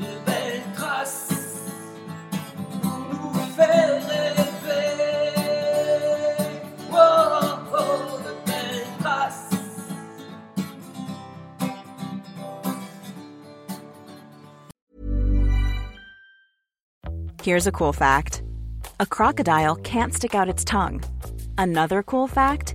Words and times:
de 0.00 0.18
belles 0.26 0.62
traces 0.74 1.70
pour 2.82 2.98
nous 3.10 3.32
faire 3.56 4.02
rêver. 4.08 4.96
Oh, 6.92 7.58
oh, 7.72 8.20
de 8.24 8.32
belles 8.46 8.86
traces. 9.00 9.54
Here's 17.42 17.66
a 17.66 17.72
cool 17.72 17.92
fact 17.92 18.42
a 18.98 19.06
crocodile 19.06 19.76
can't 19.76 20.14
stick 20.14 20.34
out 20.34 20.48
its 20.48 20.64
tongue. 20.64 21.02
Another 21.58 22.02
cool 22.02 22.26
fact 22.28 22.74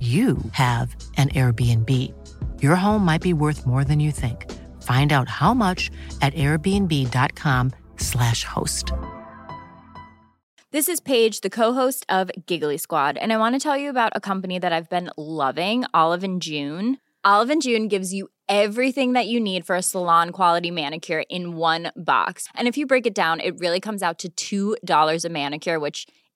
you 0.00 0.38
have 0.52 0.96
an 1.18 1.28
Airbnb. 1.28 2.14
Your 2.62 2.76
home 2.76 3.04
might 3.04 3.20
be 3.20 3.34
worth 3.34 3.66
more 3.66 3.84
than 3.84 4.00
you 4.00 4.10
think. 4.10 4.50
Find 4.82 5.12
out 5.12 5.28
how 5.28 5.52
much 5.52 5.90
at 6.22 6.32
airbnb.com/slash 6.32 8.44
host. 8.44 8.92
This 10.72 10.88
is 10.88 11.00
Paige, 11.00 11.40
the 11.40 11.50
co-host 11.50 12.06
of 12.08 12.30
Giggly 12.46 12.78
Squad, 12.78 13.16
and 13.16 13.32
I 13.32 13.38
want 13.38 13.56
to 13.56 13.58
tell 13.58 13.76
you 13.76 13.90
about 13.90 14.12
a 14.14 14.20
company 14.20 14.58
that 14.58 14.72
I've 14.72 14.88
been 14.88 15.10
loving, 15.16 15.84
Olive 15.92 16.24
and 16.24 16.40
June. 16.40 16.98
Olive 17.24 17.50
and 17.50 17.60
June 17.60 17.88
gives 17.88 18.14
you 18.14 18.28
everything 18.48 19.12
that 19.12 19.26
you 19.26 19.40
need 19.40 19.66
for 19.66 19.76
a 19.76 19.82
salon 19.82 20.30
quality 20.30 20.70
manicure 20.70 21.24
in 21.28 21.56
one 21.56 21.92
box. 21.96 22.48
And 22.54 22.66
if 22.66 22.76
you 22.76 22.86
break 22.86 23.06
it 23.06 23.14
down, 23.14 23.40
it 23.40 23.58
really 23.58 23.80
comes 23.80 24.02
out 24.02 24.24
to 24.36 24.76
$2 24.78 25.24
a 25.24 25.28
manicure, 25.28 25.78
which 25.78 26.06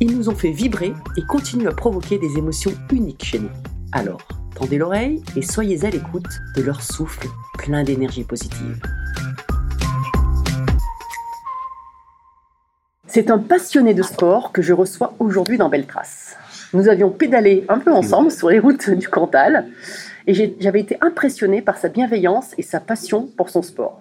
Ils 0.00 0.16
nous 0.16 0.28
ont 0.28 0.34
fait 0.34 0.50
vibrer 0.50 0.92
et 1.16 1.22
continuent 1.22 1.68
à 1.68 1.72
provoquer 1.72 2.18
des 2.18 2.36
émotions 2.36 2.72
uniques 2.90 3.24
chez 3.24 3.38
nous. 3.38 3.50
Alors, 3.92 4.26
tendez 4.56 4.76
l'oreille 4.76 5.22
et 5.36 5.42
soyez 5.42 5.84
à 5.84 5.90
l'écoute 5.90 6.26
de 6.56 6.62
leur 6.62 6.82
souffle 6.82 7.28
plein 7.58 7.84
d'énergie 7.84 8.24
positive. 8.24 8.80
C'est 13.06 13.30
un 13.30 13.38
passionné 13.38 13.94
de 13.94 14.02
sport 14.02 14.50
que 14.50 14.62
je 14.62 14.72
reçois 14.72 15.14
aujourd'hui 15.20 15.58
dans 15.58 15.68
Belle 15.68 15.86
Trace. 15.86 16.36
Nous 16.72 16.88
avions 16.88 17.10
pédalé 17.10 17.64
un 17.68 17.78
peu 17.78 17.92
ensemble 17.92 18.32
sur 18.32 18.50
les 18.50 18.58
routes 18.58 18.90
du 18.90 19.08
Cantal 19.08 19.68
et 20.26 20.56
j'avais 20.58 20.80
été 20.80 20.98
impressionnée 21.02 21.62
par 21.62 21.76
sa 21.76 21.88
bienveillance 21.88 22.52
et 22.58 22.62
sa 22.62 22.80
passion 22.80 23.28
pour 23.36 23.48
son 23.48 23.62
sport. 23.62 24.00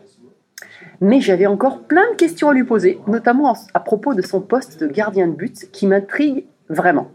Mais 1.03 1.19
j'avais 1.19 1.47
encore 1.47 1.79
plein 1.81 2.09
de 2.11 2.15
questions 2.15 2.47
à 2.47 2.53
lui 2.53 2.63
poser, 2.63 2.97
notamment 3.07 3.51
en- 3.51 3.57
à 3.73 3.81
propos 3.81 4.13
de 4.13 4.21
son 4.21 4.39
poste 4.39 4.79
de 4.81 4.87
gardien 4.87 5.27
de 5.27 5.33
but 5.33 5.69
qui 5.73 5.85
m'intrigue 5.85 6.45
vraiment. 6.69 7.11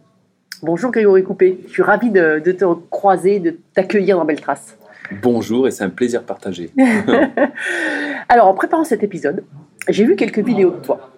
Bonjour 0.63 0.91
Grégory 0.91 1.23
Coupé, 1.25 1.61
je 1.67 1.73
suis 1.73 1.83
ravie 1.83 2.11
de, 2.11 2.39
de 2.45 2.53
te 2.53 2.67
croiser, 2.91 3.41
de 3.41 3.57
t'accueillir 3.75 4.19
dans 4.19 4.27
Belle 4.27 4.43
Trace. 4.43 4.77
Bonjour 5.23 5.67
et 5.67 5.71
c'est 5.71 5.85
un 5.85 5.89
plaisir 5.89 6.23
partagé. 6.25 6.71
Alors 8.29 8.49
en 8.49 8.53
préparant 8.53 8.85
cet 8.85 9.03
épisode, 9.03 9.43
j'ai 9.89 10.05
vu 10.05 10.17
quelques 10.17 10.41
vidéos 10.41 10.71
de 10.73 10.81
toi. 10.85 11.11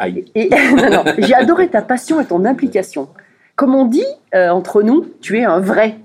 Aïe. 0.00 0.24
Et 0.34 0.48
non, 0.76 0.90
non, 0.90 1.04
j'ai 1.18 1.34
adoré 1.34 1.68
ta 1.68 1.82
passion 1.82 2.20
et 2.20 2.24
ton 2.24 2.44
implication. 2.46 3.10
Comme 3.54 3.76
on 3.76 3.84
dit 3.84 4.04
euh, 4.34 4.48
entre 4.48 4.82
nous, 4.82 5.06
tu 5.20 5.38
es 5.38 5.44
un 5.44 5.60
vrai. 5.60 5.98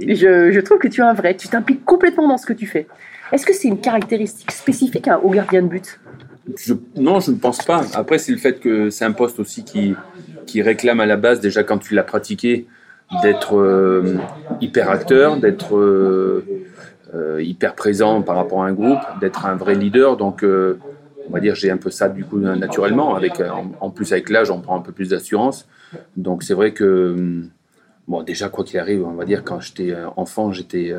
Je, 0.00 0.50
je 0.50 0.60
trouve 0.60 0.78
que 0.78 0.88
tu 0.88 1.02
es 1.02 1.04
un 1.04 1.12
vrai. 1.12 1.36
Tu 1.36 1.48
t'impliques 1.48 1.84
complètement 1.84 2.26
dans 2.26 2.38
ce 2.38 2.46
que 2.46 2.54
tu 2.54 2.66
fais. 2.66 2.86
Est-ce 3.32 3.46
que 3.46 3.52
c'est 3.52 3.68
une 3.68 3.80
caractéristique 3.80 4.50
spécifique 4.50 5.08
hein, 5.08 5.20
au 5.22 5.30
gardien 5.30 5.62
de 5.62 5.68
but? 5.68 6.00
Non, 6.96 7.20
je 7.20 7.30
ne 7.30 7.36
pense 7.36 7.64
pas. 7.64 7.82
Après, 7.94 8.18
c'est 8.18 8.32
le 8.32 8.38
fait 8.38 8.58
que 8.60 8.90
c'est 8.90 9.04
un 9.04 9.12
poste 9.12 9.38
aussi 9.38 9.64
qui, 9.64 9.94
qui 10.46 10.62
réclame 10.62 11.00
à 11.00 11.06
la 11.06 11.16
base, 11.16 11.40
déjà 11.40 11.62
quand 11.62 11.78
tu 11.78 11.94
l'as 11.94 12.02
pratiqué, 12.02 12.66
d'être 13.22 13.56
euh, 13.56 14.18
hyper 14.60 14.90
acteur, 14.90 15.36
d'être 15.36 15.76
euh, 15.76 16.44
euh, 17.14 17.42
hyper 17.42 17.74
présent 17.74 18.22
par 18.22 18.36
rapport 18.36 18.62
à 18.62 18.66
un 18.66 18.72
groupe, 18.72 19.00
d'être 19.20 19.46
un 19.46 19.56
vrai 19.56 19.74
leader. 19.74 20.16
Donc, 20.16 20.44
on 20.44 21.32
va 21.32 21.40
dire, 21.40 21.54
j'ai 21.54 21.70
un 21.70 21.76
peu 21.76 21.90
ça 21.90 22.08
du 22.08 22.24
coup 22.24 22.38
naturellement. 22.38 23.14
Avec, 23.14 23.40
en, 23.40 23.72
en 23.80 23.90
plus, 23.90 24.12
avec 24.12 24.28
l'âge, 24.30 24.50
on 24.50 24.60
prend 24.60 24.76
un 24.76 24.82
peu 24.82 24.92
plus 24.92 25.10
d'assurance. 25.10 25.68
Donc, 26.16 26.42
c'est 26.42 26.54
vrai 26.54 26.72
que, 26.72 27.42
bon, 28.08 28.22
déjà, 28.22 28.48
quoi 28.48 28.64
qu'il 28.64 28.78
arrive, 28.78 29.04
on 29.04 29.14
va 29.14 29.24
dire, 29.24 29.44
quand 29.44 29.60
j'étais 29.60 29.94
enfant, 30.16 30.52
j'étais, 30.52 30.94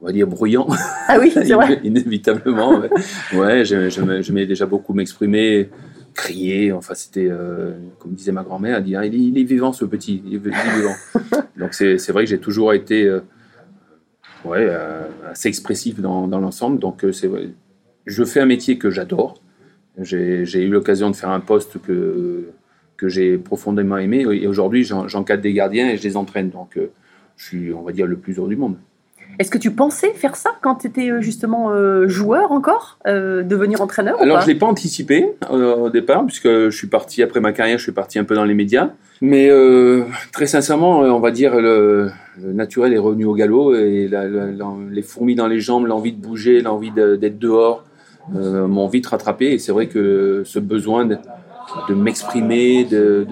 on 0.00 0.06
va 0.06 0.12
dire, 0.12 0.26
bruyant. 0.26 0.66
Ah 1.08 1.18
oui, 1.20 1.30
c'est 1.34 1.52
vrai. 1.52 1.80
Inévitablement. 1.84 2.78
Ouais, 2.78 2.90
ouais 3.34 3.64
j'aimais- 3.64 4.46
déjà 4.46 4.66
beaucoup 4.66 4.92
m'exprimer, 4.92 5.70
crier. 6.14 6.72
Enfin, 6.72 6.94
c'était, 6.94 7.28
euh, 7.30 7.72
comme 7.98 8.12
disait 8.12 8.32
ma 8.32 8.42
grand-mère, 8.42 8.82
dit, 8.82 8.94
Ah, 8.96 9.06
il, 9.06 9.14
est, 9.14 9.18
il 9.18 9.38
est 9.38 9.44
vivant 9.44 9.72
ce 9.72 9.84
petit, 9.84 10.22
il 10.26 10.34
est, 10.34 10.38
vivant. 10.38 10.94
Donc, 11.56 11.72
c'est 11.74 11.96
vrai 12.10 12.24
que 12.24 12.30
j'ai 12.30 12.38
toujours 12.38 12.72
été 12.74 13.04
euh, 13.04 13.20
ouais, 14.44 14.66
euh, 14.68 15.02
assez 15.30 15.48
expressif 15.48 16.00
dans, 16.00 16.28
dans 16.28 16.40
l'ensemble. 16.40 16.78
Donc, 16.78 17.04
euh, 17.04 17.12
c'est 17.12 17.26
vrai. 17.26 17.48
Je 18.04 18.24
fais 18.24 18.40
un 18.40 18.46
métier 18.46 18.78
que 18.78 18.90
j'adore. 18.90 19.40
J'ai 19.98 20.44
eu 20.62 20.68
l'occasion 20.68 21.10
de 21.10 21.16
faire 21.16 21.30
un 21.30 21.40
poste 21.40 21.80
que, 21.80 22.50
que 22.98 23.08
j'ai 23.08 23.38
profondément 23.38 23.96
aimé. 23.96 24.26
Et 24.32 24.46
aujourd'hui, 24.46 24.84
j'en- 24.84 25.08
j'encadre 25.08 25.42
des 25.42 25.54
gardiens 25.54 25.88
et 25.88 25.96
je 25.96 26.02
les 26.02 26.16
entraîne. 26.18 26.50
Donc, 26.50 26.78
je 27.36 27.44
suis, 27.44 27.72
on 27.72 27.82
va 27.82 27.92
dire, 27.92 28.06
le 28.06 28.16
plus 28.16 28.36
heureux 28.38 28.48
du 28.50 28.56
monde. 28.56 28.76
Est-ce 29.38 29.50
que 29.50 29.58
tu 29.58 29.70
pensais 29.70 30.10
faire 30.12 30.36
ça 30.36 30.50
quand 30.62 30.76
tu 30.76 30.86
étais 30.86 31.10
justement 31.20 31.70
euh, 31.70 32.08
joueur 32.08 32.52
encore 32.52 32.98
euh, 33.06 33.42
Devenir 33.42 33.80
entraîneur 33.80 34.18
ou 34.18 34.22
Alors, 34.22 34.36
pas 34.38 34.40
je 34.42 34.48
ne 34.48 34.52
l'ai 34.54 34.58
pas 34.58 34.66
anticipé 34.66 35.32
euh, 35.50 35.74
au 35.76 35.90
départ, 35.90 36.24
puisque 36.26 36.48
je 36.48 36.70
suis 36.70 36.86
parti, 36.86 37.22
après 37.22 37.40
ma 37.40 37.52
carrière, 37.52 37.78
je 37.78 37.82
suis 37.82 37.92
parti 37.92 38.18
un 38.18 38.24
peu 38.24 38.34
dans 38.34 38.44
les 38.44 38.54
médias. 38.54 38.90
Mais 39.20 39.48
euh, 39.50 40.02
très 40.32 40.46
sincèrement, 40.46 41.02
euh, 41.04 41.10
on 41.10 41.20
va 41.20 41.30
dire, 41.30 41.54
le, 41.60 42.10
le 42.42 42.52
naturel 42.52 42.92
est 42.92 42.98
revenu 42.98 43.24
au 43.24 43.34
galop 43.34 43.74
et 43.74 44.08
la- 44.08 44.26
la- 44.28 44.46
la- 44.46 44.74
les 44.90 45.02
fourmis 45.02 45.34
dans 45.34 45.46
les 45.48 45.60
jambes, 45.60 45.86
l'envie 45.86 46.12
de 46.12 46.20
bouger, 46.20 46.60
l'envie 46.60 46.90
de- 46.90 47.16
d'être 47.16 47.38
dehors, 47.38 47.84
euh, 48.34 48.66
m'ont 48.66 48.88
vite 48.88 49.06
rattrapé. 49.06 49.52
Et 49.52 49.58
c'est 49.58 49.72
vrai 49.72 49.86
que 49.86 50.42
ce 50.44 50.58
besoin 50.58 51.04
de, 51.06 51.16
de 51.88 51.94
m'exprimer, 51.94 52.84
de, 52.84 53.26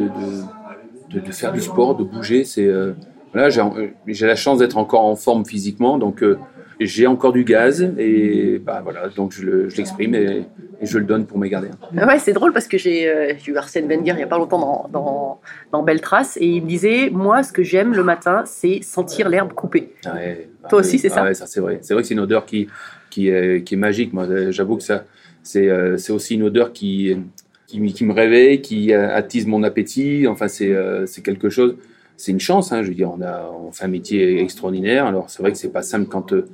faire 1.31 1.53
du 1.53 1.61
sport, 1.61 1.97
de 1.97 2.05
bouger, 2.05 2.45
c'est 2.45 2.67
euh, 2.67 2.93
voilà, 3.35 3.51
j'ai 4.07 4.27
la 4.27 4.37
chance 4.37 4.59
d'être 4.59 4.79
encore 4.79 5.05
en 5.05 5.17
forme 5.17 5.45
physiquement, 5.45 5.99
donc 5.99 6.23
euh, 6.23 6.39
j'ai 6.81 7.07
encore 7.07 7.33
du 7.33 7.45
gaz 7.45 7.83
et 7.99 8.59
bah 8.65 8.81
voilà, 8.83 9.09
donc 9.09 9.33
je 9.33 9.45
le- 9.45 9.69
je 9.69 9.77
l'exprime 9.77 10.15
et, 10.15 10.45
et 10.81 10.87
je 10.87 10.99
le 10.99 11.05
donne 11.05 11.25
pour 11.27 11.39
mes 11.39 11.49
gardiens. 11.49 11.71
Ouais, 11.95 12.19
c'est 12.19 12.33
drôle 12.33 12.53
parce 12.53 12.67
que 12.67 12.79
j'ai 12.79 13.09
euh, 13.09 13.33
eu 13.47 13.57
Arsène 13.57 13.87
Wenger 13.89 14.11
il 14.13 14.17
n'y 14.17 14.23
a 14.23 14.27
pas 14.27 14.39
longtemps 14.39 14.59
dans, 14.59 14.89
dans, 14.93 15.41
dans 15.73 15.83
Belle 15.83 16.01
Trace 16.01 16.37
et 16.41 16.47
il 16.47 16.63
me 16.63 16.69
disait 16.69 17.11
Moi, 17.11 17.43
ce 17.43 17.53
que 17.53 17.63
j'aime 17.63 17.93
le 17.93 18.03
matin, 18.03 18.43
c'est 18.47 18.83
sentir 18.83 19.29
l'herbe 19.29 19.53
coupée. 19.53 19.93
Ouais, 20.07 20.49
Toi 20.69 20.81
aussi, 20.81 20.99
c'est 20.99 21.09
ça 21.11 21.21
Ah 21.23 21.25
ouais, 21.25 21.35
ça 21.35 21.47
c'est 21.47 21.61
vrai. 21.61 21.79
C'est 21.83 21.95
vrai 21.95 22.03
que 22.03 22.09
c'est 22.09 22.15
une 22.15 22.21
odeur 22.21 22.45
qui, 22.45 22.67
qui, 23.11 23.29
est, 23.29 23.63
qui 23.65 23.75
est 23.75 23.79
magique. 23.79 24.13
Moi, 24.13 24.27
j'avoue 24.51 24.77
que 24.77 24.83
ça, 24.83 25.05
c'est, 25.43 25.69
euh, 25.69 25.97
aussi 26.11 26.35
une 26.35 26.43
odeur 26.43 26.73
qui, 26.73 27.17
qui, 27.69 27.81
me- 27.81 27.91
qui 27.91 28.05
me 28.05 28.13
réveille, 28.13 28.61
qui 28.61 28.93
attise 28.93 29.47
mon 29.47 29.63
appétit. 29.63 30.27
Enfin, 30.27 30.49
c'est 30.49 31.23
quelque 31.23 31.49
chose. 31.51 31.77
C'est 32.17 32.33
une 32.33 32.41
chance. 32.41 32.73
Hein, 32.73 32.83
je 32.83 32.89
veux 32.89 32.95
dire, 32.95 33.11
on 33.11 33.21
a, 33.23 33.51
fait 33.73 33.85
un 33.85 33.89
métier 33.89 34.41
extraordinaire. 34.41 35.07
Alors, 35.07 35.31
c'est 35.31 35.43
vrai 35.43 35.53
que 35.53 35.59
c'est 35.59 35.73
pas 35.73 35.83
simple 35.83 36.09
quand, 36.09 36.33
euh, 36.33 36.49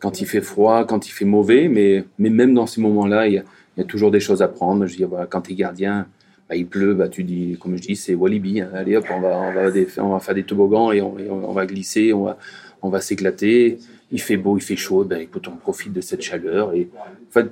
quand 0.00 0.20
il 0.20 0.26
fait 0.26 0.40
froid, 0.40 0.84
quand 0.84 1.06
il 1.06 1.10
fait 1.10 1.24
mauvais, 1.24 1.68
mais, 1.68 2.04
mais 2.18 2.30
même 2.30 2.54
dans 2.54 2.66
ces 2.66 2.80
moments-là, 2.80 3.28
il 3.28 3.34
y 3.34 3.38
a, 3.80 3.84
toujours 3.84 4.10
des 4.10 4.20
choses 4.20 4.42
à 4.42 4.48
prendre. 4.48 4.86
Je 4.86 4.92
veux 4.92 5.06
dire, 5.06 5.26
quand 5.28 5.42
tu 5.42 5.52
es 5.52 5.54
gardien. 5.54 6.06
bah, 6.48 6.56
il 6.56 6.66
pleut, 6.66 6.94
bah, 6.94 7.08
tu 7.08 7.24
dis, 7.24 7.56
comme 7.60 7.76
je 7.76 7.82
dis, 7.82 7.96
c'est 7.96 8.14
Walibi. 8.14 8.60
hein. 8.60 8.70
Allez 8.74 8.96
hop, 8.96 9.06
on 9.10 9.20
va, 9.20 9.52
on, 9.98 10.08
va 10.10 10.20
faire 10.20 10.34
des 10.34 10.44
toboggans 10.44 10.92
et 10.92 11.00
on, 11.00 11.52
va 11.52 11.66
glisser, 11.66 12.12
on 12.12 12.24
va, 12.24 12.38
on 12.82 12.88
va 12.88 13.00
s'éclater. 13.00 13.78
Il 14.12 14.20
fait 14.20 14.36
beau, 14.36 14.56
il 14.56 14.60
fait 14.60 14.76
chaud, 14.76 15.04
ben 15.04 15.20
écoute, 15.20 15.48
on 15.48 15.56
profite 15.56 15.92
de 15.92 16.00
cette 16.00 16.22
chaleur. 16.22 16.72
Et, 16.74 16.88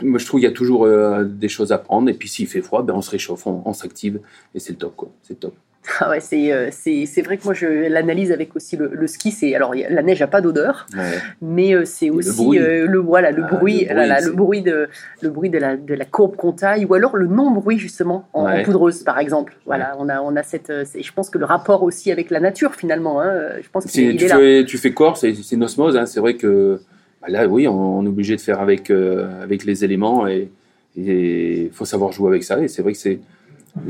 moi, 0.02 0.18
je 0.18 0.26
trouve 0.26 0.40
qu'il 0.40 0.48
y 0.48 0.52
a 0.52 0.54
toujours 0.54 0.84
euh, 0.84 1.24
des 1.24 1.48
choses 1.48 1.72
à 1.72 1.78
prendre. 1.78 2.08
Et 2.08 2.14
puis 2.14 2.28
s'il 2.28 2.46
fait 2.46 2.62
froid, 2.62 2.82
ben 2.82 2.94
on 2.94 3.02
se 3.02 3.10
réchauffe, 3.10 3.46
on, 3.46 3.72
s'active. 3.72 4.20
Et 4.54 4.60
c'est 4.60 4.72
le 4.72 4.78
top. 4.78 5.10
C'est 5.22 5.40
top. 5.40 5.54
Ah 6.00 6.08
ouais, 6.10 6.20
c'est 6.20 6.50
euh, 6.52 6.70
c'est 6.72 7.04
c'est 7.04 7.20
vrai 7.20 7.36
que 7.36 7.44
moi, 7.44 7.52
je 7.52 7.66
l'analyse 7.66 8.32
avec 8.32 8.56
aussi 8.56 8.76
le, 8.76 8.90
le 8.92 9.06
ski. 9.06 9.30
C'est 9.30 9.54
Alors, 9.54 9.74
la 9.74 10.02
neige 10.02 10.20
n'a 10.20 10.26
pas 10.26 10.40
d'odeur, 10.40 10.86
Ouais. 10.96 11.02
mais 11.42 11.74
euh, 11.74 11.84
c'est 11.84 12.06
le 12.06 12.14
aussi 12.14 12.42
bruit. 12.44 12.58
euh, 12.58 12.86
le, 12.86 12.98
voilà, 12.98 13.30
le, 13.32 13.42
Ah, 13.44 13.54
bruit, 13.54 13.80
le 13.88 13.94
bruit, 13.94 14.08
là, 14.08 14.20
le 14.20 14.32
bruit, 14.32 14.62
de, 14.62 14.88
le 15.20 15.28
bruit 15.28 15.50
de, 15.50 15.58
la, 15.58 15.76
de 15.76 15.92
la 15.94 16.04
courbe 16.06 16.36
qu'on 16.36 16.52
taille 16.52 16.86
ou 16.86 16.94
alors 16.94 17.16
le 17.16 17.26
non-bruit, 17.26 17.78
justement, 17.78 18.26
en, 18.32 18.62
poudreuse, 18.62 19.02
par 19.02 19.18
exemple. 19.18 19.56
Voilà, 19.66 19.94
on, 19.98 20.08
a, 20.08 20.20
on 20.22 20.34
a 20.36 20.42
cette. 20.42 20.70
euh, 20.70 20.84
Je 20.98 21.12
pense 21.12 21.28
que 21.28 21.36
le 21.38 21.44
rapport 21.44 21.82
aussi 21.82 22.10
avec 22.10 22.30
la 22.30 22.40
nature, 22.40 22.74
finalement, 22.74 23.20
hein, 23.20 23.26
euh, 23.28 23.58
je 23.62 23.68
pense 23.68 23.84
qu'il 23.84 24.16
tu, 24.16 24.26
fais, 24.28 24.64
tu 24.66 24.78
fais 24.78 24.92
corps, 24.92 25.16
c'est 25.18 25.34
c'est 25.34 25.54
une 25.56 25.64
osmose. 25.64 25.96
hein. 25.98 26.06
C'est 26.06 26.20
vrai 26.20 26.34
que 26.34 26.80
bah 27.20 27.28
là, 27.28 27.46
oui, 27.46 27.68
on, 27.68 27.98
on 27.98 28.04
est 28.06 28.08
obligé 28.08 28.36
de 28.36 28.40
faire 28.40 28.60
avec, 28.60 28.90
avec 28.90 29.64
les 29.66 29.84
éléments 29.84 30.26
et 30.26 30.50
il 30.96 31.70
faut 31.72 31.84
savoir 31.84 32.10
jouer 32.12 32.28
avec 32.30 32.42
ça. 32.44 32.58
Et 32.60 32.68
c'est 32.68 32.80
vrai 32.82 32.92
que 32.92 32.98
c'est. 32.98 33.18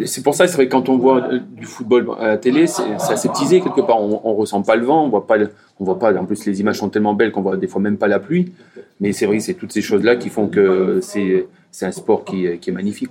C'est 0.06 0.22
pour 0.22 0.34
ça, 0.34 0.46
c'est 0.46 0.54
vrai 0.56 0.66
que 0.66 0.72
quand 0.72 0.88
on 0.88 0.96
voit 0.96 1.22
euh, 1.30 1.38
du 1.38 1.66
football 1.66 2.06
à 2.18 2.28
la 2.28 2.38
télé, 2.38 2.66
c'est 2.66 2.82
aseptisé 3.10 3.60
quelque 3.60 3.82
part. 3.82 4.00
On, 4.00 4.20
on 4.24 4.34
ressent 4.34 4.62
pas 4.62 4.76
le 4.76 4.84
vent, 4.84 5.04
on 5.04 5.08
voit 5.10 5.26
pas, 5.26 5.36
le- 5.36 5.50
on 5.78 5.84
voit 5.84 5.98
pas. 5.98 6.14
En 6.16 6.24
plus, 6.24 6.46
les 6.46 6.60
images 6.60 6.78
sont 6.78 6.88
tellement 6.88 7.12
belles 7.14 7.32
qu'on 7.32 7.42
voit 7.42 7.56
des 7.56 7.66
fois 7.66 7.80
même 7.82 7.98
pas 7.98 8.08
la 8.08 8.18
pluie. 8.18 8.52
Mais 9.00 9.12
c'est 9.12 9.26
vrai 9.26 9.38
que 9.38 9.42
c'est 9.42 9.54
toutes 9.54 9.72
ces 9.72 9.82
choses-là 9.82 10.16
qui 10.16 10.30
font 10.30 10.48
que 10.48 11.00
c'est 11.02 11.46
un 11.86 11.92
sport 11.92 12.24
qui, 12.24 12.46
est- 12.46 12.58
qui 12.58 12.70
est 12.70 12.72
magnifique. 12.72 13.10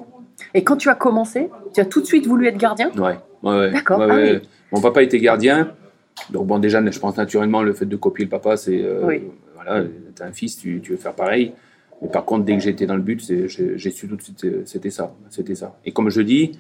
Et 0.56 0.64
quand 0.64 0.78
tu 0.78 0.90
as 0.90 0.96
commencé, 0.96 1.50
tu 1.74 1.80
as 1.80 1.86
tout 1.86 2.02
de 2.02 2.06
suite 2.06 2.26
voulu 2.28 2.48
être 2.48 2.58
gardien? 2.58 2.90
Ouais, 2.98 3.18
ouais, 3.44 3.56
ouais. 3.58 3.72
D'accord, 3.72 4.00
Ouais, 4.00 4.08
ah 4.10 4.16
ouais. 4.16 4.40
oui. 4.42 4.48
Mon 4.72 4.82
papa 4.82 5.04
était 5.04 5.20
gardien. 5.20 5.70
Donc, 6.32 6.48
bon, 6.48 6.58
déjà, 6.60 6.84
je 6.90 7.00
pense 7.00 7.18
naturellement, 7.18 7.62
le 7.62 7.74
fait 7.74 7.86
de 7.86 7.96
copier 7.96 8.26
le 8.26 8.30
papa, 8.32 8.58
c'est. 8.58 8.82
euh, 8.84 9.02
Oui. 9.06 9.22
Voilà, 9.56 9.84
t'as 10.16 10.26
un 10.26 10.32
fils, 10.32 10.58
tu, 10.58 10.82
tu 10.82 10.92
veux 10.92 10.98
faire 10.98 11.14
pareil. 11.14 11.54
Mais 12.02 12.10
par 12.10 12.26
contre, 12.26 12.44
dès 12.46 12.56
que 12.58 12.62
j'étais 12.64 12.86
dans 12.86 12.96
le 12.96 13.02
but, 13.02 13.22
j'ai 13.48 13.92
su 13.92 14.08
tout 14.08 14.16
de 14.18 14.22
suite, 14.22 14.44
euh, 14.46 14.62
c'était 14.66 14.90
ça. 14.90 15.14
C'était 15.30 15.56
ça. 15.56 15.78
Et 15.86 15.92
comme 15.92 16.10
je 16.10 16.22
dis, 16.22 16.52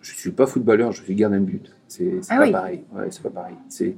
je 0.00 0.12
suis 0.14 0.30
pas 0.30 0.46
footballeur, 0.46 0.92
je 0.92 1.02
suis 1.02 1.14
gardien 1.14 1.40
de 1.40 1.44
but. 1.44 1.72
C'est 1.88 2.10
Ah 2.28 2.36
pas 2.38 2.44
oui. 2.44 2.52
pareil. 2.52 2.82
Ouais, 2.94 3.04
c'est 3.10 3.22
pas 3.22 3.30
pareil. 3.30 3.54
C'est, 3.68 3.94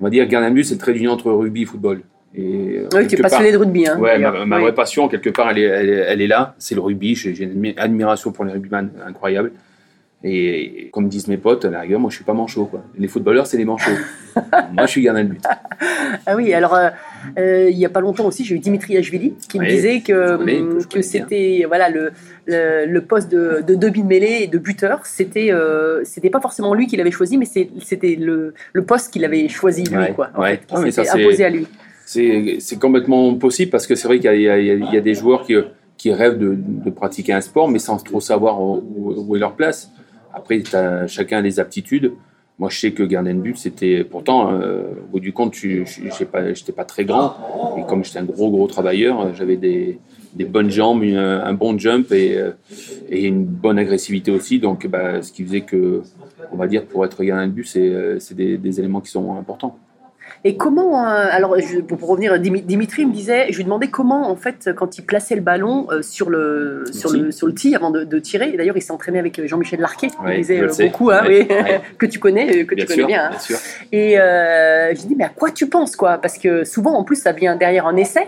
on 0.00 0.04
va 0.04 0.10
dire, 0.10 0.26
gardien 0.26 0.50
de 0.50 0.54
but, 0.54 0.64
c'est 0.64 0.74
le 0.74 0.80
trait 0.80 0.92
d'union 0.92 1.12
entre 1.12 1.30
rugby 1.32 1.62
et 1.62 1.66
football. 1.66 2.02
Et, 2.34 2.78
euh, 2.78 2.88
Oui, 2.94 3.06
tu 3.06 3.14
es 3.14 3.18
part- 3.18 3.30
passionné 3.30 3.52
de 3.52 3.56
rugby. 3.58 3.86
Hein, 3.86 3.98
Ouais, 3.98 4.18
ma, 4.18 4.30
d'ailleurs. 4.30 4.46
ma 4.46 4.56
Oui. 4.56 4.62
vraie 4.62 4.74
passion, 4.74 5.08
quelque 5.08 5.30
part, 5.30 5.50
elle 5.50 5.58
est, 5.58 5.62
elle 5.62 5.88
est, 5.90 5.92
elle 5.92 6.20
est 6.22 6.26
là. 6.26 6.54
C'est 6.58 6.74
le 6.74 6.80
rugby. 6.80 7.14
J'ai 7.14 7.38
une 7.42 7.52
admi- 7.52 7.74
admiration 7.78 8.32
pour 8.32 8.44
les 8.44 8.52
rugbyman 8.52 8.90
incroyable. 9.06 9.52
Et 10.24 10.88
comme 10.92 11.08
disent 11.08 11.26
mes 11.26 11.36
potes, 11.36 11.64
à 11.64 11.70
la 11.70 11.80
rigueur, 11.80 11.98
moi, 11.98 12.08
je 12.08 12.16
suis 12.16 12.24
pas 12.24 12.32
manchot. 12.32 12.66
Quoi. 12.66 12.84
Les 12.96 13.08
footballeurs, 13.08 13.46
c'est 13.48 13.56
les 13.56 13.64
manchots. 13.64 13.90
moi, 14.72 14.86
je 14.86 14.90
suis 14.90 15.02
gardien 15.02 15.24
de 15.24 15.30
but. 15.30 15.42
Ah 16.26 16.36
oui, 16.36 16.54
alors 16.54 16.74
euh, 16.74 16.90
euh, 17.38 17.68
il 17.70 17.76
y 17.76 17.84
a 17.84 17.88
pas 17.88 18.00
longtemps 18.00 18.26
aussi, 18.26 18.44
j'ai 18.44 18.54
eu 18.54 18.58
Dimitri 18.60 18.96
Ashvili 18.96 19.34
qui 19.48 19.58
me 19.58 19.66
disait 19.66 20.00
que, 20.00 20.36
connais, 20.36 20.62
que 20.88 21.02
c'était 21.02 21.64
voilà 21.66 21.88
le, 21.88 22.12
le, 22.46 22.86
le 22.86 23.00
poste 23.00 23.30
de, 23.30 23.62
de 23.66 23.74
demi 23.74 24.02
de 24.02 24.06
mêlée 24.06 24.38
et 24.42 24.46
de 24.46 24.58
buteur, 24.58 25.06
c'était 25.06 25.52
euh, 25.52 26.02
c'était 26.04 26.30
pas 26.30 26.40
forcément 26.40 26.74
lui 26.74 26.86
qui 26.86 26.96
l'avait 26.96 27.10
choisi, 27.10 27.36
mais 27.36 27.46
c'était 27.46 28.16
le, 28.16 28.54
le 28.72 28.84
poste 28.84 29.12
qu'il 29.12 29.24
avait 29.24 29.48
choisi 29.48 29.84
lui 29.84 29.96
Ouais, 29.96 30.12
quoi. 30.14 30.30
En 30.34 30.42
ouais. 30.42 30.50
fait, 30.52 30.66
qui 30.66 30.74
Ah, 30.76 30.80
mais 30.80 30.90
ça, 30.92 31.02
imposé 31.14 31.44
à 31.44 31.50
lui. 31.50 31.66
C'est 32.04 32.78
complètement 32.78 33.34
possible 33.34 33.70
parce 33.70 33.86
que 33.86 33.94
c'est 33.94 34.06
vrai 34.06 34.20
qu'il 34.20 34.32
y, 34.32 34.42
y 34.44 34.94
y 34.94 34.96
a 34.96 35.00
des 35.00 35.14
joueurs 35.14 35.44
qui, 35.44 35.54
qui 35.96 36.12
rêvent 36.12 36.38
de, 36.38 36.54
de 36.56 36.90
pratiquer 36.90 37.32
un 37.32 37.40
sport, 37.40 37.68
mais 37.68 37.78
sans 37.78 37.96
trop 37.96 38.20
savoir 38.20 38.60
où, 38.60 38.82
où 38.96 39.36
est 39.36 39.38
leur 39.38 39.54
place. 39.54 39.90
Après, 40.32 40.62
chacun 41.08 41.38
a 41.38 41.42
des 41.42 41.60
aptitudes. 41.60 42.12
Moi, 42.58 42.68
je 42.70 42.78
sais 42.78 42.92
que 42.92 43.02
gardien 43.02 43.34
de 43.34 43.40
but, 43.40 43.56
c'était. 43.56 44.04
Pourtant, 44.04 44.52
euh, 44.52 44.82
au 45.04 45.12
bout 45.12 45.20
du 45.20 45.32
compte, 45.32 45.54
je 45.54 45.78
n'étais 46.02 46.72
pas, 46.72 46.84
très 46.84 47.04
grand. 47.04 47.76
Et 47.78 47.82
comme 47.88 48.04
j'étais 48.04 48.18
un 48.18 48.24
gros, 48.24 48.50
gros 48.50 48.66
travailleur, 48.66 49.20
euh, 49.20 49.30
j'avais 49.34 49.56
des, 49.56 49.98
bonnes 50.44 50.70
jambes, 50.70 51.02
une- 51.02 51.16
un 51.16 51.52
bon 51.54 51.78
jump 51.78 52.12
et, 52.12 52.36
euh, 52.38 52.52
une 53.10 53.44
bonne 53.44 53.78
agressivité 53.78 54.30
aussi. 54.30 54.58
Donc, 54.58 54.86
bah, 54.86 55.22
ce 55.22 55.32
qui 55.32 55.44
faisait 55.44 55.62
que, 55.62 56.02
on 56.52 56.56
va 56.56 56.66
dire, 56.66 56.84
pour 56.84 57.04
être 57.04 57.24
gardien 57.24 57.46
de 57.48 57.52
but, 57.52 57.66
c'est 57.66 57.88
euh, 57.88 58.18
des 58.36 58.78
éléments 58.78 59.00
qui 59.00 59.10
sont 59.10 59.34
importants. 59.36 59.78
Et 60.44 60.56
comment, 60.56 61.06
euh, 61.06 61.26
alors 61.30 61.56
je- 61.60 61.78
pour, 61.78 61.98
pour 61.98 62.08
revenir, 62.08 62.34
Dimi- 62.38 62.64
Dimitri 62.66 63.06
me 63.06 63.12
disait, 63.12 63.46
je 63.50 63.56
lui 63.58 63.64
demandais 63.64 63.86
comment 63.88 64.28
en 64.28 64.34
fait 64.34 64.70
quand 64.74 64.98
il 64.98 65.02
plaçait 65.02 65.36
le 65.36 65.40
ballon 65.40 65.86
euh, 65.92 66.02
sur 66.02 66.30
le 66.30 66.84
sur 66.92 67.12
le 67.12 67.30
sur 67.30 67.46
le 67.46 67.54
tee 67.54 67.76
avant 67.76 67.90
de, 67.92 68.02
de 68.02 68.18
tirer. 68.18 68.50
Et 68.52 68.56
d'ailleurs, 68.56 68.76
il 68.76 68.82
s'est 68.82 68.92
entraîné 68.92 69.20
avec 69.20 69.38
euh, 69.38 69.46
Jean-Michel 69.46 69.78
Larquet, 69.80 70.08
il 70.20 70.24
Ouais, 70.26 70.36
disait 70.38 70.60
beaucoup, 70.86 71.10
hein, 71.12 71.22
Ouais, 71.26 71.46
oui, 71.48 71.54
ouais. 71.54 71.80
que 71.98 72.06
tu 72.06 72.18
connais, 72.18 72.64
que 72.64 72.74
Bien 72.74 72.84
tu 72.84 72.90
connais 72.90 72.98
sûr, 73.02 73.06
bien. 73.06 73.24
hein. 73.26 73.30
bien 73.30 73.38
sûr. 73.38 73.56
Et 73.92 74.18
euh, 74.18 74.92
je 74.96 75.06
dis, 75.06 75.14
mais 75.16 75.24
à 75.24 75.28
quoi 75.28 75.50
tu 75.52 75.68
penses, 75.68 75.94
quoi? 75.94 76.18
Parce 76.18 76.38
que 76.38 76.64
souvent, 76.64 76.94
en 76.94 77.04
plus, 77.04 77.16
ça 77.16 77.30
vient 77.30 77.54
derrière 77.54 77.86
un 77.86 77.96
essai. 77.96 78.26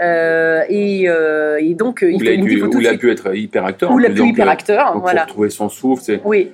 Euh, 0.00 0.62
et, 0.68 1.04
euh, 1.08 1.58
et 1.60 1.74
donc, 1.74 2.00
il 2.02 2.20
il 2.20 2.28
a, 2.28 2.32
il 2.32 2.44
pu, 2.44 2.62
il 2.80 2.86
a 2.88 2.94
pu 2.98 3.10
être 3.12 3.34
hyper 3.36 3.64
acteur. 3.64 3.92
Ou 3.92 3.96
plus, 3.96 4.06
plus 4.06 4.14
donc, 4.14 4.28
hyper 4.30 4.48
acteur, 4.48 4.92
donc, 4.94 5.02
voilà. 5.02 5.20
Pour 5.20 5.28
retrouver 5.28 5.50
son 5.50 5.68
souffle, 5.68 6.02
c'est. 6.04 6.20
Oui. 6.24 6.50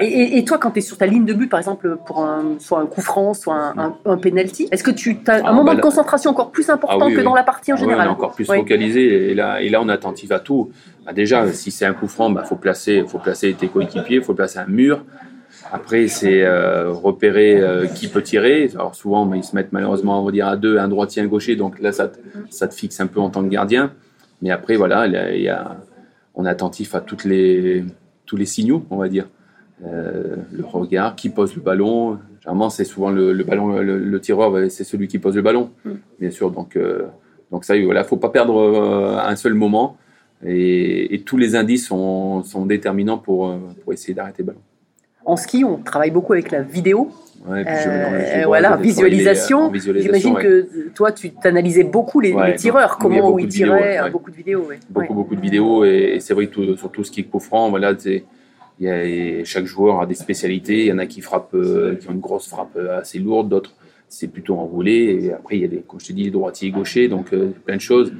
Et, 0.00 0.44
toi, 0.44 0.58
quand 0.58 0.70
tu 0.70 0.78
es 0.78 0.82
sur 0.82 0.96
ta 0.96 1.06
ligne 1.06 1.24
de 1.24 1.34
but, 1.34 1.48
par 1.48 1.58
exemple, 1.60 1.96
pour 2.06 2.24
un, 2.24 2.56
soit 2.58 2.80
un 2.80 2.86
coup 2.86 3.00
franc, 3.02 3.34
soit 3.34 3.54
un, 3.54 3.78
un, 3.78 3.94
un 4.06 4.16
penalty, 4.16 4.68
est-ce 4.70 4.82
que 4.82 4.90
tu 4.90 5.18
as 5.26 5.34
un 5.34 5.42
Ah, 5.44 5.52
moment 5.52 5.72
bah 5.72 5.76
de 5.76 5.80
concentration 5.80 6.30
encore 6.30 6.50
plus 6.50 6.70
important 6.70 6.98
Ah 7.02 7.06
oui, 7.06 7.12
que 7.14 7.18
oui. 7.18 7.24
dans 7.24 7.34
la 7.34 7.42
partie 7.42 7.72
en 7.72 7.76
Ah 7.76 7.80
général 7.80 8.08
on 8.08 8.10
est 8.10 8.14
encore 8.14 8.32
plus 8.32 8.48
Oui. 8.48 8.56
focalisé 8.56 9.30
et 9.30 9.34
là, 9.34 9.60
et 9.60 9.68
là 9.68 9.80
on 9.82 9.88
est 9.88 9.92
attentif 9.92 10.30
à 10.32 10.38
tout. 10.40 10.70
Bah, 11.04 11.12
déjà, 11.12 11.52
si 11.52 11.70
c'est 11.70 11.84
un 11.86 11.92
coup 11.94 12.08
franc, 12.08 12.34
il 12.34 12.44
faut, 12.46 12.56
placer, 12.56 13.04
faut 13.06 13.18
placer 13.18 13.52
tes 13.54 13.68
coéquipiers, 13.68 14.16
il 14.18 14.22
faut 14.22 14.34
placer 14.34 14.58
un 14.58 14.66
mur. 14.66 15.04
Après, 15.72 16.08
c'est 16.08 16.42
euh, 16.42 16.90
repérer 16.90 17.60
euh, 17.60 17.86
qui 17.86 18.08
peut 18.08 18.22
tirer. 18.22 18.70
Alors 18.74 18.94
souvent, 18.94 19.26
bah, 19.26 19.36
ils 19.36 19.44
se 19.44 19.54
mettent 19.54 19.72
malheureusement, 19.72 20.20
on 20.20 20.24
va 20.24 20.32
dire, 20.32 20.48
à 20.48 20.56
deux, 20.56 20.78
un 20.78 20.88
droitier, 20.88 21.22
un 21.22 21.26
gaucher. 21.26 21.56
Donc 21.56 21.80
là, 21.80 21.92
ça 21.92 22.08
te, 22.08 22.18
ça 22.50 22.66
te 22.68 22.74
fixe 22.74 22.98
un 23.00 23.06
peu 23.06 23.20
en 23.20 23.30
tant 23.30 23.42
que 23.42 23.48
gardien. 23.48 23.92
Mais 24.42 24.50
après, 24.50 24.76
voilà, 24.76 25.06
il 25.34 25.42
y 25.42 25.48
a- 25.48 25.76
on 26.34 26.46
est 26.46 26.48
attentif 26.48 26.94
à 26.94 27.00
toutes 27.00 27.24
les, 27.24 27.84
tous 28.26 28.36
les 28.36 28.46
signaux, 28.46 28.84
on 28.90 28.96
va 28.96 29.08
dire. 29.08 29.26
Euh, 29.84 30.36
le 30.52 30.64
regard, 30.64 31.16
qui 31.16 31.30
pose 31.30 31.54
le 31.56 31.62
ballon. 31.62 32.18
Généralement, 32.40 32.68
c'est 32.68 32.84
souvent 32.84 33.10
le, 33.10 33.32
le 33.32 33.44
ballon, 33.44 33.78
le, 33.80 33.98
le 33.98 34.20
tireur, 34.20 34.52
c'est 34.70 34.84
celui 34.84 35.08
qui 35.08 35.18
pose 35.18 35.34
le 35.36 35.42
ballon, 35.42 35.70
Mm. 35.84 35.90
bien 36.20 36.30
sûr. 36.30 36.50
Donc, 36.50 36.76
euh, 36.76 37.06
donc 37.50 37.64
ça, 37.64 37.74
voilà, 37.82 38.04
faut 38.04 38.16
pas 38.18 38.28
perdre 38.28 38.56
euh, 38.58 39.16
un 39.18 39.36
seul 39.36 39.54
moment. 39.54 39.96
Et, 40.46 41.14
et 41.14 41.20
tous 41.20 41.36
les 41.36 41.54
indices 41.56 41.86
sont, 41.86 42.42
sont 42.42 42.64
déterminants 42.66 43.18
pour, 43.18 43.54
pour 43.84 43.92
essayer 43.92 44.14
d'arrêter 44.14 44.42
le 44.42 44.48
ballon. 44.48 44.60
En 45.24 45.36
ski, 45.36 45.64
on 45.64 45.76
travaille 45.78 46.10
beaucoup 46.10 46.32
avec 46.32 46.50
la 46.50 46.62
vidéo. 46.62 47.10
Ouais, 47.48 47.64
puis 47.64 47.74
je- 47.84 48.44
voilà, 48.46 48.76
visualisation. 48.76 49.72
J'imagine 49.74 50.34
ouais. 50.34 50.42
que 50.42 50.88
toi, 50.94 51.10
tu 51.12 51.30
t'analysais 51.30 51.84
beaucoup 51.84 52.20
les, 52.20 52.32
Ouais, 52.34 52.52
les 52.52 52.56
tireurs, 52.56 52.98
donc, 53.00 53.12
il 53.12 53.20
comment 53.20 53.38
ils 53.38 53.48
tiraient, 53.48 54.10
beaucoup 54.10 54.30
de 54.30 54.36
vidéos. 54.36 54.68
beaucoup, 54.90 55.14
beaucoup 55.14 55.36
de 55.36 55.40
vidéos 55.40 55.84
et, 55.86 56.12
et 56.16 56.20
c'est 56.20 56.34
vrai 56.34 56.46
que 56.48 56.52
tout- 56.52 56.76
sur 56.76 56.90
tout 56.90 57.02
ce 57.04 57.10
qui 57.10 57.20
est 57.20 57.24
coup 57.24 57.38
franc, 57.40 57.70
voilà, 57.70 57.94
c'est- 57.98 58.24
il 58.80 58.86
y 58.86 58.88
a, 58.90 59.04
et 59.04 59.44
chaque 59.44 59.66
joueur 59.66 60.00
a 60.00 60.06
des 60.06 60.14
spécialités. 60.14 60.80
Il 60.80 60.86
y 60.86 60.92
en 60.92 60.98
a 60.98 61.06
qui 61.06 61.20
frappent, 61.20 61.54
euh, 61.54 61.94
qui 61.96 62.08
ont 62.08 62.12
une 62.12 62.20
grosse 62.20 62.48
frappe 62.48 62.76
euh, 62.76 62.98
assez 62.98 63.18
lourde, 63.18 63.48
d'autres 63.48 63.74
c'est 64.08 64.26
plutôt 64.26 64.56
enroulé. 64.56 65.20
Et 65.22 65.32
après, 65.32 65.56
il 65.56 65.62
y 65.62 65.64
a 65.64 65.68
des, 65.68 65.82
comme 65.86 66.00
je 66.00 66.06
te 66.06 66.12
dis, 66.12 66.30
droitiers 66.32 66.68
et 66.68 66.72
gauchers, 66.72 67.06
donc 67.06 67.32
euh, 67.32 67.52
plein 67.64 67.76
de 67.76 67.80
choses. 67.80 68.12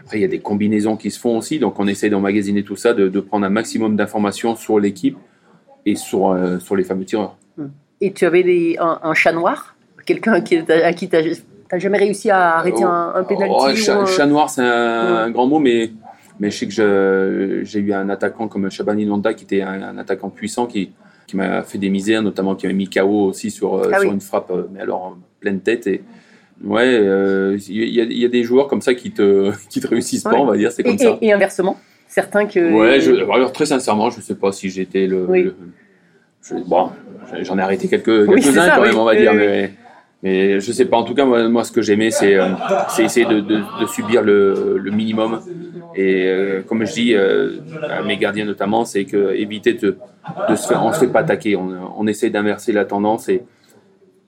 Après, 0.00 0.18
il 0.18 0.22
y 0.22 0.24
a 0.24 0.28
des 0.28 0.40
combinaisons 0.40 0.96
qui 0.96 1.10
se 1.10 1.20
font 1.20 1.38
aussi, 1.38 1.58
donc 1.60 1.78
on 1.78 1.86
essaye 1.86 2.10
d'emmagasiner 2.10 2.64
tout 2.64 2.76
ça, 2.76 2.94
de, 2.94 3.08
de 3.08 3.20
prendre 3.20 3.46
un 3.46 3.50
maximum 3.50 3.94
d'informations 3.94 4.56
sur 4.56 4.80
l'équipe 4.80 5.16
et 5.86 5.94
sur, 5.94 6.30
euh, 6.30 6.58
sur 6.58 6.74
les 6.76 6.82
fameux 6.84 7.04
tireurs. 7.04 7.36
Et 8.00 8.12
tu 8.12 8.24
avais 8.24 8.42
des, 8.42 8.76
un, 8.80 8.98
un 9.02 9.14
chat 9.14 9.32
noir? 9.32 9.76
Quelqu'un 10.06 10.40
qui, 10.40 10.56
à 10.58 10.92
qui 10.92 11.08
tu 11.08 11.16
n'as 11.16 11.78
jamais 11.78 11.98
réussi 11.98 12.30
à 12.30 12.56
arrêter 12.56 12.82
un, 12.82 13.12
un 13.14 13.22
penalty 13.22 13.54
Oh, 13.56 13.66
ou 13.66 14.00
un- 14.00 14.06
chat 14.06 14.26
noir, 14.26 14.50
c'est 14.50 14.62
un, 14.62 14.66
Ouais. 15.12 15.18
un 15.20 15.30
grand 15.30 15.46
mot, 15.46 15.58
mais 15.60 15.92
Mais 16.40 16.50
je 16.50 16.56
sais 16.56 16.66
que 16.66 17.62
j'ai 17.64 17.78
eu 17.80 17.92
un 17.92 18.08
attaquant 18.08 18.48
comme 18.48 18.70
Shabani 18.70 19.04
Landa 19.04 19.34
qui 19.34 19.44
était 19.44 19.60
un, 19.62 19.82
un 19.82 19.98
attaquant 19.98 20.30
puissant 20.30 20.66
qui, 20.66 20.90
qui 21.26 21.36
m'a 21.36 21.62
fait 21.62 21.76
des 21.78 21.90
misères, 21.90 22.22
notamment 22.22 22.54
qui 22.54 22.66
m'a 22.66 22.72
mis 22.72 22.88
KO 22.88 23.26
aussi 23.26 23.50
sur, 23.50 23.74
euh, 23.74 23.90
Ah 23.92 23.98
sur 24.00 24.08
oui. 24.08 24.14
une 24.14 24.20
frappe, 24.22 24.50
euh, 24.50 24.62
mais 24.72 24.80
alors 24.80 25.02
en 25.04 25.16
pleine 25.38 25.60
tête. 25.60 25.86
Et 25.86 26.02
ouais, 26.64 26.86
euh, 26.86 27.58
il 27.68 27.76
y, 27.94 28.00
a- 28.00 28.04
il 28.04 28.18
y 28.18 28.24
a 28.24 28.28
des 28.28 28.42
joueurs 28.42 28.68
comme 28.68 28.80
ça 28.80 28.94
qui 28.94 29.10
te, 29.10 29.52
qui 29.68 29.80
te 29.80 29.86
réussissent 29.86 30.22
pas, 30.24 30.36
on 30.36 30.46
va 30.46 30.56
dire, 30.56 30.72
c'est 30.72 30.80
Et, 30.82 30.84
comme 30.86 30.98
ça. 30.98 31.18
et- 31.20 31.30
inversement, 31.32 31.78
certains 32.08 32.46
que. 32.46 32.72
Ouais, 32.72 33.00
je, 33.00 33.12
alors 33.30 33.52
très 33.52 33.66
sincèrement, 33.66 34.08
je 34.08 34.22
sais 34.22 34.34
pas 34.34 34.50
si 34.50 34.70
j'étais 34.70 35.06
le. 35.06 35.26
Oui. 35.28 35.42
le- 35.42 35.54
je- 36.42 36.54
bon, 36.66 36.88
j'en 37.42 37.58
ai 37.58 37.60
arrêté 37.62 37.86
quelques, 37.86 38.08
Oui, 38.08 38.40
c'est 38.42 38.48
quelques-uns 38.48 38.66
ça, 38.66 38.76
quand 38.76 38.82
même, 38.82 38.96
on 38.96 39.04
va 39.04 39.14
dire, 39.14 39.34
mais, 39.34 39.72
mais 40.22 40.58
je 40.58 40.72
sais 40.72 40.86
pas. 40.86 40.96
En 40.96 41.04
tout 41.04 41.14
cas, 41.14 41.26
moi, 41.26 41.46
moi 41.50 41.64
ce 41.64 41.70
que 41.72 41.82
j'aimais, 41.82 42.10
c'est 42.10 42.34
euh, 42.34 42.46
essayer 42.98 43.26
de, 43.26 43.40
de, 43.40 43.56
de 43.82 43.86
subir 43.86 44.22
le, 44.22 44.78
le 44.78 44.90
minimum. 44.90 45.40
Et 45.94 46.26
euh, 46.26 46.62
comme 46.62 46.84
je 46.86 46.92
dis 46.92 47.14
euh, 47.14 47.58
à 47.88 48.02
mes 48.02 48.16
gardiens 48.16 48.44
notamment, 48.44 48.84
c'est 48.84 49.04
que 49.04 49.34
éviter 49.34 49.74
de, 49.74 49.96
de 50.48 50.54
se 50.54 50.66
faire, 50.68 50.84
on 50.84 50.92
se 50.92 51.00
fait 51.00 51.08
pas 51.08 51.20
attaquer. 51.20 51.56
On, 51.56 51.70
on 51.96 52.06
essaie 52.06 52.30
d'inverser 52.30 52.72
la 52.72 52.84
tendance 52.84 53.28
et, 53.28 53.42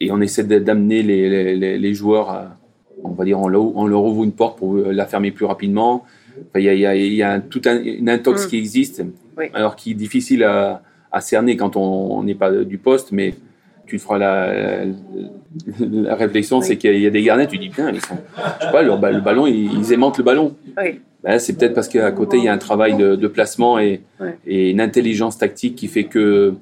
et 0.00 0.10
on 0.10 0.20
essaie 0.20 0.44
d'amener 0.44 1.02
les, 1.02 1.28
les, 1.30 1.56
les- 1.56 1.78
les 1.78 1.94
joueurs 1.94 2.30
à, 2.30 2.56
on 3.04 3.10
va 3.10 3.24
dire, 3.24 3.38
on 3.40 3.48
leur, 3.48 3.62
on 3.76 3.86
leur 3.86 4.04
ouvre 4.04 4.24
une 4.24 4.32
porte 4.32 4.58
pour 4.58 4.76
la 4.76 5.06
fermer 5.06 5.30
plus 5.30 5.44
rapidement. 5.46 6.04
Enfin, 6.48 6.58
Il 6.60 6.64
y 6.64 6.68
a, 6.68 6.74
il 6.74 6.80
y 6.80 6.86
a, 6.86 6.94
il 6.96 7.12
y 7.14 7.22
a 7.22 7.40
tout 7.40 7.62
un, 7.66 7.80
une 7.82 8.08
intox 8.08 8.46
Mm. 8.46 8.48
qui 8.48 8.56
existe, 8.58 9.04
Oui. 9.38 9.46
alors 9.54 9.76
qui 9.76 9.92
est 9.92 9.94
difficile 9.94 10.44
à, 10.44 10.82
à 11.10 11.20
cerner 11.20 11.56
quand 11.56 11.76
on 11.76 11.82
on 12.18 12.22
n'est 12.24 12.34
pas 12.34 12.50
du 12.50 12.78
poste, 12.78 13.12
mais 13.12 13.34
tu 13.92 13.98
te 13.98 14.02
feras 14.02 14.18
la, 14.18 14.84
la 15.80 16.14
réflexion, 16.14 16.58
Oui. 16.58 16.64
c'est 16.66 16.76
qu'il 16.76 16.98
y 16.98 17.06
a 17.06 17.10
des 17.10 17.22
gardiens, 17.22 17.46
tu 17.46 17.58
dis, 17.58 17.68
bien, 17.68 17.90
ils 17.90 18.00
sont, 18.00 18.16
je 18.60 18.66
sais 18.66 18.72
pas, 18.72 18.82
leur 18.82 19.00
le 19.00 19.20
ballon, 19.20 19.46
ils, 19.46 19.70
ils 19.78 19.92
aimantent 19.92 20.18
le 20.18 20.24
ballon. 20.24 20.54
Oui. 20.80 21.00
Ben, 21.22 21.38
c'est 21.38 21.52
peut-être 21.56 21.74
parce 21.74 21.88
qu'à 21.88 22.10
côté, 22.10 22.38
il 22.38 22.44
y 22.44 22.48
a 22.48 22.52
un 22.52 22.58
travail 22.58 22.96
de, 22.96 23.14
de 23.16 23.28
placement 23.28 23.78
et, 23.78 24.00
une 24.46 24.80
intelligence 24.80 25.38
tactique 25.38 25.76
qui 25.76 25.86
fait 25.88 26.04
que. 26.04 26.54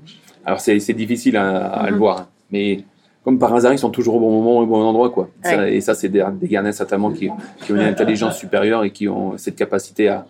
Alors, 0.44 0.60
c'est 0.60 0.78
difficile 0.92 1.36
à, 1.36 1.66
à 1.66 1.86
le 1.86 1.92
Mhm. 1.92 1.98
voir, 1.98 2.28
mais 2.50 2.80
comme 3.24 3.38
par 3.38 3.54
hasard, 3.54 3.72
ils 3.72 3.78
sont 3.78 3.90
toujours 3.90 4.16
au 4.16 4.20
bon 4.20 4.30
moment, 4.30 4.58
au 4.58 4.66
bon 4.66 4.82
endroit. 4.82 5.10
Quoi. 5.10 5.30
Ça- 5.44 5.70
et 5.70 5.80
ça, 5.80 5.94
c'est 5.94 6.08
des, 6.08 6.24
des 6.40 6.48
gardiens 6.48 6.72
certainement 6.72 7.10
qui, 7.10 7.28
qui 7.62 7.72
ont 7.72 7.76
une 7.76 7.82
intelligence 7.82 8.36
supérieure 8.38 8.82
et 8.84 8.90
qui 8.90 9.08
ont 9.08 9.34
cette 9.36 9.56
capacité 9.56 10.08
à, 10.08 10.26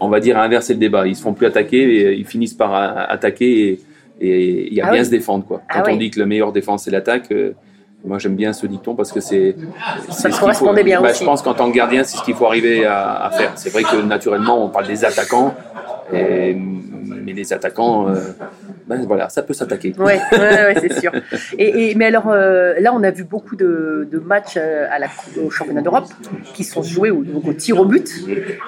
on 0.00 0.08
va 0.08 0.20
dire, 0.20 0.38
à 0.38 0.42
inverser 0.44 0.72
le 0.74 0.78
débat. 0.80 1.06
Ils 1.06 1.16
se 1.16 1.22
font 1.22 1.34
plus 1.34 1.46
attaquer 1.46 1.82
et 1.82 2.14
ils 2.14 2.24
finissent 2.24 2.54
par 2.54 2.72
attaquer 3.10 3.68
et, 3.68 3.80
et, 4.20 4.74
et 4.74 4.82
à 4.82 4.86
Ah 4.86 4.90
bien 4.92 5.00
oui. 5.00 5.06
se 5.06 5.10
défendre. 5.10 5.44
Quoi. 5.46 5.62
Ah 5.68 5.80
Quand 5.82 5.90
on 5.90 5.92
oui. 5.94 5.98
dit 5.98 6.10
que 6.10 6.18
la 6.20 6.26
meilleure 6.26 6.52
défense, 6.52 6.84
c'est 6.84 6.90
l'attaque. 6.90 7.30
euh, 7.32 7.52
moi, 8.04 8.18
j'aime 8.18 8.36
bien 8.36 8.52
ce 8.52 8.66
dicton 8.66 8.94
parce 8.94 9.10
que 9.10 9.20
c'est. 9.20 9.56
c'est 10.10 10.12
ce 10.22 10.28
qu'il 10.28 10.38
correspondait 10.38 10.84
bien 10.84 11.00
bah, 11.00 11.10
aussi. 11.10 11.20
Je 11.20 11.24
pense 11.24 11.42
qu'en 11.42 11.54
tant 11.54 11.68
que 11.70 11.74
gardien, 11.76 12.04
c'est 12.04 12.16
ce 12.18 12.22
qu'il 12.22 12.34
faut 12.34 12.46
arriver 12.46 12.84
à, 12.86 13.14
à 13.24 13.30
faire. 13.30 13.52
C'est 13.56 13.70
vrai 13.70 13.82
que 13.82 13.96
naturellement, 14.02 14.64
on 14.64 14.68
parle 14.68 14.86
des 14.86 15.04
attaquants, 15.04 15.54
et- 16.12 16.56
mais 17.06 17.32
les 17.32 17.52
attaquants, 17.52 18.08
euh, 18.08 18.14
ben, 18.86 19.04
voilà, 19.06 19.28
ça 19.28 19.42
peut 19.42 19.54
s'attaquer. 19.54 19.94
Ouais, 19.98 20.20
ouais, 20.32 20.38
ouais, 20.38 20.74
c'est 20.80 20.98
sûr. 21.00 21.12
Et, 21.58 21.90
et- 21.90 21.94
mais 21.94 22.06
alors 22.06 22.28
euh, 22.28 22.74
là, 22.80 22.92
on 22.94 23.02
a 23.02 23.10
vu 23.10 23.24
beaucoup 23.24 23.56
de, 23.56 24.08
de 24.10 24.18
matchs 24.18 24.56
euh, 24.56 24.86
à 24.90 24.98
la, 24.98 25.06
au 25.44 25.50
championnat 25.50 25.82
d'Europe 25.82 26.06
qui 26.54 26.64
sont 26.64 26.82
joués 26.82 27.10
au, 27.10 27.22
donc 27.24 27.46
au 27.46 27.52
tir 27.52 27.78
au 27.80 27.84
but. 27.84 28.08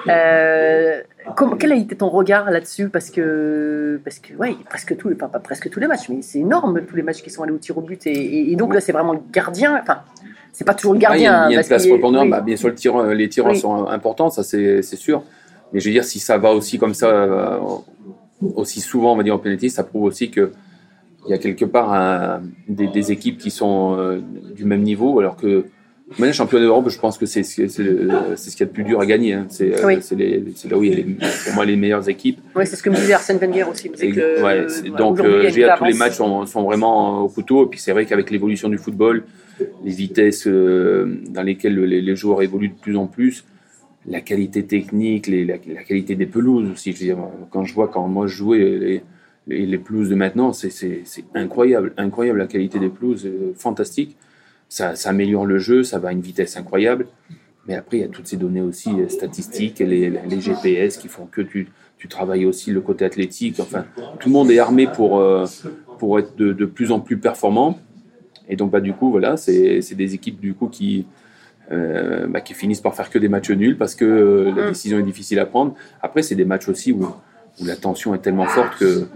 Euh, 0.07 1.01
comment- 1.35 1.55
quel 1.55 1.71
a 1.71 1.75
été 1.75 1.95
ton 1.95 2.09
regard 2.09 2.49
là-dessus? 2.51 2.89
Parce 2.89 3.09
que, 3.09 3.99
parce 4.03 4.19
que 4.19 4.33
ouais, 4.35 4.55
presque 4.69 4.95
tous, 4.97 5.11
enfin, 5.13 5.27
pas 5.27 5.39
presque 5.39 5.69
tous 5.69 5.79
les 5.79 5.87
matchs, 5.87 6.09
mais 6.09 6.21
c'est 6.21 6.39
énorme 6.39 6.81
tous 6.87 6.95
les 6.95 7.03
matchs 7.03 7.21
qui 7.21 7.29
sont 7.29 7.43
allés 7.43 7.51
au 7.53 7.57
tir 7.57 7.77
au 7.77 7.81
but. 7.81 8.05
Et, 8.07 8.51
et- 8.51 8.55
donc 8.55 8.73
là, 8.73 8.81
c'est 8.81 8.91
vraiment 8.91 9.13
le 9.13 9.19
gardien. 9.31 9.79
Enfin, 9.81 9.99
c'est 10.51 10.65
pas 10.65 10.73
toujours 10.73 10.93
le 10.93 10.99
Ah, 11.05 11.15
il 11.15 11.21
y 11.21 11.23
gardien. 11.23 11.33
a, 11.43 11.49
il 11.49 11.53
y 11.53 11.57
a 11.57 11.61
une 11.61 11.67
place 11.67 11.87
prépondérante. 11.87 12.25
oui. 12.25 12.31
Bah, 12.31 12.41
bien 12.41 12.55
sûr, 12.57 12.69
le 12.69 12.75
tireur- 12.75 13.05
les 13.13 13.29
tireurs 13.29 13.51
Oui. 13.51 13.59
sont 13.59 13.87
importants, 13.87 14.29
ça 14.29 14.43
c'est 14.43 14.81
sûr. 14.81 15.23
Mais 15.71 15.79
je 15.79 15.85
veux 15.87 15.93
dire, 15.93 16.03
si 16.03 16.19
ça 16.19 16.37
va 16.39 16.51
aussi 16.51 16.79
comme 16.79 16.95
ça, 16.95 17.59
aussi 18.41 18.79
souvent, 18.81 19.13
on 19.13 19.15
va 19.17 19.23
dire, 19.23 19.35
en 19.35 19.39
penalty, 19.39 19.69
ça 19.69 19.83
prouve 19.83 20.03
aussi 20.03 20.29
que 20.29 20.51
il 21.27 21.31
y 21.31 21.33
a 21.33 21.37
quelque 21.37 21.65
part 21.65 21.93
un- 21.93 22.41
des, 22.67 22.87
des 22.87 23.11
équipes 23.11 23.37
qui 23.37 23.51
sont 23.51 23.95
euh, 23.99 24.19
du 24.55 24.63
même 24.65 24.81
niveau, 24.81 25.19
alors 25.19 25.35
que 25.35 25.65
mais 26.17 26.25
le 26.27 26.33
championnat 26.33 26.65
d'Europe, 26.65 26.89
je 26.89 26.97
pense 26.97 27.19
que 27.19 27.27
c'est 27.27 27.43
ce 27.43 27.53
qu'il 27.53 27.65
y 27.65 28.63
a 28.63 28.65
de 28.65 28.71
plus 28.71 28.83
dur 28.83 28.99
à 28.99 29.05
gagner. 29.05 29.33
hein. 29.33 29.45
C'est 29.49 29.75
euh, 29.83 29.85
Oui. 29.85 29.97
c'est 30.01 30.15
là 30.67 30.75
où 30.77 30.83
il 30.83 30.89
y 30.89 30.93
a 30.93 30.95
les- 30.95 31.03
pour 31.03 31.53
moi 31.53 31.65
les 31.65 31.75
meilleures 31.75 32.09
équipes. 32.09 32.39
Ouais, 32.55 32.65
c'est 32.65 32.75
ce 32.77 32.81
que 32.81 32.89
me 32.89 32.95
disait 32.95 33.13
Arsène 33.13 33.37
Wenger 33.37 33.65
aussi. 33.65 33.91
c'est 33.93 34.07
Et- 34.07 34.11
que, 34.11 34.41
ouais, 34.43 34.65
euh, 34.87 34.89
donc, 34.97 35.19
euh, 35.19 35.47
tous 35.77 35.83
les 35.85 35.93
matchs 35.93 36.13
sont, 36.15 36.47
sont 36.47 36.63
vraiment 36.63 37.21
au 37.21 37.27
couteau. 37.29 37.65
Et 37.65 37.69
puis, 37.69 37.79
c'est 37.79 37.91
vrai 37.91 38.07
qu'avec 38.07 38.31
l'évolution 38.31 38.69
du 38.69 38.79
football, 38.79 39.23
les 39.85 39.91
vitesses 39.91 40.47
dans 40.47 41.43
lesquelles 41.43 41.79
les, 41.79 42.01
les 42.01 42.15
joueurs 42.15 42.41
évoluent 42.41 42.69
de 42.69 42.73
plus 42.81 42.95
en 42.97 43.05
plus, 43.05 43.43
la 44.05 44.21
qualité 44.21 44.65
technique, 44.65 45.27
la, 45.27 45.57
qualité 45.57 46.15
des 46.15 46.25
pelouses 46.25 46.69
aussi. 46.71 46.93
Je 46.93 47.13
quand 47.51 47.65
je 47.65 47.73
vois 47.73 47.87
quand 47.87 48.07
moi 48.07 48.27
je 48.27 48.35
jouais 48.35 49.03
les, 49.47 49.65
les, 49.65 49.77
pelouses 49.77 50.09
de 50.09 50.15
maintenant, 50.15 50.53
c'est- 50.53 51.03
incroyable, 51.33 51.93
incroyable 51.97 52.39
la 52.39 52.47
qualité 52.47 52.79
des 52.79 52.89
pelouses, 52.89 53.25
euh, 53.25 53.53
fantastique. 53.55 54.15
Ça, 54.69 54.93
améliore 55.05 55.45
le 55.45 55.57
jeu, 55.57 55.83
ça 55.83 55.97
va 55.97 56.09
à 56.09 56.11
une 56.11 56.21
vitesse 56.21 56.55
incroyable. 56.55 57.07
Mais 57.67 57.75
après, 57.75 57.97
il 57.97 58.01
y 58.01 58.03
a 58.03 58.07
toutes 58.07 58.27
ces 58.27 58.37
données 58.37 58.61
aussi 58.61 58.89
euh, 58.91 59.09
statistiques, 59.09 59.79
les, 59.79 60.09
les 60.09 60.41
GPS 60.41 60.97
qui 60.97 61.07
font 61.07 61.25
que 61.25 61.41
tu, 61.41 61.67
travailles 62.07 62.45
aussi 62.45 62.71
le 62.71 62.81
côté 62.81 63.03
athlétique. 63.03 63.59
Enfin, 63.59 63.85
tout 64.19 64.29
le 64.29 64.33
monde 64.33 64.49
est 64.51 64.59
armé 64.59 64.87
pour, 64.87 65.19
euh, 65.19 65.45
pour 65.97 66.17
être 66.19 66.35
de, 66.37 66.53
de 66.53 66.65
plus 66.65 66.91
en 66.91 66.99
plus 66.99 67.17
performant. 67.17 67.79
Et 68.47 68.55
donc, 68.55 68.71
bah, 68.71 68.81
du 68.81 68.93
coup, 68.93 69.11
voilà, 69.11 69.37
c'est 69.37 69.81
des 69.95 70.13
équipes 70.15 70.39
du 70.39 70.53
coup 70.53 70.67
qui, 70.67 71.05
euh, 71.71 72.25
bah, 72.27 72.41
qui 72.41 72.53
finissent 72.53 72.81
par 72.81 72.95
faire 72.95 73.09
que 73.09 73.19
des 73.19 73.29
matchs 73.29 73.51
nuls 73.51 73.77
parce 73.77 73.95
que 73.95 74.05
euh, 74.05 74.51
la 74.55 74.65
Mm. 74.65 74.69
décision 74.69 74.99
est 74.99 75.03
difficile 75.03 75.39
à 75.39 75.45
prendre. 75.45 75.73
Après, 76.01 76.21
c'est 76.23 76.35
des 76.35 76.45
matchs 76.45 76.67
aussi 76.69 76.91
où, 76.91 77.03
où 77.03 77.65
la 77.65 77.75
tension 77.75 78.13
est 78.15 78.19
tellement 78.19 78.45
forte 78.47 78.77
que. 78.79 79.07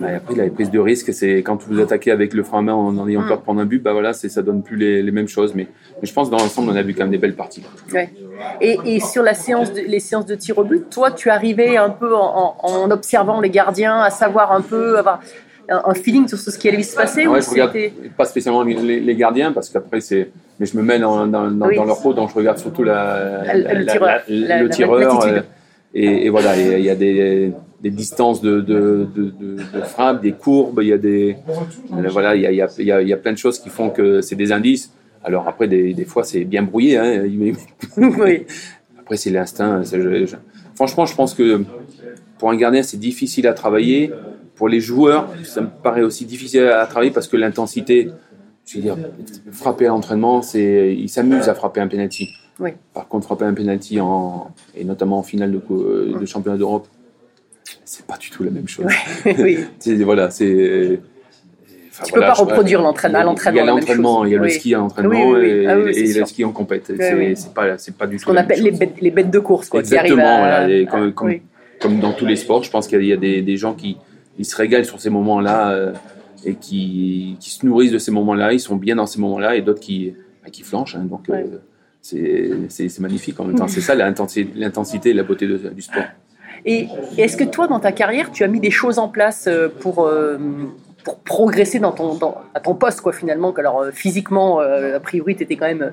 bah, 0.00 0.08
après, 0.16 0.34
la 0.34 0.48
prise 0.50 0.70
de 0.72 0.78
risque, 0.80 1.12
c'est 1.14 1.36
quand 1.42 1.62
vous 1.68 1.78
attaquez 1.80 2.10
avec 2.10 2.34
le 2.34 2.42
frein 2.42 2.58
à 2.58 2.62
main 2.62 2.74
en 2.74 2.96
en 2.98 3.06
ayant 3.08 3.20
Mm. 3.22 3.28
peur 3.28 3.38
de 3.38 3.42
prendre 3.42 3.60
un 3.60 3.64
but, 3.66 3.80
bah 3.82 3.92
voilà, 3.92 4.12
ça 4.12 4.42
donne 4.42 4.62
plus 4.62 4.76
les, 4.76 5.02
les 5.02 5.12
mêmes 5.12 5.28
choses. 5.28 5.54
Mais, 5.54 5.68
mais 6.00 6.08
je 6.08 6.12
pense 6.12 6.30
dans 6.30 6.38
l'ensemble, 6.38 6.70
on 6.72 6.74
a 6.76 6.82
vu 6.82 6.94
quand 6.94 7.04
même 7.04 7.12
des 7.12 7.18
belles 7.18 7.36
parties. 7.36 7.62
Ouais. 7.92 8.10
Et, 8.60 8.78
et 8.84 8.98
sur 9.00 9.22
la 9.22 9.34
séance 9.34 9.72
de- 9.72 9.82
les 9.82 10.00
séances 10.00 10.26
de 10.26 10.34
tir 10.34 10.58
au 10.58 10.64
but, 10.64 10.90
toi, 10.90 11.12
tu 11.12 11.30
arrivais 11.30 11.76
un 11.76 11.90
peu 11.90 12.12
en, 12.16 12.56
en- 12.60 12.68
en 12.82 12.90
observant 12.90 13.40
les 13.40 13.50
gardiens, 13.50 14.00
à 14.00 14.10
savoir 14.10 14.50
un 14.52 14.62
peu, 14.62 14.98
avoir 14.98 15.20
un, 15.68 15.82
un 15.86 15.94
feeling 15.94 16.26
sur 16.28 16.38
ce 16.38 16.56
qui 16.58 16.68
allait 16.68 16.82
se 16.82 16.94
passer 16.96 17.26
Ouais, 17.26 17.38
ou 17.38 17.42
je 17.42 17.50
regarde 17.50 17.72
c'était- 17.72 17.92
pas 18.16 18.24
spécialement 18.24 18.62
les, 18.62 19.00
les- 19.00 19.14
gardiens 19.16 19.52
parce 19.52 19.68
qu'après 19.68 20.00
c'est, 20.00 20.30
mais 20.58 20.66
je 20.66 20.76
me 20.76 20.82
mets 20.82 20.98
dans, 20.98 21.26
dans, 21.26 21.50
dans, 21.50 21.66
Oui. 21.66 21.76
dans 21.76 21.84
leur 21.84 22.00
peau, 22.00 22.12
donc 22.14 22.30
je 22.30 22.34
regarde 22.34 22.58
surtout 22.58 22.82
la, 22.82 23.42
La- 23.54 23.74
le 23.74 23.86
tireur, 23.86 24.08
la- 24.28 24.60
le 24.60 24.66
la- 24.66 24.68
tireur, 24.68 24.98
l'attitude. 24.98 25.32
euh, 25.34 25.40
et, 25.94 26.26
et 26.26 26.30
voilà, 26.30 26.56
il 26.58 26.84
y 26.84 26.90
a 26.90 26.94
des, 26.94 27.52
des 27.82 27.90
distances 27.90 28.40
de, 28.40 28.60
de, 28.60 29.06
de, 29.14 29.24
de, 29.24 29.56
de 29.56 29.80
frappe, 29.82 30.22
des 30.22 30.32
courbes, 30.32 30.80
il 30.82 30.88
y 30.88 30.92
a 30.92 30.98
des, 30.98 31.36
voilà, 31.90 32.34
il 32.34 32.42
y 32.42 32.46
a, 32.46 32.50
il 32.52 32.56
y, 32.56 32.62
a, 32.62 32.68
il 32.78 32.84
y, 32.86 32.92
a, 32.92 33.02
il 33.02 33.08
y 33.08 33.12
a 33.12 33.16
plein 33.16 33.32
de 33.32 33.38
choses 33.38 33.58
qui 33.58 33.68
font 33.68 33.90
que 33.90 34.20
c'est 34.20 34.36
des 34.36 34.52
indices. 34.52 34.92
Alors 35.24 35.46
après, 35.46 35.68
des, 35.68 35.92
des 35.94 36.04
fois 36.04 36.24
c'est 36.24 36.44
bien 36.44 36.62
brouillé, 36.62 36.96
hein, 36.96 37.22
oui. 37.96 38.44
après, 38.98 39.16
c'est 39.16 39.30
l'instinct. 39.30 39.82
Franchement, 40.74 41.06
je 41.06 41.14
pense 41.14 41.34
que 41.34 41.62
pour 42.38 42.50
un 42.50 42.56
gardien, 42.56 42.82
c'est 42.82 42.96
difficile 42.98 43.46
à 43.46 43.52
travailler. 43.52 44.10
Pour 44.54 44.68
les 44.68 44.80
joueurs, 44.80 45.28
ça 45.44 45.60
me 45.62 45.68
paraît 45.82 46.02
aussi 46.02 46.24
difficile 46.24 46.64
à 46.66 46.86
travailler 46.86 47.10
parce 47.10 47.26
que 47.26 47.36
l'intensité, 47.36 48.10
je 48.66 48.76
veux 48.76 48.82
dire, 48.82 48.96
frapper 49.50 49.86
à 49.86 49.88
l'entraînement, 49.88 50.42
c'est, 50.42 50.94
ils 50.94 51.08
s'amusent 51.08 51.48
à 51.48 51.54
frapper 51.54 51.80
un 51.80 51.88
penalty. 51.88 52.28
Oui. 52.60 52.70
Par 52.94 53.08
contre, 53.08 53.26
frapper 53.26 53.44
un 53.46 53.54
penalty 53.54 53.98
en, 54.00 54.50
et 54.76 54.84
notamment 54.84 55.18
en 55.18 55.22
finale 55.22 55.50
de, 55.52 55.60
euh, 55.70 56.16
de 56.20 56.26
championnat 56.26 56.58
d'Europe, 56.58 56.86
c'est 57.84 58.06
pas 58.06 58.16
du 58.18 58.30
tout 58.30 58.44
la 58.44 58.50
même 58.50 58.68
chose. 58.68 58.86
oui. 59.38 59.58
Voilà, 60.04 60.30
c'est. 60.30 61.00
enfin, 61.90 62.04
Tu 62.04 62.12
peux 62.12 62.20
pas 62.20 62.34
reproduire 62.34 62.82
l'entraînement- 62.82 63.18
à 63.20 63.24
l'entraînement 63.24 63.60
Il 63.60 63.64
y 63.66 63.68
a 63.68 63.72
l'entraînement, 63.74 64.24
il 64.26 64.32
y 64.32 64.34
a 64.34 64.38
le 64.38 64.44
Oui. 64.44 64.50
ski 64.52 64.74
à 64.74 64.78
l'entraînement 64.78 65.10
Oui, 65.30 65.34
oui, 65.34 65.40
oui. 65.40 65.48
et, 65.48 65.66
Ah 65.66 65.76
et 65.78 66.12
le 66.12 66.26
ski 66.26 66.44
en 66.44 66.52
compète. 66.52 66.92
C'est 66.96 67.54
pas, 67.54 67.76
pas 67.98 68.06
du 68.06 68.18
Ce 68.18 68.22
tout 68.24 68.28
qu'on 68.28 68.34
la 68.34 68.42
même 68.42 68.50
appelle 68.50 68.62
les 68.62 68.70
bêtes, 68.70 68.94
les 69.00 69.10
bêtes 69.10 69.30
de 69.30 69.38
course, 69.38 69.68
quoi, 69.70 69.80
qui 69.82 69.86
Exactement, 69.94 70.22
à- 70.22 70.38
voilà, 70.38 70.82
à- 70.82 70.84
comme, 70.84 71.12
comme, 71.14 71.28
oui. 71.28 71.42
comme 71.80 71.98
dans 72.00 72.12
tous 72.12 72.26
les 72.26 72.36
sports, 72.36 72.62
je 72.62 72.70
pense 72.70 72.86
qu'il 72.86 73.02
y 73.04 73.12
a 73.12 73.16
des, 73.16 73.40
des 73.42 73.56
gens 73.56 73.72
qui 73.74 73.96
ils 74.38 74.44
se 74.44 74.56
régalent 74.56 74.84
sur 74.84 75.00
ces 75.00 75.10
moments-là 75.10 75.70
euh, 75.72 75.92
et 76.44 76.54
qui, 76.54 77.36
qui 77.40 77.50
se 77.50 77.64
nourrissent 77.66 77.92
de 77.92 77.98
ces 77.98 78.10
moments-là, 78.10 78.52
ils 78.52 78.60
sont 78.60 78.76
bien 78.76 78.96
dans 78.96 79.06
ces 79.06 79.20
moments-là, 79.20 79.56
et 79.56 79.62
d'autres 79.62 79.80
qui, 79.80 80.12
bah, 80.42 80.50
qui 80.50 80.62
flanchent. 80.62 80.96
hein, 80.96 81.04
donc, 81.08 81.26
Ouais. 81.28 81.44
euh, 81.44 81.58
c'est 82.00 82.88
c'est- 82.88 82.98
magnifique 83.00 83.38
en 83.38 83.44
même 83.44 83.54
temps. 83.56 83.68
C'est 83.68 83.80
ça 83.80 83.94
l'intensité 83.94 85.10
et 85.10 85.14
la 85.14 85.22
beauté 85.22 85.46
de- 85.46 85.68
du 85.68 85.82
sport. 85.82 86.02
Et 86.64 86.88
est-ce 87.18 87.36
que 87.36 87.44
toi, 87.44 87.66
dans 87.68 87.80
ta 87.80 87.92
carrière, 87.92 88.30
tu 88.32 88.42
as 88.44 88.48
mis 88.48 88.60
des 88.60 88.70
choses 88.70 88.98
en 88.98 89.08
place 89.08 89.46
euh, 89.48 89.68
pour, 89.68 90.08
pour 91.04 91.18
progresser 91.18 91.78
dans 91.80 91.92
ton, 91.92 92.14
dans, 92.14 92.36
à 92.54 92.60
ton 92.60 92.74
poste, 92.74 93.00
quoi, 93.00 93.12
finalement 93.12 93.52
que, 93.52 93.60
Alors, 93.60 93.80
euh, 93.80 93.90
physiquement, 93.90 94.60
euh, 94.60 94.96
a 94.96 95.00
priori, 95.00 95.34
tu 95.36 95.42
étais, 95.42 95.56
quand 95.56 95.66
même- 95.66 95.92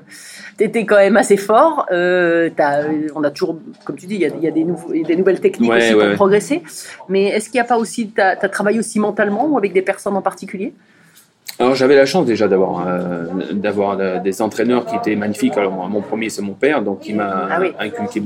t'étais 0.56 0.86
quand 0.86 0.96
même 0.96 1.16
assez 1.16 1.36
fort. 1.36 1.86
Euh, 1.90 2.48
euh, 2.58 3.08
on 3.16 3.24
a 3.24 3.30
toujours, 3.30 3.56
comme 3.84 3.96
tu 3.96 4.06
dis, 4.06 4.14
il 4.16 4.20
y 4.20 4.24
a, 4.26 4.28
il 4.28 4.42
y 4.42 4.46
a 4.46 4.50
des, 4.52 4.64
nouveaux- 4.64 4.92
y 4.94 5.02
a 5.04 5.06
des 5.06 5.16
nouvelles 5.16 5.40
techniques 5.40 5.70
Ouais, 5.70 5.78
aussi 5.78 5.88
ouais, 5.94 6.00
pour 6.00 6.08
ouais. 6.10 6.14
progresser. 6.14 6.62
Mais 7.08 7.24
est-ce 7.24 7.46
qu'il 7.50 7.58
n'y 7.58 7.64
a 7.66 7.68
pas 7.68 7.78
aussi, 7.78 8.10
tu 8.10 8.20
as, 8.20 8.36
travaillé 8.36 8.78
aussi 8.78 8.98
mentalement 9.00 9.46
ou 9.46 9.58
avec 9.58 9.72
des 9.72 9.82
personnes 9.82 10.16
en 10.16 10.22
particulier? 10.22 10.74
Alors 11.58 11.74
j'avais 11.74 11.96
la 11.96 12.06
chance 12.06 12.24
déjà 12.24 12.48
d'avoir 12.48 12.86
euh, 12.86 13.26
d'avoir 13.52 14.22
des 14.22 14.40
entraîneurs 14.40 14.86
qui 14.86 14.96
étaient 14.96 15.14
magnifiques. 15.16 15.58
Alors 15.58 15.72
mon 15.90 16.00
premier 16.00 16.30
c'est 16.30 16.40
mon 16.40 16.54
père, 16.54 16.80
donc 16.82 17.06
il 17.06 17.16
m'a 17.16 17.48
Ah 17.50 17.58
oui. 17.60 17.72
inculqué 17.78 18.22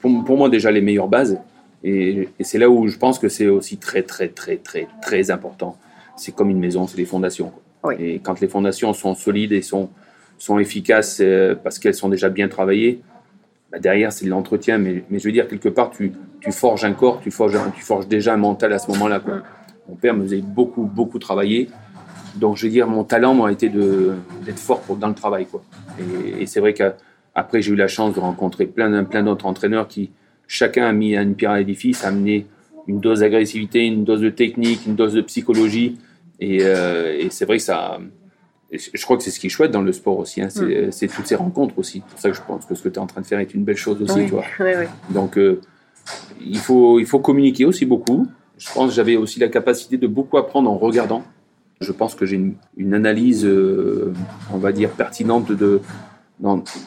pour 0.00 0.36
moi 0.36 0.48
déjà 0.48 0.70
les 0.70 0.80
meilleures 0.80 1.08
bases. 1.08 1.38
Et, 1.84 2.28
et 2.38 2.44
c'est 2.44 2.56
là 2.58 2.70
où 2.70 2.88
je 2.88 2.96
pense 2.96 3.18
que 3.18 3.28
c'est 3.28 3.48
aussi 3.48 3.76
très 3.76 4.02
très 4.02 4.28
très 4.28 4.56
très 4.56 4.88
très 5.02 5.30
important. 5.30 5.76
C'est 6.18 6.34
comme 6.34 6.50
une 6.50 6.58
maison, 6.58 6.86
c'est 6.86 6.98
les 6.98 7.04
fondations. 7.06 7.50
quoi. 7.50 7.62
Oui. 7.90 7.94
Et 7.98 8.18
quand 8.18 8.40
les 8.40 8.48
fondations 8.48 8.92
sont 8.92 9.14
solides 9.14 9.52
et 9.52 9.62
sont 9.62 9.88
sont 10.40 10.58
efficaces 10.60 11.18
euh, 11.20 11.54
parce 11.56 11.78
qu'elles 11.80 11.94
sont 11.94 12.08
déjà 12.08 12.28
bien 12.28 12.46
travaillées, 12.48 13.00
bah, 13.72 13.78
derrière 13.80 14.12
c'est 14.12 14.24
de 14.24 14.30
l'entretien. 14.30 14.78
Mais, 14.78 15.02
mais 15.10 15.18
je 15.18 15.24
veux 15.24 15.32
dire 15.32 15.48
quelque 15.48 15.68
part 15.68 15.90
tu, 15.90 16.12
tu 16.40 16.52
forges 16.52 16.84
un 16.84 16.92
corps, 16.92 17.20
tu 17.20 17.30
forges 17.30 17.58
tu 17.74 17.82
forges 17.82 18.06
déjà 18.06 18.34
un 18.34 18.36
mental 18.36 18.72
à 18.72 18.78
ce 18.78 18.88
moment-là. 18.92 19.20
quoi. 19.20 19.42
Mon 19.88 19.94
père 19.96 20.14
me 20.14 20.22
faisait 20.22 20.42
beaucoup 20.42 20.82
beaucoup 20.84 21.18
travailler. 21.18 21.68
Donc, 22.36 22.56
je 22.56 22.66
veux 22.66 22.72
dire, 22.72 22.86
mon 22.86 23.02
talent 23.04 23.34
m'a 23.34 23.50
été 23.50 23.68
de- 23.68 24.14
d'être 24.44 24.58
fort 24.60 24.80
pour, 24.82 24.96
dans 24.96 25.08
le 25.08 25.14
travail. 25.14 25.46
Quoi. 25.46 25.62
Et, 25.98 26.42
et 26.42 26.46
c'est 26.46 26.60
vrai 26.60 26.72
qu'après, 26.74 27.62
j'ai 27.62 27.72
eu 27.72 27.76
la 27.76 27.88
chance 27.88 28.14
de 28.14 28.20
rencontrer 28.20 28.66
plein, 28.66 29.02
plein 29.04 29.24
d'autres 29.24 29.46
entraîneurs 29.46 29.88
qui, 29.88 30.10
chacun 30.46 30.84
a 30.86 30.92
mis 30.92 31.16
une 31.16 31.34
pierre 31.34 31.50
à 31.52 31.58
l'édifice, 31.58 32.04
a 32.04 32.08
amené 32.08 32.46
une 32.86 33.00
dose 33.00 33.20
d'agressivité, 33.20 33.86
une 33.86 34.04
dose 34.04 34.20
de 34.20 34.30
technique, 34.30 34.86
une 34.86 34.94
dose 34.94 35.14
de 35.14 35.20
psychologie. 35.22 35.96
Et, 36.40 36.58
euh, 36.62 37.16
et 37.18 37.30
c'est 37.30 37.44
vrai 37.44 37.56
que 37.58 37.62
ça. 37.62 37.98
Je 38.70 39.02
crois 39.02 39.16
que 39.16 39.22
c'est 39.22 39.30
ce 39.30 39.40
qui 39.40 39.46
est 39.46 39.50
chouette 39.50 39.70
dans 39.70 39.80
le 39.82 39.92
sport 39.92 40.18
aussi. 40.18 40.42
hein, 40.42 40.50
c'est 40.50 40.90
c'est 40.92 41.08
toutes 41.08 41.26
ces 41.26 41.34
rencontres 41.36 41.78
aussi. 41.78 42.02
C'est 42.06 42.10
pour 42.10 42.20
ça 42.20 42.30
que 42.30 42.36
je 42.36 42.42
pense 42.46 42.66
que 42.66 42.74
ce 42.74 42.82
que 42.82 42.88
tu 42.90 42.96
es 42.96 42.98
en 42.98 43.06
train 43.06 43.22
de 43.22 43.26
faire 43.26 43.38
est 43.40 43.54
une 43.54 43.64
belle 43.64 43.76
chose 43.78 44.00
aussi. 44.02 44.20
Oui. 44.20 44.30
Ouais, 44.60 44.76
ouais. 44.76 44.88
Donc, 45.10 45.38
euh, 45.38 45.60
il, 46.40 46.58
faut, 46.58 46.98
il 47.00 47.06
faut 47.06 47.18
communiquer 47.18 47.64
aussi 47.64 47.86
beaucoup. 47.86 48.26
Je 48.58 48.70
pense 48.72 48.90
que 48.90 48.94
j'avais 48.94 49.16
aussi 49.16 49.40
la 49.40 49.48
capacité 49.48 49.96
de 49.96 50.06
beaucoup 50.06 50.36
apprendre 50.36 50.70
en 50.70 50.76
regardant. 50.76 51.22
Je 51.80 51.92
pense 51.92 52.14
que 52.14 52.26
j'ai 52.26 52.36
une, 52.36 52.54
une 52.76 52.92
analyse, 52.92 53.44
euh, 53.46 54.12
on 54.52 54.58
va 54.58 54.72
dire, 54.72 54.90
pertinente 54.90 55.50
de. 55.52 55.80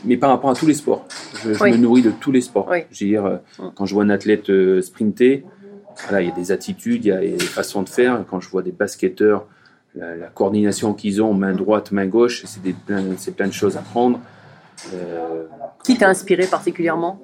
mais 0.05 0.17
par 0.17 0.29
rapport 0.29 0.50
à 0.51 0.55
tous 0.55 0.67
les 0.67 0.74
sports. 0.75 1.08
Je, 1.43 1.53
je 1.53 1.63
Oui. 1.63 1.72
me 1.72 1.77
nourris 1.77 2.01
de 2.03 2.12
tous 2.12 2.31
les 2.31 2.41
sports. 2.41 2.67
Oui. 2.70 2.79
Je 2.91 3.05
veux 3.05 3.10
dire, 3.10 3.39
Mm. 3.58 3.63
quand 3.75 3.86
je 3.86 3.93
vois 3.96 4.03
un 4.03 4.10
athlète 4.10 4.51
sprinter, 4.81 5.43
voilà, 6.07 6.21
il 6.21 6.29
y 6.29 6.31
a 6.31 6.36
des 6.36 6.51
attitudes, 6.51 7.05
il 7.05 7.10
y 7.10 7.12
a 7.12 7.19
des 7.19 7.38
façons 7.39 7.81
de 7.83 7.89
faire. 7.89 8.24
Quand 8.29 8.39
je 8.39 8.50
vois 8.50 8.62
des 8.62 8.71
basketteurs, 8.71 9.45
la, 9.95 10.15
la 10.15 10.27
coordination 10.27 10.93
qu'ils 10.93 11.21
ont, 11.21 11.33
main 11.33 11.53
droite, 11.53 11.91
main 11.91 12.05
gauche, 12.07 12.43
c'est 12.45 12.62
plein, 13.36 13.48
de 13.48 13.53
choses 13.53 13.77
à 13.77 13.81
prendre. 13.81 14.19
Euh, 14.93 15.45
Qui 15.83 15.98
t'a 15.98 16.10
inspiré 16.10 16.48
particulièrement? 16.48 17.21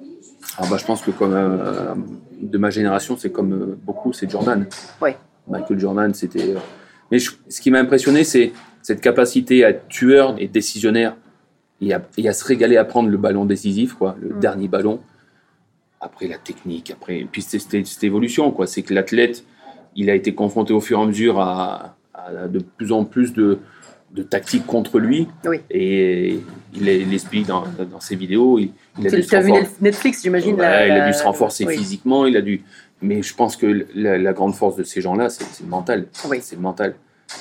Alors, 0.58 0.70
bah, 0.70 0.76
je 0.78 0.84
pense 0.84 1.02
que 1.02 1.10
comme 1.10 1.32
euh, 1.34 1.94
de 2.40 2.58
ma 2.58 2.70
génération, 2.70 3.16
c'est 3.18 3.30
comme 3.30 3.52
euh, 3.52 3.78
beaucoup, 3.82 4.12
c'est 4.12 4.30
Jordan. 4.30 4.66
Ouais. 5.00 5.16
Michael 5.48 5.78
Jordan, 5.78 6.14
c'était. 6.14 6.54
Mais 7.10 7.18
je- 7.18 7.32
ce 7.48 7.60
qui 7.60 7.70
m'a 7.70 7.78
impressionné, 7.80 8.22
c'est 8.24 8.52
cette 8.82 9.00
capacité 9.00 9.64
à 9.64 9.70
être 9.70 9.88
tueur 9.88 10.36
et 10.38 10.46
décisionnaire 10.46 11.16
et 11.80 11.94
à, 11.94 12.02
et 12.16 12.28
à 12.28 12.32
se 12.32 12.44
régaler 12.44 12.76
à 12.76 12.84
prendre 12.84 13.08
le 13.08 13.16
ballon 13.16 13.44
décisif, 13.44 13.94
quoi, 13.94 14.16
le 14.20 14.34
Mm. 14.34 14.40
dernier 14.40 14.68
ballon. 14.68 15.00
Après 16.00 16.28
la 16.28 16.38
technique, 16.38 16.90
après. 16.90 17.26
Puis 17.30 17.42
c'était 17.42 17.84
cette 17.84 18.04
évolution, 18.04 18.52
quoi. 18.52 18.66
C'est 18.66 18.82
que 18.82 18.94
l'athlète, 18.94 19.44
il 19.96 20.10
a 20.10 20.14
été 20.14 20.34
confronté 20.34 20.72
au 20.72 20.80
fur 20.80 21.00
et 21.00 21.02
à 21.02 21.06
mesure 21.06 21.40
à, 21.40 21.96
à 22.14 22.46
de 22.46 22.60
plus 22.60 22.92
en 22.92 23.04
plus 23.04 23.32
de, 23.32 23.58
de 24.12 24.22
tactiques 24.22 24.64
contre 24.66 25.00
lui. 25.00 25.26
Oui. 25.44 25.58
Et 25.70 26.40
il 26.74 26.84
l'explique 26.84 27.46
dans, 27.46 27.64
dans 27.90 28.00
ses 28.00 28.14
vidéos. 28.14 28.58
Il, 28.58 28.70
il 28.98 29.06
a 29.08 29.10
Tu 29.10 29.16
dû 29.16 29.22
se 29.24 29.36
vu 29.36 29.52
Netflix, 29.80 30.22
j'imagine 30.22 30.56
il 30.56 30.62
a 30.62 31.08
dû 31.08 31.12
se 31.12 31.24
renforcer 31.24 31.64
oui. 31.66 31.76
physiquement, 31.76 32.26
il 32.26 32.36
a 32.36 32.42
dû. 32.42 32.62
Mais 33.02 33.22
je 33.22 33.34
pense 33.34 33.56
que 33.56 33.86
la, 33.94 34.18
la 34.18 34.32
grande 34.32 34.54
force 34.54 34.76
de 34.76 34.84
ces 34.84 35.00
gens-là, 35.00 35.28
c'est 35.30 35.62
le 35.62 35.68
mental. 35.68 36.06
Oui. 36.28 36.38
C'est 36.40 36.56
le 36.56 36.62
mental. 36.62 36.94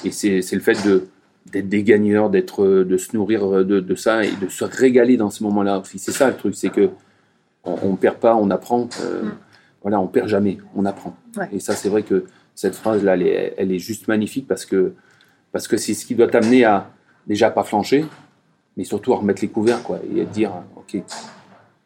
Et 0.03 0.11
c'est 0.11 0.41
le 0.51 0.59
fait 0.61 0.83
de 0.85 1.07
d'être 1.51 1.69
des 1.69 1.83
gagneurs, 1.83 2.29
d'être, 2.29 2.65
de 2.65 2.97
se 2.97 3.15
nourrir 3.15 3.63
de, 3.63 3.79
de 3.79 3.95
ça 3.95 4.25
et 4.25 4.31
de 4.41 4.49
se 4.49 4.65
régaler 4.65 5.15
dans 5.15 5.29
ce 5.29 5.43
moment-là. 5.45 5.81
C'est 5.85 6.11
ça 6.11 6.27
le 6.27 6.35
truc, 6.35 6.55
c'est 6.55 6.69
que 6.69 6.89
on, 7.67 7.77
on 7.91 7.95
perd 7.95 8.17
pas, 8.17 8.35
on 8.35 8.49
apprend. 8.49 8.87
euh, 9.01 9.23
Mm. 9.23 9.31
Voilà, 9.83 10.01
on 10.01 10.07
perd 10.07 10.27
jamais, 10.27 10.57
on 10.75 10.85
apprend. 10.85 11.15
Ouais. 11.37 11.47
Et 11.53 11.59
ça, 11.59 11.73
c'est 11.73 11.87
vrai 11.87 12.01
que 12.03 12.25
cette 12.55 12.75
phrase-là, 12.75 13.13
elle 13.13 13.21
est, 13.21 13.53
elle 13.57 13.71
est 13.71 13.79
juste 13.79 14.07
magnifique 14.07 14.47
parce 14.47 14.65
que 14.65 14.93
parce 15.53 15.67
que 15.67 15.77
c'est 15.77 15.93
ce 15.93 16.05
qui 16.05 16.13
doit 16.15 16.27
t'amener 16.27 16.65
à 16.65 16.89
déjà 17.25 17.49
pas 17.51 17.63
flancher, 17.63 18.03
mais 18.75 18.83
surtout 18.83 19.13
à 19.13 19.17
remettre 19.17 19.41
les 19.41 19.47
couverts, 19.47 19.81
quoi, 19.83 19.99
et 20.13 20.21
à 20.21 20.25
te 20.25 20.33
dire, 20.33 20.51
ok, 20.75 21.01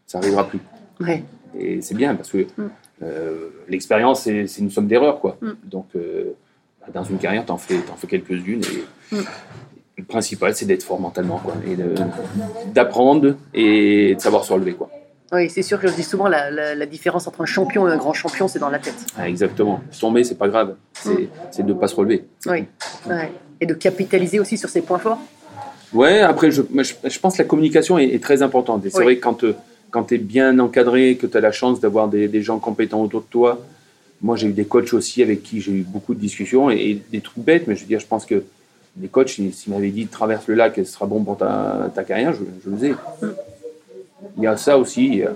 ça 0.07 0.17
arrivera 0.17 0.47
plus. 0.47 0.59
Ouais. 0.99 1.23
Et 1.57 1.81
c'est 1.81 1.93
bien 1.95 2.15
parce 2.15 2.29
que 2.31 2.39
Mm. 2.57 2.69
euh, 3.03 3.49
l'expérience, 3.67 4.21
c'est 4.23 4.57
une 4.59 4.71
somme 4.71 4.87
d'erreurs. 4.87 5.19
quoi. 5.19 5.37
Mm. 5.41 5.51
Donc, 5.65 5.87
euh, 5.95 6.33
dans 6.93 7.03
une 7.03 7.17
carrière, 7.19 7.45
tu 7.45 7.51
en 7.51 7.57
fais, 7.57 7.77
t'en 7.81 7.95
fais 7.95 8.07
quelques-unes. 8.07 8.63
Et 8.63 9.17
le 9.97 10.03
principal, 10.05 10.55
c'est 10.55 10.65
d'être 10.65 10.83
fort 10.83 10.99
mentalement. 10.99 11.37
Quoi, 11.37 11.53
et 11.67 11.75
d'apprendre 12.73 13.35
et 13.53 14.15
de 14.15 14.19
savoir 14.21 14.43
se 14.43 14.53
relever. 14.53 14.73
Quoi. 14.73 14.89
Oui, 15.33 15.49
c'est 15.49 15.61
sûr 15.61 15.79
que 15.79 15.87
je 15.87 15.93
dis 15.93 16.03
souvent 16.03 16.27
la, 16.27 16.51
la- 16.51 16.75
la 16.75 16.85
différence 16.85 17.25
entre 17.27 17.41
un 17.41 17.45
champion 17.45 17.87
et 17.87 17.91
un 17.91 17.97
grand 17.97 18.13
champion, 18.13 18.47
c'est 18.49 18.59
dans 18.59 18.69
la 18.69 18.79
tête. 18.79 18.95
Ah, 19.17 19.29
exactement. 19.29 19.81
Tomber, 19.99 20.23
c'est 20.25 20.37
pas 20.37 20.49
grave. 20.49 20.75
C'est 20.93 21.29
c'est 21.51 21.63
de 21.63 21.69
ne 21.73 21.77
pas 21.79 21.87
se 21.87 21.95
relever. 21.95 22.25
Oui. 22.47 22.65
Ouais. 23.09 23.31
Et 23.61 23.65
de 23.65 23.73
capitaliser 23.73 24.39
aussi 24.39 24.57
sur 24.57 24.67
ses 24.69 24.81
points 24.81 24.99
forts. 24.99 25.19
Ouais, 25.93 26.19
après, 26.19 26.51
je, 26.51 26.61
je, 26.75 26.93
je 27.09 27.19
pense 27.19 27.37
que 27.37 27.41
la 27.43 27.47
communication 27.47 27.97
est, 27.97 28.09
est 28.09 28.21
très 28.23 28.41
importante. 28.41 28.85
Et 28.85 28.89
c'est 28.89 28.97
Oui. 28.99 29.03
vrai 29.05 29.15
que 29.17 29.21
quand, 29.21 29.43
euh, 29.43 29.55
quand 29.89 30.03
tu 30.03 30.15
es 30.15 30.17
bien 30.17 30.57
encadré, 30.59 31.15
que 31.15 31.27
tu 31.27 31.37
as 31.37 31.41
la 31.41 31.51
chance 31.51 31.79
d'avoir 31.79 32.07
des, 32.09 32.27
des 32.27 32.41
gens 32.41 32.59
compétents 32.59 33.01
autour 33.01 33.21
de 33.21 33.27
toi, 33.27 33.59
moi 34.21 34.35
j'ai 34.35 34.47
eu 34.47 34.53
des 34.53 34.65
coachs 34.65 34.93
aussi 34.93 35.21
avec 35.23 35.43
qui 35.43 35.61
j'ai 35.61 35.71
eu 35.71 35.81
beaucoup 35.83 36.13
de 36.13 36.19
discussions 36.19 36.69
et, 36.69 36.75
et 36.77 37.01
des 37.11 37.21
trucs 37.21 37.43
bêtes, 37.43 37.67
mais 37.67 37.75
je 37.75 37.81
veux 37.81 37.87
dire, 37.87 37.99
je 37.99 38.05
pense 38.07 38.25
que 38.25 38.43
les 38.99 39.07
coachs, 39.07 39.29
s'ils 39.29 39.51
m'avaient 39.73 39.89
dit 39.89 40.07
traverse 40.07 40.47
le 40.47 40.55
lac 40.55 40.75
ce 40.75 40.83
sera 40.83 41.05
bon 41.05 41.23
pour 41.23 41.37
ta, 41.37 41.89
ta 41.95 42.03
carrière, 42.03 42.33
je, 42.33 42.39
je 42.65 42.69
le 42.69 42.75
faisais. 42.77 42.93
Il 44.37 44.43
y 44.43 44.47
a 44.47 44.57
ça 44.57 44.77
aussi, 44.77 45.23
euh, 45.23 45.29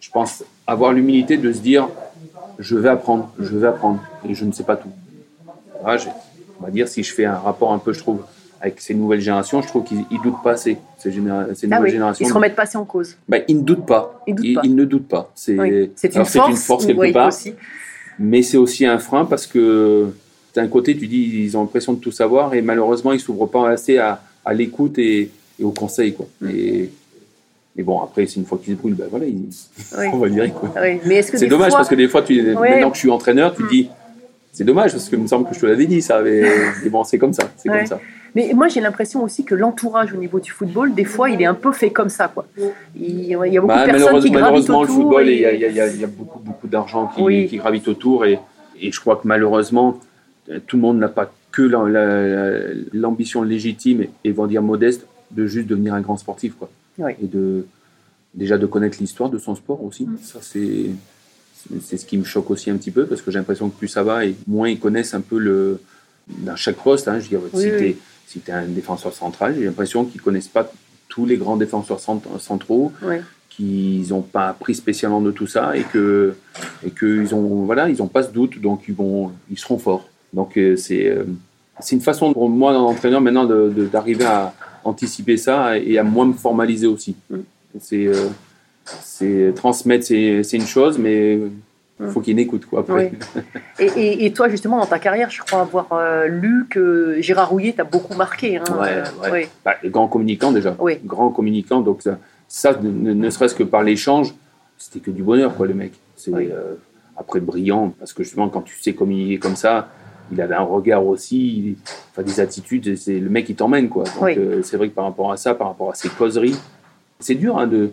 je 0.00 0.10
pense, 0.10 0.42
avoir 0.66 0.92
l'humilité 0.92 1.36
de 1.36 1.52
se 1.52 1.58
dire 1.60 1.88
je 2.58 2.76
vais 2.76 2.88
apprendre, 2.88 3.32
je 3.40 3.56
vais 3.56 3.66
apprendre 3.66 4.00
et 4.28 4.34
je 4.34 4.44
ne 4.44 4.52
sais 4.52 4.62
pas 4.64 4.76
tout. 4.76 4.88
On 5.82 6.64
va 6.64 6.70
dire, 6.70 6.88
si 6.88 7.02
je 7.02 7.12
fais 7.12 7.24
un 7.24 7.36
rapport 7.36 7.72
un 7.72 7.78
peu, 7.78 7.92
je 7.92 7.98
trouve, 7.98 8.22
avec 8.60 8.80
ces 8.80 8.94
nouvelles 8.94 9.20
générations, 9.20 9.60
je 9.60 9.66
trouve 9.68 9.84
qu'ils 9.84 10.04
ils 10.10 10.20
doutent 10.22 10.42
pas 10.42 10.52
assez. 10.52 10.78
Ces, 10.98 11.10
généra- 11.10 11.46
ces 11.54 11.66
Ah 11.66 11.76
nouvelles 11.76 11.82
oui, 11.84 11.90
générations. 11.90 12.24
ils 12.24 12.28
se 12.28 12.32
remettent 12.34 12.54
pas 12.56 12.62
assez 12.62 12.78
en 12.78 12.84
cause. 12.84 13.16
Ben, 13.28 13.42
ils 13.48 13.56
ne 13.58 13.62
doutent 13.62 13.84
pas. 13.86 14.22
Ils 14.26 14.34
doutent 14.34 14.54
pas. 14.54 14.60
ils 14.64 14.74
ne 14.74 14.84
doutent 14.84 15.08
pas. 15.08 15.30
C'est 15.34 15.58
Oui. 15.58 15.90
Une, 16.02 16.24
force, 16.24 16.48
une 16.50 16.56
force 16.56 16.86
quelque 16.86 17.00
oui, 17.00 17.12
part, 17.12 17.28
aussi. 17.28 17.52
mais 18.18 18.42
c'est 18.42 18.56
aussi 18.56 18.86
un 18.86 18.98
frein 18.98 19.26
parce 19.26 19.46
que 19.46 20.08
d'un 20.54 20.68
côté, 20.68 20.96
tu 20.96 21.06
dis, 21.08 21.42
ils 21.44 21.56
ont 21.58 21.62
l'impression 21.62 21.92
de 21.92 21.98
tout 21.98 22.12
savoir 22.12 22.54
et 22.54 22.62
malheureusement, 22.62 23.12
ils 23.12 23.20
s'ouvrent 23.20 23.46
pas 23.46 23.68
assez 23.68 23.98
à, 23.98 24.22
à 24.44 24.54
l'écoute 24.54 24.98
et, 24.98 25.30
et 25.58 25.64
au 25.64 25.72
conseil. 25.72 26.14
Quoi. 26.14 26.26
Mm. 26.40 26.48
Et, 26.50 26.90
mais 27.76 27.82
bon, 27.82 28.00
après, 28.00 28.26
c'est 28.26 28.36
une 28.40 28.46
fois 28.46 28.58
qu'ils 28.62 28.74
se 28.74 28.78
brûlent, 28.80 28.94
ben 28.94 29.06
voilà, 29.10 29.26
ils- 29.26 29.48
Oui. 29.98 30.06
on 30.12 30.18
va 30.18 30.28
dire. 30.28 30.52
Quoi. 30.54 30.72
Oui. 30.80 31.00
Mais 31.06 31.16
est-ce 31.16 31.32
que 31.32 31.38
C'est 31.38 31.46
dommage 31.46 31.70
fois- 31.70 31.78
parce 31.78 31.88
que 31.88 31.94
des 31.94 32.08
fois, 32.08 32.22
tu, 32.22 32.40
maintenant 32.42 32.90
que 32.90 32.94
je 32.96 33.00
suis 33.00 33.10
entraîneur, 33.10 33.54
tu 33.54 33.62
te 33.64 33.68
dis, 33.70 33.88
c'est 34.52 34.64
dommage 34.64 34.92
parce 34.92 35.08
que 35.08 35.16
il 35.16 35.22
me 35.22 35.26
semble 35.26 35.48
que 35.48 35.54
je 35.54 35.60
te 35.60 35.66
l'avais 35.66 35.86
dit 35.86 36.00
ça. 36.02 36.20
Mais, 36.24 36.42
bon, 36.90 37.02
c'est 37.04 37.18
comme 37.18 37.32
ça. 37.32 37.44
C'est 37.56 37.68
Ouais. 37.68 37.78
comme 37.78 37.86
ça. 37.86 38.00
Mais 38.36 38.52
moi, 38.52 38.66
j'ai 38.66 38.80
l'impression 38.80 39.22
aussi 39.22 39.44
que 39.44 39.54
l'entourage 39.54 40.12
au 40.12 40.16
niveau 40.16 40.40
du 40.40 40.50
football, 40.50 40.92
des 40.92 41.04
fois, 41.04 41.30
il 41.30 41.40
est 41.40 41.44
un 41.46 41.54
peu 41.54 41.70
fait 41.72 41.90
comme 41.90 42.08
ça. 42.08 42.26
Quoi. 42.32 42.46
Il, 42.96 43.04
il 43.04 43.26
y 43.28 43.34
a 43.34 43.38
beaucoup 43.60 43.66
Bah, 43.68 43.86
de 43.86 43.90
personnes 43.92 44.20
qui 44.20 44.30
gravitent 44.30 44.32
malheureusement, 44.68 44.82
le 44.82 44.88
autour. 44.90 45.02
football, 45.02 45.28
il 45.28 45.38
y, 45.40 45.44
a- 45.46 45.52
y 45.54 45.58
y 45.72 46.02
y 46.02 46.06
beaucoup, 46.06 46.40
beaucoup 46.40 46.66
d'argent 46.66 47.10
qui, 47.14 47.22
Oui. 47.22 47.46
qui 47.48 47.58
gravite 47.58 47.86
autour. 47.86 48.24
Et, 48.26 48.40
et 48.80 48.90
je 48.90 49.00
crois 49.00 49.16
que 49.16 49.26
malheureusement, 49.28 50.00
tout 50.66 50.76
le 50.76 50.82
monde 50.82 50.98
n'a 50.98 51.08
pas 51.08 51.32
que 51.52 51.62
la- 51.62 51.88
la- 51.88 52.58
l'ambition 52.92 53.42
légitime 53.42 54.02
et, 54.02 54.10
et 54.24 54.32
vont 54.32 54.46
dire 54.48 54.62
modeste 54.62 55.06
de 55.30 55.46
juste 55.46 55.68
devenir 55.68 55.94
un 55.94 56.00
grand 56.00 56.16
sportif. 56.16 56.54
Quoi. 56.58 56.68
Oui. 56.98 57.12
Et 57.22 57.26
de, 57.26 57.66
déjà 58.34 58.56
de 58.58 58.66
connaître 58.66 58.98
l'histoire 59.00 59.30
de 59.30 59.38
son 59.38 59.54
sport 59.54 59.82
aussi. 59.84 60.04
Mm. 60.04 60.18
Ça, 60.22 60.38
c'est. 60.42 60.86
c'est- 61.82 61.96
ce 61.96 62.04
qui 62.04 62.18
me 62.18 62.24
choque 62.24 62.50
aussi 62.50 62.70
un 62.70 62.76
petit 62.76 62.90
peu 62.90 63.06
parce 63.06 63.22
que 63.22 63.30
j'ai 63.30 63.38
l'impression 63.38 63.68
que 63.70 63.76
plus 63.78 63.88
ça 63.88 64.02
va 64.02 64.24
et 64.26 64.34
moins 64.46 64.68
ils 64.68 64.78
connaissent 64.78 65.14
un 65.14 65.20
peu 65.22 65.38
le. 65.38 65.80
Dans 66.28 66.56
chaque 66.56 66.76
poste, 66.76 67.06
hein, 67.08 67.18
je 67.18 67.24
veux 67.24 67.28
dire, 67.28 67.40
Oui, 67.52 67.60
si 67.62 67.70
oui. 67.70 67.78
t'es 67.78 67.96
si 68.26 68.40
t'es 68.40 68.52
un 68.52 68.64
défenseur 68.66 69.12
central, 69.12 69.54
j'ai 69.58 69.64
l'impression 69.66 70.04
qu'ils 70.06 70.22
connaissent 70.22 70.48
pas 70.48 70.70
tous 71.08 71.26
les 71.26 71.36
grands 71.36 71.56
défenseurs 71.58 72.00
cent- 72.00 72.22
centraux 72.38 72.90
qu'ils 73.50 74.08
n'ont 74.08 74.22
pas 74.22 74.48
appris 74.48 74.74
spécialement 74.74 75.20
de 75.20 75.30
tout 75.30 75.46
ça 75.46 75.76
et 75.76 75.82
que 75.84 76.34
et 76.84 76.90
que 76.90 77.22
ils 77.22 77.34
ont 77.34 77.64
voilà 77.66 77.88
ils 77.88 78.02
ont 78.02 78.08
pas 78.08 78.22
ce 78.22 78.30
doute 78.30 78.60
donc 78.60 78.84
ils 78.88 78.94
vont 78.94 79.30
ils 79.50 79.58
seront 79.58 79.78
forts 79.78 80.08
donc 80.32 80.56
euh, 80.56 80.74
c'est 80.76 81.08
euh, 81.08 81.24
c'est 81.78 81.94
une 81.94 82.00
façon 82.02 82.32
pour 82.32 82.48
moi 82.48 82.72
d'un 82.72 82.80
entraîneur 82.80 83.20
maintenant 83.20 83.44
de- 83.44 83.70
de- 83.74 83.86
d'arriver 83.86 84.24
à 84.24 84.52
anticiper 84.84 85.36
ça 85.36 85.78
et 85.78 85.98
à 85.98 86.02
moins 86.02 86.26
me 86.26 86.32
formaliser 86.34 86.86
aussi 86.86 87.16
Mm. 87.30 87.36
c'est 87.80 88.06
euh, 88.06 88.28
c'est 88.84 89.52
transmettre 89.56 90.04
c'est 90.06 90.42
c'est 90.42 90.56
une 90.58 90.66
chose 90.66 90.98
mais 90.98 91.38
il 92.00 92.08
faut 92.08 92.20
qu'il 92.20 92.36
y 92.36 92.40
ait 92.40 92.42
une 92.42 92.46
écoute 92.48 92.66
quoi 92.66 92.80
après. 92.80 93.12
Oui. 93.36 93.42
Et, 93.78 93.84
et- 93.86 94.26
et 94.26 94.32
toi, 94.32 94.48
justement, 94.48 94.78
dans 94.80 94.86
ta 94.86 94.98
carrière, 94.98 95.30
je 95.30 95.40
crois 95.42 95.60
avoir 95.60 95.86
euh, 95.92 96.26
lu 96.26 96.66
que 96.68 97.16
Gérard 97.20 97.50
Rouillet 97.50 97.72
t'a 97.72 97.84
beaucoup 97.84 98.14
marqué. 98.14 98.56
Hein, 98.56 98.64
Ouais, 98.80 98.88
Euh, 99.24 99.30
ouais. 99.30 99.48
Bah, 99.64 99.76
grand 99.84 100.08
communicant 100.08 100.50
déjà. 100.50 100.76
Grand 101.04 101.30
communicant. 101.30 101.80
Donc 101.82 102.02
ça, 102.02 102.18
ça, 102.48 102.76
ne, 102.82 103.12
ne 103.14 103.30
serait-ce 103.30 103.54
que 103.54 103.62
par 103.62 103.84
l'échange, 103.84 104.34
c'était 104.76 104.98
que 104.98 105.12
du 105.12 105.22
bonheur, 105.22 105.54
quoi, 105.54 105.68
le 105.68 105.74
mec. 105.74 105.92
C'est 106.16 106.32
après 107.16 107.38
brillant, 107.38 107.94
parce 108.00 108.12
que 108.12 108.24
justement, 108.24 108.48
quand 108.48 108.62
tu 108.62 108.76
sais 108.82 108.92
communiquer 108.92 109.38
comme 109.38 109.54
ça, 109.56 109.88
il 110.32 110.40
avait 110.40 110.54
un 110.54 110.62
regard 110.62 111.06
aussi, 111.06 111.36
il- 111.58 111.76
enfin 112.12 112.22
des 112.22 112.40
attitudes, 112.40 112.96
c'est 112.96 113.18
le 113.18 113.28
mec 113.30 113.44
qui 113.46 113.54
t'emmène 113.54 113.88
quoi. 113.88 114.04
Donc 114.04 114.14
Oui. 114.22 114.34
euh, 114.38 114.62
c'est 114.62 114.76
vrai 114.76 114.88
que 114.88 114.94
par 114.94 115.04
rapport 115.04 115.30
à 115.32 115.36
ça, 115.36 115.54
par 115.54 115.68
rapport 115.68 115.90
à 115.90 115.94
ses 115.94 116.08
causeries, 116.08 116.56
c'est 117.20 117.34
dur 117.34 117.58
hein, 117.58 117.66
de. 117.66 117.90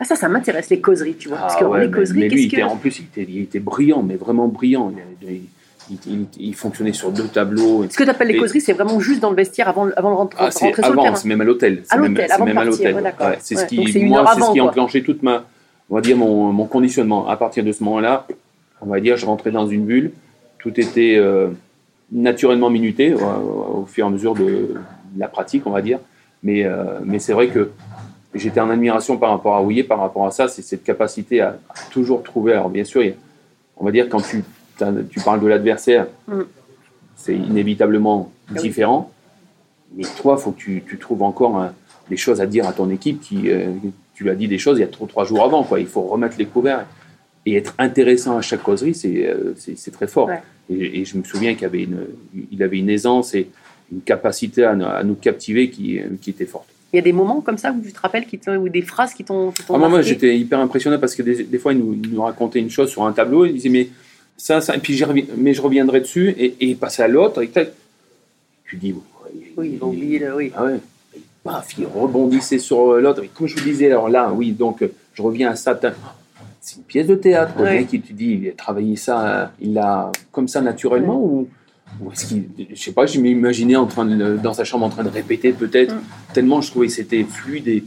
Ah, 0.00 0.04
ça, 0.04 0.16
ça 0.16 0.28
m'intéresse, 0.28 0.70
les 0.70 0.80
causeries, 0.80 1.14
tu 1.14 1.28
vois. 1.28 1.38
Parce 1.38 1.54
Ah 1.56 1.60
que 1.60 1.64
ouais, 1.66 1.80
les 1.82 1.86
mais- 1.88 1.92
causeries, 1.98 2.20
mais 2.20 2.28
lui, 2.28 2.42
il 2.42 2.46
était, 2.46 2.62
en 2.64 2.76
plus, 2.76 2.98
il 2.98 3.04
était, 3.04 3.30
il 3.30 3.42
était 3.42 3.60
brillant, 3.60 4.02
mais 4.02 4.16
vraiment 4.16 4.48
brillant. 4.48 4.92
Il, 6.38 6.54
fonctionnait 6.54 6.94
sur 6.94 7.12
deux 7.12 7.28
tableaux. 7.28 7.84
Ce 7.90 7.96
que 7.98 8.04
tu 8.04 8.08
appelles 8.08 8.28
les 8.28 8.38
causeries, 8.38 8.62
c'est 8.62 8.72
vraiment 8.72 8.98
juste 9.00 9.20
dans 9.20 9.28
le 9.28 9.36
vestiaire 9.36 9.68
avant, 9.68 9.88
avant 9.96 10.10
de 10.12 10.16
rentrer, 10.16 10.44
Ah, 10.46 10.50
c'est 10.50 10.70
le 10.74 10.82
avant, 10.84 11.14
c'est 11.14 11.28
même 11.28 11.42
à 11.42 11.44
l'hôtel. 11.44 11.82
C'est 11.84 11.98
même- 11.98 12.16
à 12.56 12.64
l'hôtel. 12.64 12.94
ouais, 12.96 13.38
c'est 13.40 13.54
ce 13.56 13.66
qui, 13.66 13.76
moi, 14.06 14.24
c'est 14.34 14.40
ce 14.40 14.52
qui 14.52 14.60
a 14.60 14.64
enclenché 14.64 15.02
toute 15.02 15.22
ma, 15.22 15.44
on 15.90 15.96
va 15.96 16.00
dire 16.00 16.16
mon, 16.16 16.52
mon 16.52 16.64
conditionnement. 16.64 17.28
À 17.28 17.36
partir 17.36 17.62
de 17.64 17.70
ce 17.70 17.84
moment-là, 17.84 18.26
on 18.80 18.86
va 18.86 18.98
dire, 19.00 19.18
je 19.18 19.26
rentrais 19.26 19.50
dans 19.50 19.66
une 19.66 19.84
bulle. 19.84 20.12
Tout 20.58 20.80
était 20.80 21.16
euh, 21.18 21.48
naturellement 22.12 22.70
minuté 22.70 23.14
au, 23.14 23.80
au 23.82 23.86
fur 23.86 24.04
et 24.04 24.08
à 24.08 24.10
mesure 24.10 24.34
de 24.34 24.74
la 25.16 25.28
pratique, 25.28 25.66
on 25.66 25.70
va 25.70 25.82
dire. 25.82 25.98
Mais, 26.42 26.64
euh, 26.64 26.98
mais 27.04 27.18
c'est 27.18 27.32
vrai 27.32 27.48
que 27.48 27.70
j'étais 28.34 28.60
en 28.60 28.70
admiration 28.70 29.16
par 29.16 29.30
rapport 29.30 29.54
à 29.56 29.62
Houillet, 29.62 29.82
par 29.84 29.98
rapport 30.00 30.26
à 30.26 30.30
ça, 30.30 30.48
c'est 30.48 30.62
cette 30.62 30.84
capacité 30.84 31.40
à, 31.40 31.56
à 31.70 31.74
toujours 31.90 32.22
trouver. 32.22 32.52
Alors 32.52 32.68
bien 32.70 32.84
sûr, 32.84 33.02
il 33.02 33.10
a- 33.10 33.14
on 33.76 33.84
va 33.84 33.90
dire 33.90 34.08
quand 34.08 34.20
tu, 34.20 34.44
tu 35.10 35.20
parles 35.20 35.40
de 35.40 35.46
l'adversaire, 35.46 36.06
Mm. 36.28 36.40
c'est 37.16 37.34
inévitablement 37.36 38.30
Ah 38.48 38.52
oui. 38.56 38.62
différent. 38.62 39.10
Mais 39.96 40.04
toi, 40.20 40.36
faut 40.36 40.50
que 40.52 40.58
tu, 40.58 40.82
tu 40.86 40.98
trouves 40.98 41.22
encore 41.22 41.56
un- 41.56 41.72
des 42.10 42.16
choses 42.16 42.40
à 42.40 42.46
dire 42.46 42.68
à 42.68 42.72
ton 42.72 42.90
équipe 42.90 43.20
qui, 43.20 43.50
euh, 43.50 43.70
tu 44.14 44.24
lui 44.24 44.30
as 44.30 44.34
dit 44.34 44.46
des 44.48 44.58
choses 44.58 44.78
il 44.78 44.82
y 44.82 44.84
a 44.84 44.88
trois, 44.88 45.08
trois 45.08 45.24
jours 45.24 45.42
avant. 45.42 45.62
Quoi. 45.64 45.80
Il 45.80 45.86
faut 45.86 46.02
remettre 46.02 46.36
les 46.38 46.44
couverts 46.46 46.84
et 47.46 47.56
être 47.56 47.74
intéressant 47.78 48.36
à 48.36 48.42
chaque 48.42 48.62
causerie, 48.62 48.94
c'est 48.94 49.26
euh, 49.26 49.54
très 49.92 50.06
fort. 50.06 50.28
Ouais. 50.28 50.42
Et, 50.70 51.00
et 51.00 51.04
je 51.04 51.16
me 51.18 51.24
souviens 51.24 51.54
qu'il 51.54 51.66
avait 51.66 51.82
une, 51.84 52.06
il 52.50 52.62
avait 52.62 52.78
une 52.78 52.88
aisance 52.90 53.34
et 53.34 53.48
une 53.92 54.00
capacité 54.00 54.64
à, 54.64 54.74
nous- 54.74 54.86
à 54.86 55.02
nous 55.04 55.14
captiver 55.14 55.68
qui, 55.70 56.00
qui 56.22 56.30
était 56.30 56.46
forte. 56.46 56.68
Il 56.92 56.96
y 56.96 56.98
a 57.00 57.02
des 57.02 57.12
moments 57.12 57.40
comme 57.40 57.58
ça 57.58 57.72
où 57.72 57.82
tu 57.84 57.92
te 57.92 58.00
rappelles 58.00 58.24
qui 58.26 58.38
ou 58.48 58.68
des 58.68 58.82
phrases 58.82 59.12
qui 59.14 59.24
t'ont. 59.24 59.52
Ah, 59.68 59.76
moi, 59.78 59.88
moi, 59.88 60.00
j'étais 60.02 60.38
hyper 60.38 60.60
impressionné 60.60 60.96
parce 60.98 61.14
que 61.14 61.22
des, 61.22 61.42
des 61.42 61.58
fois, 61.58 61.72
il 61.72 61.80
nous, 61.80 61.92
il 61.92 62.10
nous 62.14 62.22
racontait 62.22 62.60
une 62.60 62.70
chose 62.70 62.88
sur 62.88 63.04
un 63.04 63.12
tableau, 63.12 63.44
il 63.44 63.52
disait, 63.54 63.68
mais 63.68 63.88
ça, 64.36 64.60
ça, 64.60 64.76
et 64.76 64.78
puis 64.78 65.02
reviens- 65.04 65.24
mais 65.36 65.54
je 65.54 65.60
reviendrai 65.60 66.00
dessus, 66.00 66.30
et, 66.38 66.54
et 66.60 66.66
il 66.66 66.76
passait 66.76 67.02
à 67.02 67.08
l'autre, 67.08 67.42
et 67.42 67.50
tu 68.68 68.76
dis, 68.76 68.94
Oui, 69.56 69.78
ont 69.80 69.88
oublié 69.88 70.24
oui. 70.36 70.52
Ah 70.56 70.64
ouais. 70.64 70.78
Et 71.16 71.20
paf, 71.42 71.74
il 71.78 71.86
rebondissait 71.86 72.58
sur 72.58 72.92
euh, 72.92 73.00
l'autre. 73.00 73.22
Et 73.24 73.28
comme 73.28 73.46
je 73.48 73.56
vous 73.56 73.64
disais, 73.64 73.86
alors 73.86 74.08
là, 74.08 74.32
oui, 74.32 74.52
donc 74.52 74.84
je 75.14 75.22
reviens 75.22 75.50
à 75.50 75.56
ça. 75.56 75.78
C'est 76.66 76.76
une 76.76 76.84
pièce 76.84 77.06
de 77.06 77.14
théâtre. 77.14 77.52
Le 77.58 77.64
mec, 77.64 77.92
il 77.92 78.00
te 78.00 78.12
dit, 78.14 78.40
il 78.42 78.48
a 78.48 78.52
travaillé 78.52 78.96
ça, 78.96 79.52
il 79.60 79.74
l'a 79.74 80.10
comme 80.32 80.48
ça 80.48 80.62
naturellement 80.62 81.20
ou, 81.22 81.46
ou 82.00 82.10
est-ce 82.10 82.24
qu'il, 82.24 82.44
je 82.72 82.82
sais 82.82 82.92
pas, 82.92 83.04
je 83.04 83.20
m'imaginais 83.20 83.76
en 83.76 83.84
train 83.84 84.06
de, 84.06 84.38
dans 84.38 84.54
sa 84.54 84.64
chambre 84.64 84.86
en 84.86 84.88
train 84.88 85.04
de 85.04 85.10
répéter 85.10 85.52
peut-être. 85.52 85.94
Mm. 85.94 86.00
Tellement 86.32 86.62
je 86.62 86.70
trouvais 86.70 86.86
que 86.86 86.94
c'était 86.94 87.22
fluide 87.24 87.68
et 87.68 87.84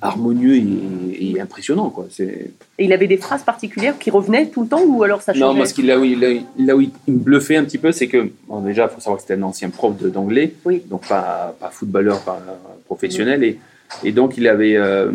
harmonieux 0.00 0.54
et, 0.56 1.32
et 1.32 1.40
impressionnant, 1.42 1.90
quoi. 1.90 2.06
C'est... 2.08 2.50
Et 2.78 2.84
il 2.86 2.92
avait 2.94 3.06
des 3.08 3.18
phrases 3.18 3.42
particulières 3.42 3.98
qui 3.98 4.10
revenaient 4.10 4.46
tout 4.46 4.62
le 4.62 4.68
temps 4.68 4.82
ou 4.86 5.02
alors 5.02 5.20
ça 5.20 5.34
changeait 5.34 5.44
Non, 5.44 5.52
moi, 5.52 5.66
ce 5.66 5.82
là 5.82 5.98
où 6.00 6.04
il, 6.04 6.18
là, 6.18 6.28
là 6.58 6.76
où 6.76 6.80
il 6.80 6.90
me 7.06 7.18
bluffait 7.18 7.56
un 7.56 7.64
petit 7.64 7.76
peu, 7.76 7.92
c'est 7.92 8.08
que, 8.08 8.30
bon, 8.48 8.60
déjà, 8.62 8.84
il 8.90 8.94
faut 8.94 9.00
savoir 9.02 9.16
que 9.18 9.22
c'était 9.22 9.38
un 9.38 9.42
ancien 9.42 9.68
prof 9.68 9.94
de- 9.98 10.08
d'anglais, 10.08 10.54
Oui. 10.64 10.80
donc 10.88 11.06
pas, 11.06 11.54
pas 11.60 11.68
footballeur, 11.68 12.22
pas 12.22 12.42
professionnel, 12.86 13.44
et, 13.44 13.58
et 14.02 14.12
donc 14.12 14.38
il 14.38 14.48
avait, 14.48 14.76
euh, 14.76 15.10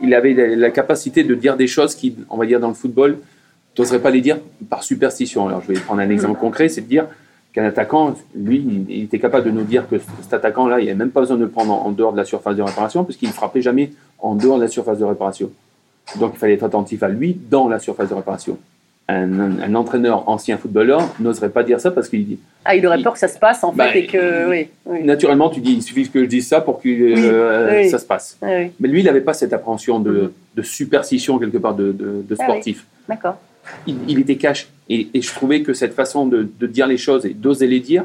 il 0.00 0.14
avait 0.14 0.34
la, 0.34 0.70
capacité 0.70 1.24
de 1.24 1.34
dire 1.34 1.56
des 1.56 1.66
choses 1.66 1.94
qui, 1.94 2.16
on 2.30 2.36
va 2.36 2.46
dire, 2.46 2.60
dans 2.60 2.68
le 2.68 2.74
football, 2.74 3.18
tu 3.74 3.82
n'oserais 3.82 4.00
pas 4.00 4.10
les 4.10 4.20
dire 4.20 4.38
par 4.68 4.82
superstition. 4.82 5.48
Alors, 5.48 5.62
je 5.62 5.72
vais 5.72 5.80
prendre 5.80 6.00
un 6.00 6.10
exemple 6.10 6.38
concret, 6.38 6.68
c'est 6.68 6.82
de 6.82 6.86
dire 6.86 7.06
qu'un 7.52 7.64
attaquant, 7.64 8.14
lui, 8.34 8.64
il, 8.88 9.02
était 9.04 9.18
capable 9.18 9.46
de 9.46 9.50
nous 9.50 9.64
dire 9.64 9.88
que 9.88 9.96
cet 10.22 10.34
attaquant-là, 10.34 10.80
il 10.80 10.84
n'y 10.84 10.90
avait 10.90 10.98
même 10.98 11.10
pas 11.10 11.20
besoin 11.20 11.36
de 11.36 11.42
le 11.42 11.48
prendre 11.48 11.72
en, 11.72 11.86
en 11.86 11.90
dehors 11.90 12.12
de 12.12 12.16
la 12.16 12.24
surface 12.24 12.56
de 12.56 12.62
réparation, 12.62 13.04
puisqu'il 13.04 13.28
ne 13.28 13.34
frappait 13.34 13.62
jamais 13.62 13.92
en 14.18 14.34
dehors 14.34 14.56
de 14.56 14.62
la 14.62 14.68
surface 14.68 14.98
de 14.98 15.04
réparation. 15.04 15.50
Donc, 16.18 16.32
il 16.34 16.38
fallait 16.38 16.54
être 16.54 16.64
attentif 16.64 17.02
à 17.02 17.08
lui 17.08 17.34
dans 17.34 17.68
la 17.68 17.78
surface 17.78 18.08
de 18.08 18.14
réparation. 18.14 18.58
Un, 19.10 19.74
entraîneur 19.74 20.28
ancien 20.28 20.58
footballeur 20.58 21.00
n'oserait 21.18 21.48
pas 21.48 21.62
dire 21.62 21.80
ça 21.80 21.90
parce 21.90 22.10
qu'il 22.10 22.26
dit 22.26 22.38
Ah, 22.66 22.76
il 22.76 22.86
aurait 22.86 23.02
peur 23.02 23.14
que 23.14 23.18
ça 23.18 23.28
se 23.28 23.38
passe 23.38 23.64
en 23.64 23.72
Bah, 23.72 23.88
fait 23.90 24.00
et 24.00 24.06
que. 24.06 24.50
Oui, 24.50 24.68
oui. 24.84 25.02
naturellement 25.02 25.48
tu 25.48 25.60
dis 25.60 25.72
il 25.72 25.82
suffit 25.82 26.06
que 26.10 26.20
je 26.24 26.28
dise 26.28 26.46
ça 26.46 26.60
pour 26.60 26.78
que 26.82 26.88
euh, 26.90 27.88
ça 27.88 27.98
se 27.98 28.04
passe. 28.04 28.36
Ah 28.42 28.46
Mais 28.78 28.86
lui 28.88 29.00
il 29.00 29.06
n'avait 29.06 29.22
pas 29.22 29.32
cette 29.32 29.54
appréhension 29.54 29.98
de, 29.98 30.10
Mhm. 30.10 30.30
de 30.56 30.62
superstition 30.62 31.38
quelque 31.38 31.56
part 31.56 31.74
de, 31.74 31.90
de- 31.92 32.22
de 32.28 32.36
Ah 32.38 32.42
sportif. 32.44 32.84
D'accord. 33.08 33.38
il, 33.86 33.96
il 34.08 34.18
était 34.18 34.36
cash 34.36 34.68
et, 34.90 35.08
et 35.14 35.22
je 35.22 35.32
trouvais 35.32 35.62
que 35.62 35.72
cette 35.72 35.94
façon 35.94 36.26
de, 36.26 36.42
dire 36.66 36.86
les 36.86 36.98
choses 36.98 37.24
et 37.24 37.30
d'oser 37.32 37.66
les 37.66 37.80
dire 37.80 38.04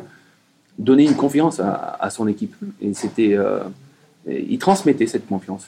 donnait 0.79 1.03
une 1.05 1.15
confiance 1.15 1.59
à, 1.59 1.97
à 1.99 2.09
son 2.11 2.29
équipe 2.29 2.55
et 2.81 2.93
c'était 2.93 3.33
euh, 3.33 3.59
il 4.25 4.57
transmettait 4.57 5.07
cette 5.07 5.27
confiance. 5.27 5.67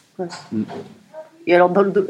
Et 1.47 1.53
alors, 1.55 1.69
dans 1.69 1.81
le- 1.83 2.09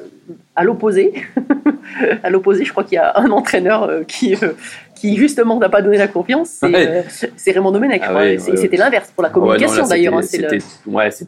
à 0.55 0.63
l'opposé, 0.63 1.13
à 2.23 2.29
l'opposé, 2.29 2.63
je 2.65 2.71
crois 2.71 2.83
qu'il 2.83 2.95
y 2.95 2.99
a 2.99 3.13
un 3.19 3.29
entraîneur 3.31 3.83
euh, 3.83 4.03
qui, 4.03 4.33
euh, 4.35 4.53
qui 4.95 5.17
justement 5.17 5.59
n'a 5.59 5.69
pas 5.69 5.81
donné 5.81 5.97
la 5.97 6.07
confiance, 6.07 6.49
c'est 6.49 6.67
Ouais. 6.67 6.87
euh, 6.87 7.27
Raymond 7.51 7.71
Domenech. 7.71 8.01
Ah 8.05 8.13
ouais, 8.15 8.39
ouais, 8.39 8.57
C'était 8.57 8.77
l'inverse 8.77 9.11
pour 9.13 9.23
la 9.23 9.29
non, 9.29 9.33
communication 9.35 9.83
là, 9.83 9.89
d'ailleurs. 9.89 10.13
hein, 10.15 10.21
c'était- 10.21 10.57
le- 10.57 10.87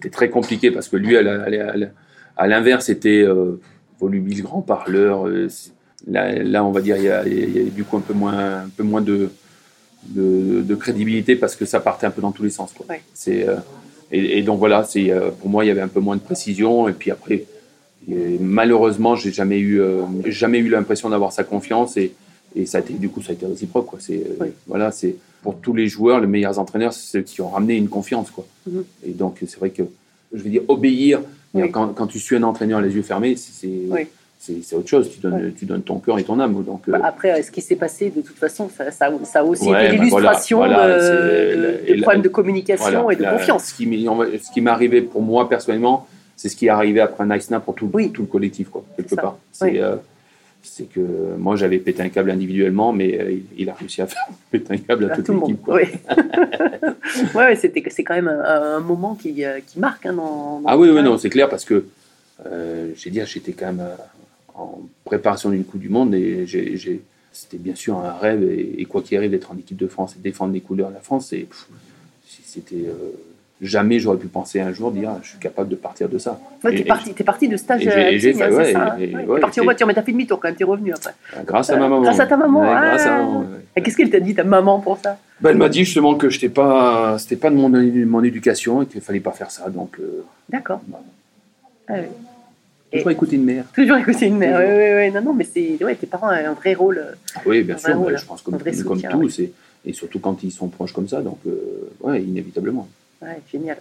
très 0.10 0.30
compliqué 0.30 0.72
parce 0.72 0.88
que 0.88 0.98
lui, 0.98 1.17
à 1.17 2.48
l'inverse, 2.48 2.86
c'était 2.86 3.24
euh, 3.24 3.60
volubile, 4.00 4.41
grand 4.43 4.62
parleur. 4.62 5.28
euh, 5.28 5.48
là, 6.10 6.32
là, 6.34 6.63
on 6.63 6.72
va 6.72 6.82
dire, 6.82 6.96
il 6.98 7.04
y, 7.04 7.10
a, 7.10 7.26
il 7.28 7.58
y 7.65 7.67
a 7.67 7.70
du 7.70 7.84
coup 7.84 7.98
un 7.98 8.02
peu 8.02 8.13
moins, 8.13 8.38
un 8.63 8.70
peu 8.76 8.84
moins 8.84 9.02
de, 9.02 9.30
de, 10.10 10.62
de 10.62 10.76
crédibilité 10.76 11.36
parce 11.36 11.56
que 11.56 11.65
ça 11.65 11.80
partait 11.82 12.08
un 12.08 12.12
peu 12.12 12.22
dans 12.22 12.32
tous 12.32 12.43
les 12.43 12.50
sens. 12.50 12.72
Quoi. 12.74 12.86
Et, 14.12 14.38
et 14.39 14.41
donc 14.43 14.60
voilà, 14.60 14.86
pour 15.39 15.50
moi, 15.50 15.65
il 15.65 15.67
y 15.67 15.72
avait 15.72 15.82
un 15.82 15.88
peu 15.89 16.00
moins 16.00 16.15
de 16.15 16.22
précision. 16.22 16.88
Et 16.88 16.93
puis 16.93 17.12
après, 17.12 17.43
malheureusement, 18.39 19.15
j'ai 19.15 19.32
jamais 19.32 19.60
eu, 19.60 19.82
euh, 19.82 20.02
jamais 20.26 20.60
eu 20.60 20.70
l'impression 20.70 21.10
d'avoir 21.10 21.32
sa 21.32 21.43
confiance 21.43 21.98
et, 21.98 22.13
et 22.56 22.65
ça 22.65 22.78
a 22.80 22.82
été, 22.82 22.93
du 22.93 23.10
coup, 23.10 23.22
ça 23.22 23.32
a 23.32 23.34
été 23.34 23.46
réciproque. 23.46 23.88
Quoi. 23.88 24.00
C'est, 24.02 24.15
euh, 24.17 24.38
Oui. 24.41 24.48
voilà, 24.67 24.91
c'est 24.91 25.15
pour 25.43 25.56
tous 25.60 25.74
les 25.74 25.88
joueurs, 25.88 26.20
les 26.20 26.28
meilleurs 26.28 26.58
entraîneurs, 26.60 26.93
c'est 26.93 27.06
ceux 27.17 27.22
qui 27.22 27.41
ont 27.41 27.50
ramené 27.50 27.76
une 27.76 27.89
confiance. 27.89 28.32
Quoi. 28.32 28.46
Mhm. 28.70 28.84
Et 29.06 29.12
donc, 29.12 29.38
c'est 29.46 29.60
vrai 29.60 29.70
que, 29.70 29.84
je 30.34 30.41
veux 30.41 30.50
dire, 30.50 30.62
obéir, 30.67 31.22
Oui. 31.54 31.70
quand, 31.72 31.88
quand 31.89 32.08
tu 32.08 32.20
suis 32.20 32.36
un 32.36 32.43
entraîneur 32.43 32.82
les 32.82 32.93
yeux 32.96 33.02
fermés, 33.02 33.36
c'est, 33.36 33.67
Oui. 33.89 34.08
autre 34.74 34.88
chose. 34.88 35.10
Tu 35.10 35.20
donnes, 35.20 35.54
tu 35.58 35.65
donnes 35.65 35.82
ton 35.84 36.00
cœur 36.00 36.17
et 36.20 36.24
ton 36.24 36.39
âme. 36.39 36.63
Donc, 36.63 36.84
euh, 36.88 36.93
Bah, 36.93 37.00
après, 37.04 37.41
ce 37.43 37.52
qui 37.52 37.62
s'est 37.62 37.76
passé, 37.76 38.12
de 38.15 38.22
toute 38.22 38.38
façon, 38.38 38.70
ça, 38.76 38.89
ça, 38.91 39.12
ça 39.24 39.39
a 39.39 39.43
aussi 39.43 39.67
Ouais, 39.70 39.88
été 39.88 39.98
bah, 39.98 40.04
l'illustration 40.04 40.58
voilà, 40.60 40.76
voilà, 40.98 40.98
de, 41.96 42.02
problèmes 42.02 42.22
de 42.22 42.30
communication 42.30 42.89
voilà, 43.04 43.13
et 43.13 43.15
de 43.17 43.24
la- 43.24 43.34
confiance. 43.34 43.65
Ce 43.65 43.74
qui 44.54 44.62
m'est 44.62 44.70
arrivé 44.70 45.02
pour 45.02 45.22
moi 45.22 45.48
personnellement, 45.50 46.08
c'est 46.38 46.47
ce 46.50 46.56
qui 46.56 46.67
est 46.67 46.69
arrivé 46.69 47.02
après 47.02 47.23
un 47.26 47.36
Ice 47.36 47.45
Snap 47.47 47.65
pour 47.65 47.76
tout, 47.76 47.89
Oui. 47.93 48.12
tout 48.12 48.21
le 48.21 48.28
collectif, 48.28 48.69
quoi, 48.69 48.86
quelque 48.95 49.15
part. 49.15 49.38
C'est, 49.52 49.65
Oui. 49.71 49.80
euh, 49.80 49.95
que 50.93 51.00
moi 51.38 51.56
j'avais 51.56 51.78
pété 51.80 52.02
un 52.04 52.10
câble 52.10 52.30
individuellement, 52.30 52.91
mais 52.93 53.19
euh, 53.19 53.38
il, 53.58 53.69
a 53.69 53.73
réussi 53.73 54.02
à 54.02 54.08
faire 54.08 54.28
péter 54.52 54.73
un 54.73 54.78
câble 54.78 55.06
à, 55.10 55.13
À 55.13 55.15
toute 55.15 55.26
tout 55.26 55.34
le 55.34 55.39
monde. 55.39 55.50
l'équipe. 55.52 55.67
Oui. 55.67 55.84
ouais, 57.36 57.45
ouais, 57.45 57.56
c'est 57.56 58.04
quand 58.04 58.13
même 58.15 58.28
un, 58.28 58.76
un 58.78 58.80
moment 58.80 59.15
qui, 59.15 59.43
euh, 59.43 59.60
qui 59.65 59.80
marque. 59.80 60.06
Hein, 60.06 60.13
dans, 60.13 60.60
dans- 60.60 60.67
Ah 60.67 60.78
oui, 60.78 60.89
oui, 60.89 61.02
non, 61.04 61.17
c'est 61.17 61.30
clair 61.30 61.50
parce 61.50 61.65
que 61.65 61.86
euh, 62.45 62.91
j'ai 62.95 63.10
dit, 63.10 63.19
j'étais 63.26 63.54
quand 63.54 63.67
même 63.67 63.88
en 64.54 64.82
préparation 65.06 65.50
d'une 65.50 65.63
Coupe 65.63 65.80
du 65.82 65.89
Monde 65.89 66.13
et 66.13 66.45
j'ai, 66.45 67.02
c'était 67.32 67.58
bien 67.58 67.76
sûr 67.76 67.97
un 67.97 68.13
rêve 68.13 68.43
et, 68.43 68.82
et 68.82 68.86
quoi 68.86 69.02
qu'il 69.02 69.17
arrive 69.17 69.32
d'être 69.32 69.52
en 69.52 69.58
équipe 69.58 69.78
de 69.78 69.88
France 69.88 70.15
et 70.17 70.21
défendre 70.21 70.54
les 70.54 70.62
couleurs 70.62 70.89
de 70.89 70.95
la 70.95 71.00
France, 71.02 71.34
c'était 72.43 72.76
euh, 72.76 73.12
jamais 73.62 74.00
j'aurais 74.00 74.17
pu 74.17 74.28
penser 74.28 74.60
un 74.60 74.72
jour 74.72 74.91
dire 74.91 75.12
je 75.24 75.30
suis 75.30 75.39
capable 75.39 75.70
de 75.70 75.76
partir 75.76 76.08
de 76.10 76.17
ça. 76.17 76.39
Ouais, 76.63 76.72
t'es, 76.72 76.82
et 76.82 76.84
parti, 76.84 77.13
t'es 77.13 77.24
parti 77.24 77.48
de 77.48 77.58
stage 77.58 77.82
et 77.86 77.89
j'ai- 78.20 78.32
Tignes, 78.32 78.39
fait- 78.39 78.54
ouais, 78.54 78.72
ça, 78.74 78.93
hein 78.93 78.98
et- 79.00 79.15
Ouais, 79.15 79.36
T'es 79.36 79.41
parti 79.41 79.60
en 79.62 79.63
voiture, 79.63 79.88
mais 79.88 79.93
t'as 79.93 80.04
fait 80.04 80.12
demi-tour 80.12 80.39
quand 80.39 80.48
même, 80.48 80.56
t'es 80.56 80.63
revenu 80.63 80.93
après. 80.93 81.13
Grâce 81.46 81.70
à 81.70 81.74
Euh, 81.74 81.78
ma 81.78 81.89
maman. 81.89 82.02
grâce 82.04 82.20
à 82.20 82.28
ta 82.28 82.38
maman, 82.38 82.62
ah. 82.63 82.88
grâce 82.89 83.06
à 83.06 83.17
maman, 83.17 83.39
ouais. 83.39 83.46
Et 83.76 83.82
qu'est-ce 83.82 83.98
qu'elle 83.98 84.10
t'a 84.10 84.20
dit, 84.20 84.36
ta 84.36 84.43
maman, 84.43 84.80
pour 84.80 84.98
ça? 84.98 85.17
Bah, 85.41 85.52
elle 85.52 85.58
m'a 85.58 85.70
dit 85.70 85.86
justement 85.86 86.15
que 86.15 86.28
pas, 86.50 87.17
c'était 87.20 87.36
pas 87.36 87.50
de 87.50 87.56
mon, 87.56 87.70
mon 87.70 88.24
éducation 88.24 88.82
et 88.82 88.86
qu'il 88.88 89.02
fallait 89.02 89.20
pas 89.20 89.32
faire 89.32 89.52
ça. 89.52 89.70
Donc, 89.70 89.98
euh, 90.00 90.24
D'accord. 90.50 90.82
Bah. 90.88 91.00
Ah 91.89 91.93
oui. 92.00 92.08
toujours 92.98 93.12
écouter 93.12 93.36
une 93.38 93.46
mère. 93.46 93.65
Toujours 93.74 93.98
écouter 93.98 94.28
une 94.28 94.38
mère. 94.38 94.60
Oui, 94.60 94.65
oui, 94.65 95.06
oui. 95.08 95.12
Non, 95.13 95.22
non, 95.22 95.34
mais 95.34 95.48
ouais, 95.84 95.96
tes 95.96 96.08
parents 96.08 96.28
ont 96.28 96.32
un 96.32 96.54
vrai 96.54 96.74
rôle. 96.74 96.98
euh, 97.00 97.39
Oui, 97.46 97.63
bien 97.63 97.78
sûr. 97.78 97.96
rôle, 97.98 98.17
je 98.17 98.26
pense 98.26 98.41
comme, 98.41 98.58
comme 98.58 98.74
soutien, 98.74 99.10
tous 99.12 99.39
et, 99.39 99.54
et 99.86 99.93
surtout 99.93 100.20
quand 100.20 100.43
ils 100.43 100.52
sont 100.52 100.67
proches 100.67 100.93
comme 100.93 101.08
ça. 101.08 101.22
Donc, 101.22 101.38
euh, 101.48 101.89
ouais, 102.02 102.22
inévitablement. 102.22 102.88
Ouais, 103.21 103.41
génial. 103.51 103.77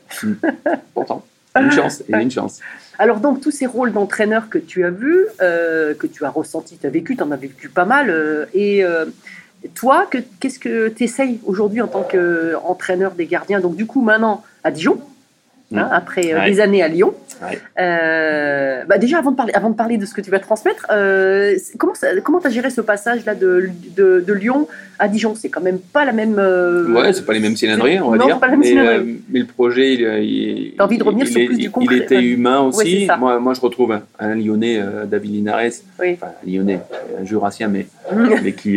Pourtant, 0.94 1.24
une 1.56 1.70
chance. 1.70 2.02
Une 2.08 2.30
chance. 2.30 2.60
Alors 2.98 3.18
donc 3.18 3.40
tous 3.40 3.50
ces 3.50 3.66
rôles 3.66 3.92
d'entraîneur 3.92 4.48
que 4.48 4.58
tu 4.58 4.84
as 4.84 4.90
vus, 4.90 5.26
euh, 5.42 5.94
que 5.94 6.06
tu 6.06 6.24
as 6.24 6.30
ressenti, 6.30 6.78
tu 6.78 6.86
as 6.86 6.90
vécu, 6.90 7.16
tu 7.16 7.22
en 7.22 7.30
as 7.30 7.36
vécu 7.36 7.68
pas 7.68 7.84
mal. 7.84 8.08
euh, 8.10 8.46
et 8.54 8.84
euh, 8.84 9.04
toi, 9.74 10.06
que- 10.10 10.18
qu'est-ce 10.40 10.58
que 10.58 10.88
tu 10.88 11.04
essayes 11.04 11.38
aujourd'hui 11.44 11.80
en 11.82 11.88
tant 11.88 12.02
qu'entraîneur 12.02 13.12
des 13.12 13.26
gardiens? 13.26 13.60
Donc 13.60 13.76
du 13.76 13.86
coup 13.86 14.00
maintenant 14.00 14.42
à 14.64 14.70
Dijon, 14.70 15.00
hein, 15.74 15.84
Mm. 15.84 15.88
après 15.92 16.32
euh, 16.32 16.38
Ouais. 16.38 16.50
des 16.50 16.60
années 16.60 16.82
à 16.82 16.88
Lyon. 16.88 17.12
Ouais. 17.42 17.58
Euh, 17.80 18.84
bah 18.88 18.98
déjà, 18.98 19.18
avant 19.18 19.30
de, 19.32 19.36
parler, 19.36 19.52
avant 19.54 19.70
de 19.70 19.74
parler 19.74 19.98
de 19.98 20.06
ce 20.06 20.14
que 20.14 20.20
tu 20.20 20.30
vas 20.30 20.38
transmettre, 20.38 20.86
euh, 20.90 21.54
comment 21.78 21.92
tu 21.92 22.20
comment 22.22 22.38
as 22.38 22.50
géré 22.50 22.70
ce 22.70 22.80
passage-là 22.80 23.34
de, 23.34 23.68
de, 23.96 24.20
de 24.26 24.32
Lyon 24.32 24.68
à 24.98 25.08
Dijon? 25.08 25.34
C'est 25.34 25.48
quand 25.48 25.60
même 25.60 25.78
pas 25.78 26.04
la 26.04 26.12
même. 26.12 26.36
euh, 26.38 26.88
Ouais, 26.94 27.12
c'est 27.12 27.26
pas 27.26 27.32
les 27.34 27.40
mêmes 27.40 27.56
cylindriers, 27.56 28.00
on 28.00 28.10
va 28.10 28.16
non, 28.16 28.26
dire. 28.26 28.38
pas 28.38 28.46
la 28.48 28.56
même 28.56 28.60
mais, 29.06 29.14
mais 29.28 29.38
le 29.40 29.46
projet, 29.46 29.94
il, 29.94 30.00
il- 30.24 30.74
envie 30.82 30.98
de 30.98 31.02
revenir 31.04 31.26
il 31.26 31.32
sur 31.32 31.40
est- 31.40 31.46
plus 31.46 31.56
du 31.56 31.62
il- 31.64 31.70
concret, 31.70 31.96
Il 31.96 32.02
était 32.02 32.22
humain 32.22 32.60
aussi. 32.60 33.08
moi, 33.18 33.38
moi, 33.40 33.52
je 33.54 33.60
retrouve 33.60 33.92
un, 33.92 34.02
un 34.18 34.34
Lyonnais, 34.34 34.80
David 35.06 35.32
Linares, 35.32 35.72
Oui. 36.00 36.12
enfin 36.14 36.28
un 36.28 36.50
Lyonnais, 36.50 36.80
un 37.20 37.24
Jurassien, 37.24 37.68
mais, 37.68 37.86
mais 38.42 38.52
qui, 38.52 38.76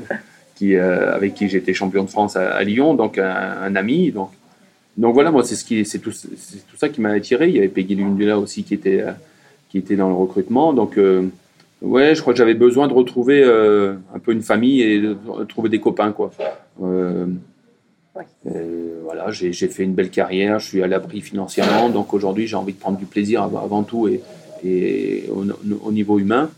qui, 0.54 0.76
avec 0.76 1.34
qui 1.34 1.48
j'étais 1.48 1.72
champion 1.74 2.04
de 2.04 2.10
France 2.10 2.36
à, 2.36 2.50
à 2.54 2.62
Lyon, 2.62 2.94
donc 2.94 3.18
un, 3.18 3.34
un 3.64 3.74
ami. 3.74 4.12
Donc, 4.12 4.30
donc 4.96 5.14
voilà, 5.14 5.30
moi, 5.30 5.42
c'est 5.44 5.56
ce 5.56 5.64
qui, 5.64 5.84
c'est 5.84 5.98
tout, 5.98 6.12
c'est 6.12 6.66
tout 6.66 6.76
ça 6.76 6.88
qui 6.88 7.00
m'a 7.00 7.10
attiré. 7.10 7.48
Il 7.48 7.54
y 7.54 7.58
avait 7.58 7.68
Peggy 7.68 7.94
Lundula 7.96 8.38
aussi 8.38 8.62
qui 8.64 8.74
était, 8.74 9.00
euh, 9.02 9.12
qui 9.68 9.78
était 9.78 9.96
dans 9.96 10.08
le 10.08 10.14
recrutement. 10.14 10.72
Donc, 10.72 10.96
euh, 10.96 11.26
ouais, 11.82 12.14
je 12.14 12.20
crois 12.22 12.32
que 12.32 12.38
j'avais 12.38 12.54
besoin 12.54 12.88
de 12.88 12.92
retrouver 12.94 13.42
euh, 13.44 13.94
un 14.14 14.18
peu 14.18 14.32
une 14.32 14.42
famille 14.42 14.80
et 14.82 15.00
de 15.00 15.16
trouver 15.48 15.68
des 15.68 15.80
copains, 15.80 16.12
quoi. 16.12 16.32
Euh, 16.82 17.26
Ouais. 18.16 18.24
voilà, 19.04 19.30
j'ai 19.30 19.52
j'ai 19.52 19.68
fait 19.68 19.84
une 19.84 19.92
belle 19.92 20.08
carrière, 20.08 20.58
je 20.58 20.66
suis 20.68 20.82
à 20.82 20.86
l'abri 20.86 21.20
financièrement, 21.20 21.90
donc 21.90 22.14
aujourd'hui 22.14 22.46
j'ai 22.46 22.56
envie 22.56 22.72
de 22.72 22.78
prendre 22.78 22.96
du 22.96 23.04
plaisir 23.04 23.42
avant, 23.42 23.82
tout 23.82 24.08
et, 24.08 24.22
et 24.64 25.28
au, 25.30 25.44
au 25.84 25.92
niveau 25.92 26.18
humain. 26.18 26.48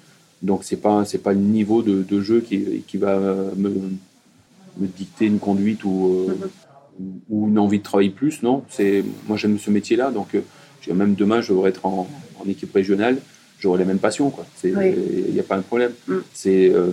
Donc 0.40 0.62
c'est 0.62 0.76
pas 0.76 1.04
c'est 1.04 1.18
pas 1.18 1.32
le 1.32 1.40
niveau 1.40 1.82
de, 1.82 2.04
de 2.08 2.20
jeu 2.20 2.42
qui, 2.42 2.84
qui 2.86 2.96
va 2.96 3.18
me, 3.56 3.70
me 4.78 4.86
dicter 4.86 5.26
une 5.26 5.40
conduite 5.40 5.82
ou, 5.82 6.28
euh, 6.28 6.48
ou 7.28 7.48
une 7.48 7.58
envie 7.58 7.78
de 7.78 7.84
travailler 7.84 8.10
plus, 8.10 8.42
non. 8.42 8.62
C'est 8.68 9.04
moi 9.26 9.36
j'aime 9.36 9.58
ce 9.58 9.70
métier-là, 9.70 10.10
donc 10.10 10.34
euh, 10.34 10.40
même 10.94 11.14
demain 11.14 11.40
je 11.40 11.52
devrais 11.52 11.70
être 11.70 11.84
en, 11.86 12.08
en 12.40 12.48
équipe 12.48 12.72
régionale, 12.72 13.18
j'aurai 13.60 13.78
la 13.78 13.84
même 13.84 13.98
passion, 13.98 14.32
Oui. 14.64 14.70
il 15.28 15.32
n'y 15.34 15.40
a 15.40 15.42
pas 15.42 15.56
un 15.56 15.62
problème. 15.62 15.92
Mm. 16.06 16.14
C'est 16.32 16.70
euh, 16.70 16.90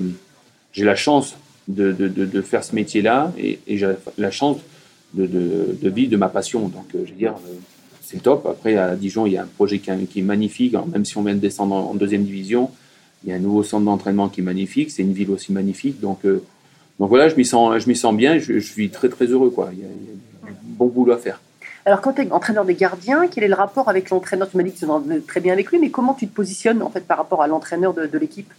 j'ai 0.73 0.83
la 0.83 0.95
chance 0.95 1.35
de, 1.67 1.91
de, 1.91 2.07
de, 2.07 2.25
de 2.25 2.41
faire 2.41 2.63
ce 2.63 2.75
métier-là 2.75 3.31
et, 3.37 3.59
et 3.67 3.77
j'ai 3.77 3.91
la 4.17 4.31
chance 4.31 4.57
de, 5.13 5.25
de, 5.25 5.77
de 5.81 5.89
vivre 5.89 6.11
de 6.11 6.17
ma 6.17 6.27
passion. 6.29 6.67
Donc, 6.67 6.87
euh, 6.93 7.03
je 7.05 7.11
veux 7.11 7.17
dire, 7.17 7.35
c'est 8.03 8.21
top. 8.21 8.45
Après, 8.45 8.75
à 8.75 8.95
Dijon, 8.95 9.25
il 9.25 9.33
y 9.33 9.37
a 9.37 9.43
un 9.43 9.47
projet 9.47 9.79
qui, 9.79 9.89
est- 9.89 10.05
qui 10.05 10.19
est 10.19 10.23
magnifique. 10.23 10.73
Alors, 10.73 10.87
même 10.87 11.05
si 11.05 11.17
on 11.17 11.23
vient 11.23 11.33
de 11.33 11.39
descendre 11.39 11.73
en, 11.73 11.91
en 11.91 11.93
deuxième 11.95 12.23
division, 12.25 12.69
il 13.23 13.29
y 13.29 13.33
a 13.33 13.37
un 13.37 13.39
nouveau 13.39 13.63
centre 13.63 13.85
d'entraînement 13.85 14.27
qui 14.29 14.41
est 14.41 14.43
magnifique. 14.43 14.91
C'est 14.91 15.01
une 15.03 15.13
ville 15.13 15.31
aussi 15.31 15.53
magnifique. 15.53 15.99
Donc, 16.01 16.25
euh, 16.25 16.43
donc 16.99 17.09
voilà, 17.09 17.27
je 17.29 17.35
m'y 17.35 17.45
sens, 17.45 17.77
je 17.81 17.87
m'y 17.87 17.95
sens 17.95 18.15
bien. 18.15 18.37
Je, 18.39 18.53
je 18.59 18.71
suis 18.73 18.89
très, 18.89 19.09
très 19.09 19.25
heureux. 19.25 19.49
Quoi. 19.49 19.69
Il, 19.73 19.79
y 19.79 19.83
a, 19.83 19.87
il 19.87 20.05
y 20.05 20.49
a 20.49 20.51
du 20.51 20.57
bon 20.77 20.87
boulot 20.87 21.13
à 21.13 21.17
faire. 21.17 21.41
Alors, 21.85 22.01
quand 22.01 22.13
tu 22.13 22.21
es 22.23 22.31
entraîneur 22.31 22.65
des 22.65 22.73
gardiens, 22.73 23.27
quel 23.27 23.43
est 23.43 23.47
le 23.47 23.55
rapport 23.55 23.89
avec 23.89 24.09
l'entraîneur? 24.09 24.49
Tu 24.49 24.57
m'as 24.57 24.63
dit 24.63 24.71
que 24.71 24.79
tu 24.79 24.85
t'entendais 24.85 25.19
très 25.19 25.39
bien 25.39 25.53
avec 25.53 25.69
lui, 25.71 25.77
mais 25.77 25.89
comment 25.89 26.13
tu 26.13 26.27
te 26.27 26.33
positionnes 26.33 26.81
en 26.81 26.89
fait 26.89 27.05
par 27.05 27.17
rapport 27.17 27.43
à 27.43 27.47
l'entraîneur 27.47 27.93
de, 27.93 28.07
de 28.07 28.17
l'équipe? 28.17 28.51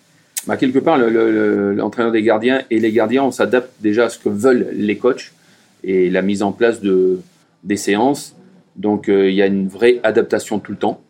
Bah, 0.46 0.56
quelque 0.56 0.78
part, 0.78 0.96
le- 0.96 1.10
le- 1.10 1.32
le- 1.32 1.74
l'entraîneur 1.74 2.12
des 2.12 2.22
gardiens 2.22 2.62
et 2.70 2.78
les 2.78 2.92
gardiens, 2.92 3.24
on 3.24 3.32
s'adapte 3.32 3.70
déjà 3.80 4.04
à 4.04 4.08
ce 4.10 4.18
que 4.18 4.28
veulent 4.28 4.68
les 4.74 4.96
coachs 4.96 5.32
et 5.82 6.08
la 6.08 6.22
mise 6.22 6.44
en 6.44 6.52
place 6.52 6.80
de, 6.80 7.20
des 7.64 7.76
séances. 7.76 8.36
Donc, 8.76 9.08
euh, 9.08 9.28
il 9.28 9.34
y 9.34 9.42
a 9.42 9.46
une 9.46 9.66
vraie 9.66 9.98
adaptation 10.04 10.60
tout 10.60 10.70
le 10.70 10.78
temps. 10.78 11.00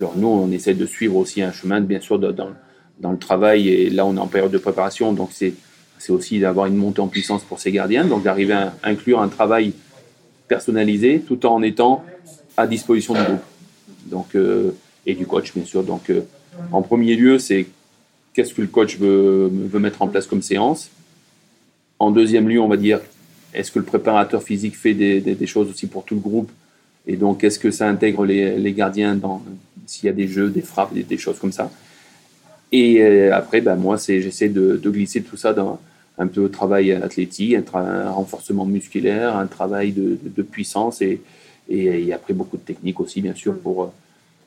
Alors, 0.00 0.14
nous, 0.16 0.26
on 0.26 0.50
essaie 0.50 0.74
de 0.74 0.86
suivre 0.86 1.16
aussi 1.16 1.40
un 1.40 1.52
chemin, 1.52 1.80
bien 1.80 2.00
sûr, 2.00 2.18
dans, 2.18 2.50
dans 2.98 3.12
le 3.12 3.18
travail. 3.18 3.68
Et 3.68 3.90
là, 3.90 4.06
on 4.06 4.16
est 4.16 4.20
en 4.20 4.26
période 4.26 4.50
de 4.50 4.58
préparation. 4.58 5.12
Donc, 5.12 5.28
c'est 5.32 5.52
c'est 6.00 6.12
aussi 6.12 6.40
d'avoir 6.40 6.66
une 6.66 6.76
montée 6.76 7.00
en 7.00 7.08
puissance 7.08 7.42
pour 7.42 7.60
ces 7.60 7.70
gardiens. 7.70 8.06
Donc, 8.06 8.22
d'arriver 8.22 8.54
à 8.54 8.74
inclure 8.82 9.20
un 9.20 9.28
travail 9.28 9.74
personnalisé 10.48 11.20
tout 11.20 11.44
en 11.44 11.62
étant 11.62 12.02
à 12.56 12.66
disposition 12.66 13.14
du 13.14 13.20
groupe. 13.20 13.44
Donc, 14.06 14.34
euh, 14.34 14.70
et 15.04 15.14
du 15.14 15.26
coach, 15.26 15.52
bien 15.54 15.64
sûr. 15.64 15.84
Donc, 15.84 16.08
euh, 16.08 16.22
en 16.72 16.80
premier 16.80 17.16
lieu, 17.16 17.38
c'est 17.38 17.66
qu'est-ce 18.32 18.54
que 18.54 18.62
le 18.62 18.68
coach 18.68 18.98
veut, 18.98 19.50
mettre 19.74 20.00
en 20.00 20.08
place 20.08 20.26
comme 20.26 20.40
séance. 20.40 20.90
En 21.98 22.10
deuxième 22.10 22.48
lieu, 22.48 22.60
on 22.60 22.68
va 22.68 22.78
dire, 22.78 23.00
est-ce 23.52 23.70
que 23.70 23.78
le 23.78 23.84
préparateur 23.84 24.42
physique 24.42 24.76
fait 24.76 24.94
des, 24.94 25.46
choses 25.46 25.68
aussi 25.68 25.86
pour 25.86 26.04
tout 26.04 26.14
le 26.14 26.20
groupe? 26.20 26.50
Et 27.06 27.16
donc, 27.16 27.44
est-ce 27.44 27.58
que 27.58 27.70
ça 27.70 27.86
intègre 27.86 28.24
les, 28.24 28.72
gardiens 28.72 29.16
dans 29.16 29.42
s'il 29.84 30.06
y 30.06 30.08
a 30.08 30.14
des 30.14 30.28
jeux, 30.28 30.48
des 30.48 30.62
frappes, 30.62 30.94
des, 30.94 31.18
choses 31.18 31.38
comme 31.38 31.52
ça? 31.52 31.70
Et 32.72 33.02
euh, 33.02 33.36
après, 33.36 33.60
ben, 33.60 33.76
moi, 33.76 33.98
j'essaie 33.98 34.48
de 34.48 34.80
glisser 34.82 35.20
tout 35.20 35.36
ça 35.36 35.52
dans 35.52 35.78
un 36.20 36.28
peu 36.34 36.42
de 36.42 36.48
travail 36.48 36.92
athlétique, 36.92 37.54
un, 37.54 37.64
tra- 37.70 37.88
un 38.08 38.12
renforcement 38.20 38.66
musculaire, 38.76 39.30
un 39.44 39.48
travail 39.58 39.88
de, 40.00 40.08
de- 40.22 40.32
de 40.38 40.42
puissance 40.54 40.96
et, 41.08 41.14
et, 41.68 41.84
et 42.06 42.12
après 42.12 42.34
beaucoup 42.34 42.58
de 42.62 42.66
techniques 42.70 43.00
aussi, 43.00 43.18
bien 43.26 43.34
sûr. 43.42 43.52
Pour, 43.64 43.76
euh, 43.82 43.86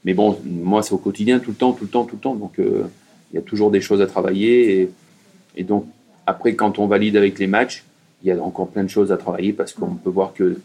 mais 0.06 0.14
bon, 0.14 0.28
moi, 0.46 0.80
c'est 0.84 0.94
au 0.94 1.04
quotidien, 1.10 1.40
tout 1.40 1.52
le 1.56 1.60
temps, 1.64 1.74
tout 1.78 1.86
le 1.86 1.94
temps, 1.96 2.06
tout 2.10 2.18
le 2.20 2.22
temps. 2.22 2.36
Donc, 2.36 2.60
euh, 2.60 2.84
il 3.32 3.36
y 3.38 3.40
a 3.40 3.46
toujours 3.52 3.72
des 3.72 3.82
choses 3.82 4.02
à 4.02 4.08
travailler. 4.16 4.56
Et, 4.82 4.90
et 5.60 5.64
donc, 5.64 5.84
après, 6.34 6.54
quand 6.62 6.78
on 6.78 6.88
valide 6.88 7.16
avec 7.18 7.40
les 7.40 7.48
matchs, 7.48 7.84
il 8.22 8.28
y 8.30 8.32
a 8.32 8.42
encore 8.50 8.70
plein 8.74 8.86
de 8.90 8.94
choses 8.98 9.12
à 9.12 9.18
travailler 9.18 9.52
parce 9.60 9.74
qu'on 9.74 9.96
peut 10.04 10.14
voir 10.20 10.34
que 10.34 10.60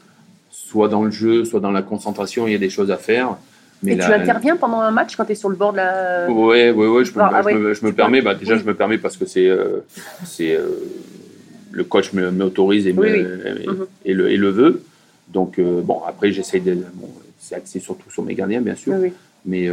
soit 0.51 0.89
dans 0.89 1.05
le 1.05 1.11
jeu, 1.11 1.45
soit 1.45 1.61
dans 1.67 1.73
la 1.73 1.83
concentration, 1.83 2.47
il 2.47 2.53
y 2.53 2.55
a 2.55 2.65
des 2.69 2.71
choses 2.79 2.91
à 2.91 2.97
faire. 3.11 3.37
Mais 3.83 3.93
Et 3.93 3.97
la- 3.97 4.07
tu 4.07 4.13
interviens 4.13 4.57
pendant 4.57 4.81
un 4.81 4.91
match 4.91 5.15
quand 5.17 5.25
tu 5.25 5.33
es 5.33 5.35
sur 5.37 5.49
le 5.49 5.57
bord 5.57 5.73
de 5.73 5.77
la. 5.79 6.29
Ouais, 6.31 6.71
ouais, 6.71 6.87
ouais, 6.89 7.05
je 7.05 7.13
me, 7.15 7.21
Ah, 7.21 7.41
je 7.43 7.47
ouais. 7.47 7.55
me, 7.55 7.75
je 7.75 7.85
me 7.85 7.91
Tu 7.91 7.95
permets. 7.97 8.21
Bah, 8.23 8.35
déjà, 8.35 8.55
oui. 8.55 8.61
je 8.61 8.65
me 8.67 8.75
permets 8.75 8.99
parce 8.99 9.17
que 9.17 9.25
c'est, 9.25 9.49
euh, 9.49 9.85
c'est 10.25 10.57
euh, 10.57 10.67
le 11.71 11.85
coach 11.85 12.13
m'autorise 12.13 12.87
et, 12.89 12.93
me- 12.93 13.01
Oui, 13.01 13.09
oui. 13.13 13.63
et, 13.65 13.69
Mhm. 13.69 13.87
et 14.05 14.15
le, 14.15 14.31
et 14.33 14.37
le 14.37 14.49
veut. 14.51 14.83
Donc, 15.29 15.59
euh, 15.59 15.81
bon, 15.83 16.01
après, 16.07 16.33
j'essaie 16.33 16.59
de. 16.61 16.75
Bon, 16.95 17.09
c'est 17.39 17.55
axé 17.55 17.79
surtout 17.79 18.11
sur 18.11 18.25
mes 18.25 18.35
gardiens, 18.35 18.61
bien 18.61 18.75
sûr. 18.75 18.95
Oui, 18.95 18.99
oui. 19.05 19.13
Mais 19.47 19.71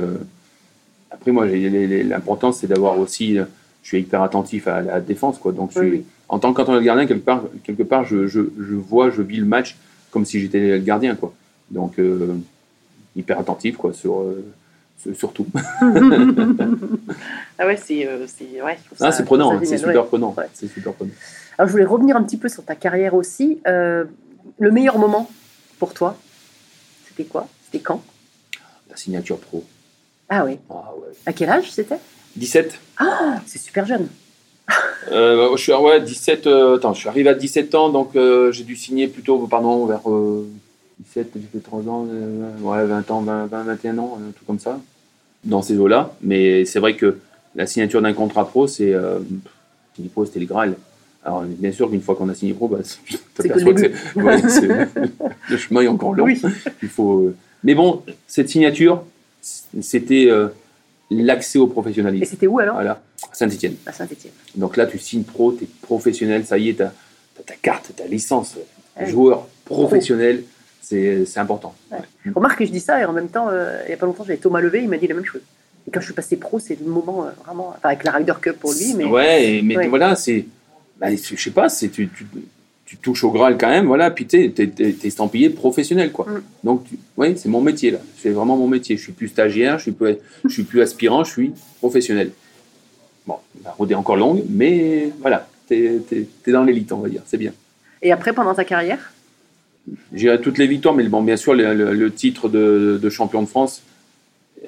après, 1.12 1.32
moi, 1.32 1.46
l'important, 1.48 2.52
c'est 2.52 2.68
d'avoir 2.68 3.00
aussi. 3.00 3.38
Je 3.82 3.88
suis 3.90 4.00
hyper 4.00 4.22
attentif 4.24 4.68
à 4.68 4.82
la 4.82 5.00
défense, 5.00 5.38
quoi. 5.38 5.52
Donc, 5.52 5.72
je 5.74 5.80
Oui, 5.80 5.88
suis- 5.88 5.98
oui. 6.00 6.06
en 6.30 6.40
tant 6.40 6.54
qu'entraîneur 6.54 6.82
gardien, 6.82 7.06
quelque 7.06 7.24
part, 7.26 7.44
quelque 7.64 7.84
part 7.84 8.04
je, 8.04 8.26
je, 8.28 8.40
vois, 8.76 9.10
je 9.12 9.22
vis 9.22 9.38
le 9.38 9.46
match 9.46 9.76
comme 10.12 10.26
si 10.26 10.40
j'étais 10.40 10.60
le 10.60 10.78
gardien, 10.80 11.16
quoi. 11.16 11.34
Donc, 11.72 12.00
hyper 13.16 13.40
attentif, 13.40 13.78
quoi, 13.78 13.94
sur, 13.94 14.20
euh, 14.22 14.44
sur, 15.14 15.32
tout. 15.34 15.48
Ah 17.58 17.66
ouais, 17.66 17.78
c'est. 17.78 18.06
euh, 18.08 18.26
c'est 18.28 18.62
ouais, 18.62 18.78
Ah, 19.00 19.12
c'est 19.12 19.24
prenant, 19.26 19.54
hein, 19.54 19.62
c'est 19.64 19.78
super 19.78 20.02
ouais. 20.04 20.08
prenant. 20.08 20.34
Ouais. 20.38 20.46
C'est 20.54 20.68
super 20.68 20.94
prenant. 20.94 21.12
Alors, 21.58 21.68
je 21.68 21.72
voulais 21.72 21.86
revenir 21.86 22.16
un 22.18 22.24
petit 22.24 22.38
peu 22.38 22.50
sur 22.50 22.64
ta 22.66 22.76
carrière 22.76 23.14
aussi. 23.14 23.60
Euh, 23.68 24.04
le 24.60 24.72
meilleur 24.72 24.98
moment 24.98 25.30
pour 25.80 25.94
toi, 25.94 26.18
c'était 27.08 27.24
quoi? 27.24 27.48
C'était 27.66 27.84
quand? 27.84 28.02
La 28.90 28.98
signature 28.98 29.38
pro. 29.38 29.64
Ah 30.30 30.44
oui. 30.46 30.58
Ah 30.70 30.92
ouais. 30.98 31.14
À 31.26 31.34
quel 31.34 31.50
âge 31.50 31.72
c'était? 31.72 31.98
17 32.36 32.78
Ah, 32.98 33.40
c'est 33.46 33.60
super 33.60 33.86
jeune. 33.86 34.08
euh, 35.12 35.56
Je 35.56 35.62
suis 35.62 35.74
ouais, 35.74 36.02
17. 36.02 36.48
euh, 36.48 36.76
attends, 36.76 36.94
je 36.94 37.00
suis 37.00 37.10
arrivé 37.10 37.30
à 37.30 37.34
17 37.36 37.76
ans, 37.76 37.90
donc 37.90 38.12
j'ai 38.52 38.64
dû 38.64 38.76
signer 38.76 39.08
plutôt, 39.08 39.38
pardon, 39.48 39.86
vers 39.86 40.02
17, 41.04 41.32
j'ai 41.36 41.42
fait 41.52 41.60
3 41.64 41.82
ans, 41.90 42.08
euh, 42.10 42.58
ouais, 42.62 42.86
20 42.86 43.12
ans, 43.12 43.22
20, 43.22 43.46
20, 43.48 43.64
21 43.64 43.98
ans, 43.98 44.18
un 44.28 44.32
truc 44.32 44.48
comme 44.48 44.60
ça, 44.60 44.80
dans 45.44 45.62
ces 45.62 45.78
eaux-là. 45.78 46.14
Mais 46.22 46.66
c'est 46.66 46.80
vrai 46.80 46.96
que 46.96 47.18
la 47.56 47.66
signature 47.68 48.02
d'un 48.02 48.14
contrat 48.14 48.48
pro, 48.48 48.68
c'est. 48.68 48.94
Euh, 48.94 49.20
pro, 50.14 50.26
c'était 50.26 50.40
le 50.40 50.46
Graal. 50.46 50.76
Alors, 51.24 51.44
bien 51.44 51.72
sûr 51.72 51.90
qu'une 51.90 52.02
fois 52.02 52.16
qu'on 52.16 52.30
a 52.30 52.36
signé 52.36 52.54
pro, 52.54 52.68
bah, 52.68 52.80
tu 53.06 53.18
que 53.18 53.42
t'aperçois 53.44 53.74
que 53.74 54.20
ouais, 54.20 54.42
c'est- 54.50 54.68
le 55.50 55.58
chemin 55.58 55.82
est 55.82 55.88
encore 55.88 56.14
long. 56.14 56.26
Oui. 56.26 56.42
Il 56.84 56.90
faut, 56.90 57.20
euh, 57.22 57.36
Mais 57.64 57.76
bon, 57.76 58.02
cette 58.28 58.50
signature, 58.50 59.04
c'était 59.42 60.28
euh, 60.30 60.48
l'accès 61.12 61.60
au 61.60 61.68
Et 61.68 61.70
professionnalisme. 61.70 62.26
c'était 62.26 62.48
où 62.48 62.60
alors? 62.60 62.76
Voilà, 62.76 63.02
Saint-Etienne. 63.34 63.76
À 63.86 63.92
Saint-Etienne. 63.92 64.34
Donc 64.56 64.78
là, 64.78 64.86
tu 64.86 64.98
signes 65.00 65.24
pro, 65.24 65.52
tu 65.54 65.64
es 65.66 65.68
professionnel, 65.82 66.46
ça 66.46 66.58
y 66.58 66.70
est, 66.70 66.76
tu 66.76 66.84
as, 66.84 66.94
ta 67.46 67.56
carte, 67.56 67.92
ta 67.96 68.06
licence, 68.06 68.56
Ouais. 68.98 69.10
joueur 69.10 69.48
professionnel, 69.66 70.44
c'est 70.88 71.38
important. 71.40 71.74
Remarque 72.36 72.60
que 72.60 72.66
je 72.66 72.72
dis 72.72 72.80
ça 72.80 73.02
et 73.02 73.06
en 73.06 73.14
même 73.14 73.30
temps, 73.30 73.48
euh, 73.50 73.80
il 73.86 73.88
n'y 73.88 73.94
a 73.94 73.98
pas 73.98 74.06
longtemps, 74.06 74.24
j'avais 74.24 74.38
Thomas 74.38 74.62
Levé, 74.62 74.82
il 74.82 74.90
m'a 74.90 74.98
dit 74.98 75.08
la 75.08 75.16
même 75.16 75.26
chose. 75.26 75.42
Et 75.88 75.92
quand 75.92 76.00
je 76.00 76.06
suis 76.06 76.14
passé 76.14 76.36
pro, 76.36 76.60
c'est 76.60 76.80
le 76.80 76.86
moment 76.86 77.26
euh, 77.26 77.30
vraiment. 77.46 77.74
Enfin, 77.78 77.90
avec 77.90 78.04
la 78.04 78.12
Ryder 78.12 78.34
Cup 78.42 78.58
pour 78.60 78.72
lui, 78.74 78.94
mais. 78.96 79.06
Ouais, 79.06 79.56
et- 79.58 79.62
mais 79.62 79.78
Ouais. 79.78 79.88
voilà, 79.88 80.16
c'est. 80.16 80.46
bah, 81.00 81.08
je 81.16 81.36
sais 81.36 81.52
pas, 81.52 81.70
c'est 81.70 81.90
tu, 81.90 82.08
tu, 82.10 82.26
tu 82.86 82.98
touches 82.98 83.24
au 83.24 83.32
Graal 83.32 83.58
quand 83.58 83.68
même, 83.70 83.86
voilà, 83.88 84.10
puis 84.12 84.26
tu 84.28 84.38
es, 84.38 84.54
estampillé 85.04 85.50
professionnel, 85.50 86.12
quoi. 86.12 86.26
Mm. 86.28 86.42
Donc, 86.64 86.86
ouais, 87.18 87.36
c'est 87.36 87.50
mon 87.50 87.62
métier, 87.62 87.92
là. 87.92 88.00
C'est 88.22 88.30
vraiment 88.30 88.56
mon 88.58 88.68
métier. 88.68 88.96
Je 88.98 89.02
suis 89.04 89.12
plus 89.12 89.28
stagiaire, 89.28 89.78
je 89.80 89.84
suis 89.84 89.92
plus, 89.92 90.16
je 90.46 90.54
suis 90.54 90.64
plus 90.64 90.82
aspirant, 90.82 91.24
je 91.24 91.32
suis 91.32 91.52
professionnel. 91.80 92.32
Bon, 93.28 93.38
la 93.64 93.72
route 93.72 93.90
est 93.92 93.96
encore 93.96 94.16
longue, 94.18 94.44
mais 94.50 95.10
voilà, 95.20 95.48
tu 95.68 96.00
es, 96.46 96.52
dans 96.52 96.64
l'élite, 96.64 96.92
on 96.92 97.00
va 97.00 97.10
dire, 97.10 97.22
c'est 97.26 97.38
bien. 97.38 97.52
Et 98.02 98.12
après, 98.12 98.34
pendant 98.34 98.54
ta 98.54 98.64
carrière? 98.64 99.12
J'irai 100.14 100.42
toutes 100.42 100.58
les 100.58 100.68
victoires, 100.68 100.96
mais 100.96 101.04
bon, 101.04 101.22
bien 101.22 101.38
sûr, 101.38 101.54
le, 101.54 102.10
titre 102.10 102.50
de, 102.50 103.10
champion 103.10 103.42
de 103.42 103.48
France 103.48 103.84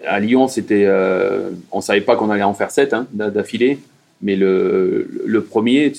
à 0.06 0.20
Lyon, 0.20 0.48
c'était. 0.48 0.86
euh, 0.86 1.50
on 1.72 1.82
savait 1.82 2.02
pas 2.02 2.16
qu'on 2.16 2.30
allait 2.30 2.44
en 2.44 2.54
faire 2.54 2.70
7 2.70 2.96
d'affilée, 3.14 3.80
mais 4.22 4.36
le, 4.36 5.46
premier, 5.50 5.94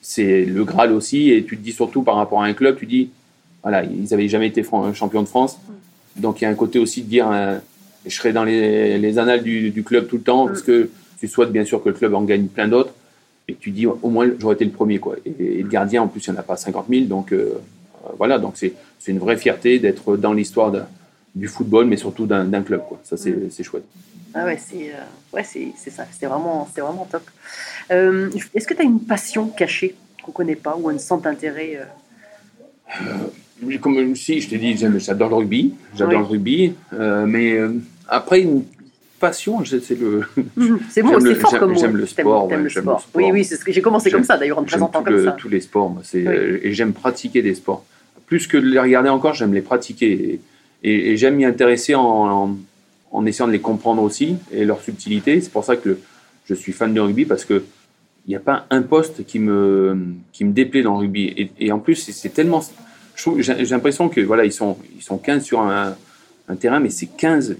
c'est 0.00 0.44
le 0.44 0.64
Graal 0.64 0.92
aussi. 0.92 1.30
Et 1.30 1.44
tu 1.44 1.56
te 1.56 1.62
dis 1.62 1.72
surtout 1.72 2.02
par 2.02 2.16
rapport 2.16 2.42
à 2.42 2.46
un 2.46 2.52
club, 2.52 2.78
tu 2.78 2.86
dis, 2.86 3.10
voilà, 3.62 3.84
ils 3.84 4.10
n'avaient 4.10 4.28
jamais 4.28 4.48
été 4.48 4.64
champions 4.94 5.22
de 5.22 5.28
France. 5.28 5.58
Donc 6.16 6.40
il 6.40 6.44
y 6.44 6.46
a 6.46 6.50
un 6.50 6.54
côté 6.54 6.78
aussi 6.78 7.02
de 7.02 7.08
dire, 7.08 7.30
euh, 7.30 7.58
je 8.06 8.14
serai 8.14 8.32
dans 8.32 8.44
les, 8.44 8.98
les 8.98 9.18
annales 9.18 9.42
du, 9.42 9.82
club 9.84 10.08
tout 10.08 10.16
le 10.16 10.22
temps, 10.22 10.46
parce 10.46 10.62
que 10.62 10.90
tu 11.20 11.28
souhaites 11.28 11.52
bien 11.52 11.64
sûr 11.64 11.82
que 11.82 11.88
le 11.88 11.94
club 11.94 12.14
en 12.14 12.22
gagne 12.22 12.46
plein 12.46 12.66
d'autres, 12.66 12.92
et 13.46 13.54
tu 13.54 13.70
dis 13.70 13.86
au 13.86 14.10
moins 14.10 14.28
j'aurais 14.40 14.56
été 14.56 14.64
le 14.64 14.72
premier. 14.72 14.98
Quoi. 14.98 15.16
Et, 15.24 15.58
et 15.58 15.62
le 15.62 15.68
gardien, 15.68 16.02
en 16.02 16.08
plus, 16.08 16.26
il 16.26 16.32
n'y 16.32 16.36
en 16.36 16.40
a 16.40 16.42
pas 16.42 16.56
50 16.56 16.86
000, 16.90 17.04
donc 17.04 17.32
euh, 17.32 17.52
voilà, 18.18 18.38
donc 18.38 18.54
c'est 18.56 18.72
une 19.08 19.18
vraie 19.18 19.36
fierté 19.36 19.78
d'être 19.78 20.16
dans 20.16 20.32
l'histoire 20.32 20.72
du 21.34 21.48
football, 21.48 21.86
mais 21.86 21.96
surtout 21.96 22.26
d'un 22.26 22.62
club. 22.62 22.82
Quoi. 22.88 23.00
Ça, 23.04 23.16
c'est 23.16 23.34
c'est 23.50 23.62
chouette. 23.62 23.84
Ah 24.34 24.44
ouais, 24.46 24.58
c'est 24.58 24.90
euh, 24.90 25.34
ouais, 25.36 25.44
c'est 25.44 25.72
ça, 25.90 26.04
c'est 26.18 26.26
vraiment, 26.26 26.66
vraiment 26.76 27.06
top. 27.10 27.22
Euh, 27.90 28.30
Est-ce 28.54 28.66
que 28.66 28.74
tu 28.74 28.80
as 28.80 28.84
une 28.84 29.00
passion 29.00 29.46
cachée 29.48 29.94
qu'on 30.22 30.32
connaît 30.32 30.56
pas 30.56 30.76
ou 30.80 30.88
un 30.88 30.98
centre 30.98 31.24
d'intérêt 31.24 31.80
euh, 33.00 33.04
Oui, 33.62 33.78
Comme 33.78 34.16
si 34.16 34.40
je 34.40 34.48
t'ai 34.48 34.58
dit, 34.58 34.76
j'adore 34.98 35.28
le 35.30 35.34
rugby, 35.36 35.74
j'adore 35.94 36.14
Oui. 36.14 36.18
le 36.20 36.24
rugby, 36.24 36.74
euh, 36.94 37.26
mais 37.26 37.52
euh, 37.52 37.74
après 38.08 38.40
une 38.40 38.64
passion, 39.20 39.62
c'est 39.64 39.90
le. 39.98 40.22
C'est 40.90 41.02
bon, 41.02 41.18
c'est 41.20 41.34
fort 41.36 41.58
comme 41.58 41.76
j'aime 41.78 41.96
le 41.96 42.06
sport, 42.06 42.48
ouais, 42.48 42.56
le 42.56 42.68
sport. 42.68 42.94
le 42.96 43.00
sport. 43.00 43.08
Oui, 43.14 43.30
oui, 43.32 43.48
j'ai 43.68 43.82
commencé 43.82 44.10
comme 44.10 44.24
ça 44.24 44.36
d'ailleurs 44.36 44.58
en 44.58 44.62
J'aime 44.62 44.68
présentant 44.70 45.02
comme 45.02 45.14
le- 45.14 45.24
ça. 45.24 45.32
tous 45.32 45.48
les 45.48 45.60
sports, 45.60 45.90
moi, 45.90 46.02
Oui. 46.14 46.24
euh, 46.26 46.58
et 46.62 46.72
j'aime 46.72 46.92
pratiquer 46.92 47.40
des 47.42 47.54
sports. 47.54 47.84
Plus 48.32 48.46
que 48.46 48.56
de 48.56 48.66
les 48.66 48.78
regarder 48.78 49.10
encore, 49.10 49.34
j'aime 49.34 49.52
les 49.52 49.60
pratiquer. 49.60 50.40
Et, 50.82 51.18
j'aime 51.18 51.34
m'y 51.34 51.44
intéresser 51.44 51.94
en, 51.94 52.56
essayant 53.26 53.46
de 53.46 53.52
les 53.52 53.60
comprendre 53.60 54.02
aussi 54.02 54.36
et 54.50 54.64
leur 54.64 54.80
subtilité. 54.80 55.38
C'est 55.42 55.52
pour 55.52 55.64
ça 55.64 55.76
que 55.76 55.98
je 56.46 56.54
suis 56.54 56.72
fan 56.72 56.94
de 56.94 57.00
rugby 57.02 57.26
parce 57.26 57.44
que 57.44 57.62
il 58.26 58.30
n'y 58.30 58.34
a 58.34 58.40
pas 58.40 58.64
un 58.70 58.80
poste 58.80 59.26
qui 59.26 59.38
me, 59.38 60.14
qui 60.32 60.46
me 60.46 60.52
déplaît 60.52 60.80
dans 60.80 60.94
le 60.94 61.00
rugby. 61.00 61.52
Et, 61.60 61.72
en 61.72 61.78
plus, 61.78 61.96
c'est, 61.96 62.30
tellement. 62.30 62.62
J'ai, 63.36 63.66
l'impression 63.66 64.08
que 64.08 64.22
voilà, 64.22 64.46
ils 64.46 64.52
sont, 64.52 64.78
ils 64.96 65.02
sont 65.02 65.18
15 65.18 65.44
sur 65.44 65.60
un, 65.60 65.94
terrain, 66.58 66.80
mais 66.80 66.88
c'est 66.88 67.14
15. 67.14 67.58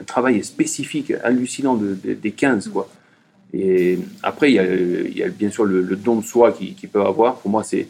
Un 0.00 0.04
travail 0.04 0.44
spécifique, 0.44 1.12
hallucinant 1.24 1.74
de, 1.74 1.98
de- 2.04 2.14
des 2.14 2.30
15, 2.30 2.68
quoi. 2.68 2.88
Et 3.52 3.98
après, 4.22 4.52
il 4.52 5.16
y 5.16 5.24
a, 5.24 5.28
bien 5.28 5.50
sûr 5.50 5.64
le, 5.64 5.82
don 5.96 6.20
de 6.20 6.24
soi 6.24 6.52
qu'ils 6.52 6.76
qu'ils 6.76 6.88
peuvent 6.88 7.04
avoir. 7.04 7.38
Pour 7.38 7.50
moi, 7.50 7.64
c'est 7.64 7.88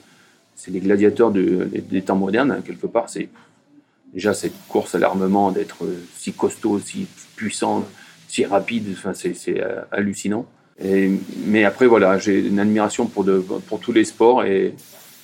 c'est 0.58 0.72
les 0.72 0.80
gladiateurs 0.80 1.30
de- 1.30 1.64
des, 1.72 1.80
des 1.80 2.02
temps 2.02 2.16
modernes, 2.16 2.50
hein, 2.50 2.62
quelque 2.66 2.88
part. 2.88 3.08
C'est 3.08 3.28
déjà 4.12 4.34
cette 4.34 4.54
course 4.68 4.94
à 4.96 4.98
l'armement, 4.98 5.52
d'être 5.52 5.84
euh, 5.84 5.94
si 6.16 6.32
costaud, 6.32 6.80
si 6.80 7.06
puissant, 7.36 7.86
si 8.26 8.44
rapide. 8.44 8.86
Enfin, 8.92 9.12
c'est 9.14 9.34
euh, 9.62 9.82
hallucinant. 9.92 10.44
Et- 10.82 11.12
mais 11.46 11.62
après, 11.64 11.86
voilà, 11.86 12.18
j'ai 12.18 12.40
une 12.40 12.58
admiration 12.58 13.06
pour, 13.06 13.22
de, 13.24 13.38
pour 13.38 13.78
tous 13.78 13.92
les 13.92 14.04
sports. 14.04 14.44
Et, 14.44 14.74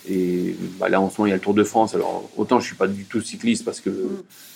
et 0.09 0.55
bah, 0.79 0.89
là, 0.89 1.01
en 1.01 1.11
ce 1.11 1.21
moment, 1.21 1.27
il 1.27 1.31
y 1.31 1.33
a 1.33 1.37
le 1.37 1.43
Tour 1.43 1.55
de 1.55 1.65
France. 1.65 1.95
Alors, 1.97 2.31
autant 2.37 2.61
je 2.61 2.67
suis 2.67 2.77
pas 2.77 2.87
du 2.87 3.05
tout 3.05 3.21
cycliste 3.21 3.65
parce 3.65 3.81
que 3.81 3.91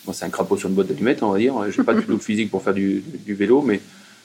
moi, 0.04 0.14
c'est 0.14 0.26
un 0.26 0.30
crapaud 0.30 0.56
sur 0.56 0.68
une 0.68 0.74
boîte 0.76 0.86
d'allumettes, 0.88 1.22
on 1.24 1.32
va 1.32 1.38
dire. 1.38 1.54
J'ai 1.70 1.82
pas 1.82 1.94
du 1.94 2.04
tout 2.04 2.12
le 2.12 2.18
physique 2.18 2.50
pour 2.52 2.62
faire 2.62 2.74
du, 2.74 3.02
vélo, 3.26 3.62
mais, 3.62 3.80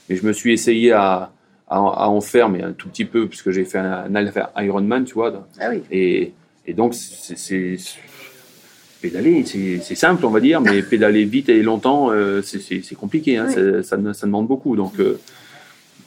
mais 0.08 0.16
je 0.18 0.26
me 0.26 0.34
suis 0.34 0.54
essayé 0.54 0.92
à, 0.92 1.32
à, 1.68 1.78
à 1.78 2.08
en 2.10 2.22
faire, 2.22 2.50
mais 2.50 2.62
un 2.62 2.74
tout 2.74 2.90
petit 2.90 3.06
peu, 3.06 3.28
puisque 3.28 3.50
j'ai 3.52 3.66
fait 3.66 3.80
un, 3.80 4.06
un 4.14 4.64
Ironman, 4.64 5.04
tu 5.06 5.16
vois. 5.16 5.48
Ah 5.60 5.70
oui. 5.72 5.82
Et, 5.92 6.34
et 6.66 6.74
donc, 6.74 6.94
c'est-. 6.94 7.78
Pédaler, 9.02 9.44
c'est 9.46 9.96
simple, 9.96 10.26
on 10.26 10.30
va 10.30 10.40
dire, 10.40 10.62
mais 10.62 10.82
pédaler 10.82 11.26
vite 11.26 11.50
et 11.50 11.62
longtemps, 11.62 12.10
euh, 12.12 12.42
c'est- 12.42 12.96
compliqué. 12.96 13.36
Hein, 13.36 13.48
Oui. 13.50 13.84
ça, 13.84 13.98
demande 13.98 14.48
beaucoup. 14.48 14.78
Donc, 14.78 14.98
euh, 15.02 15.20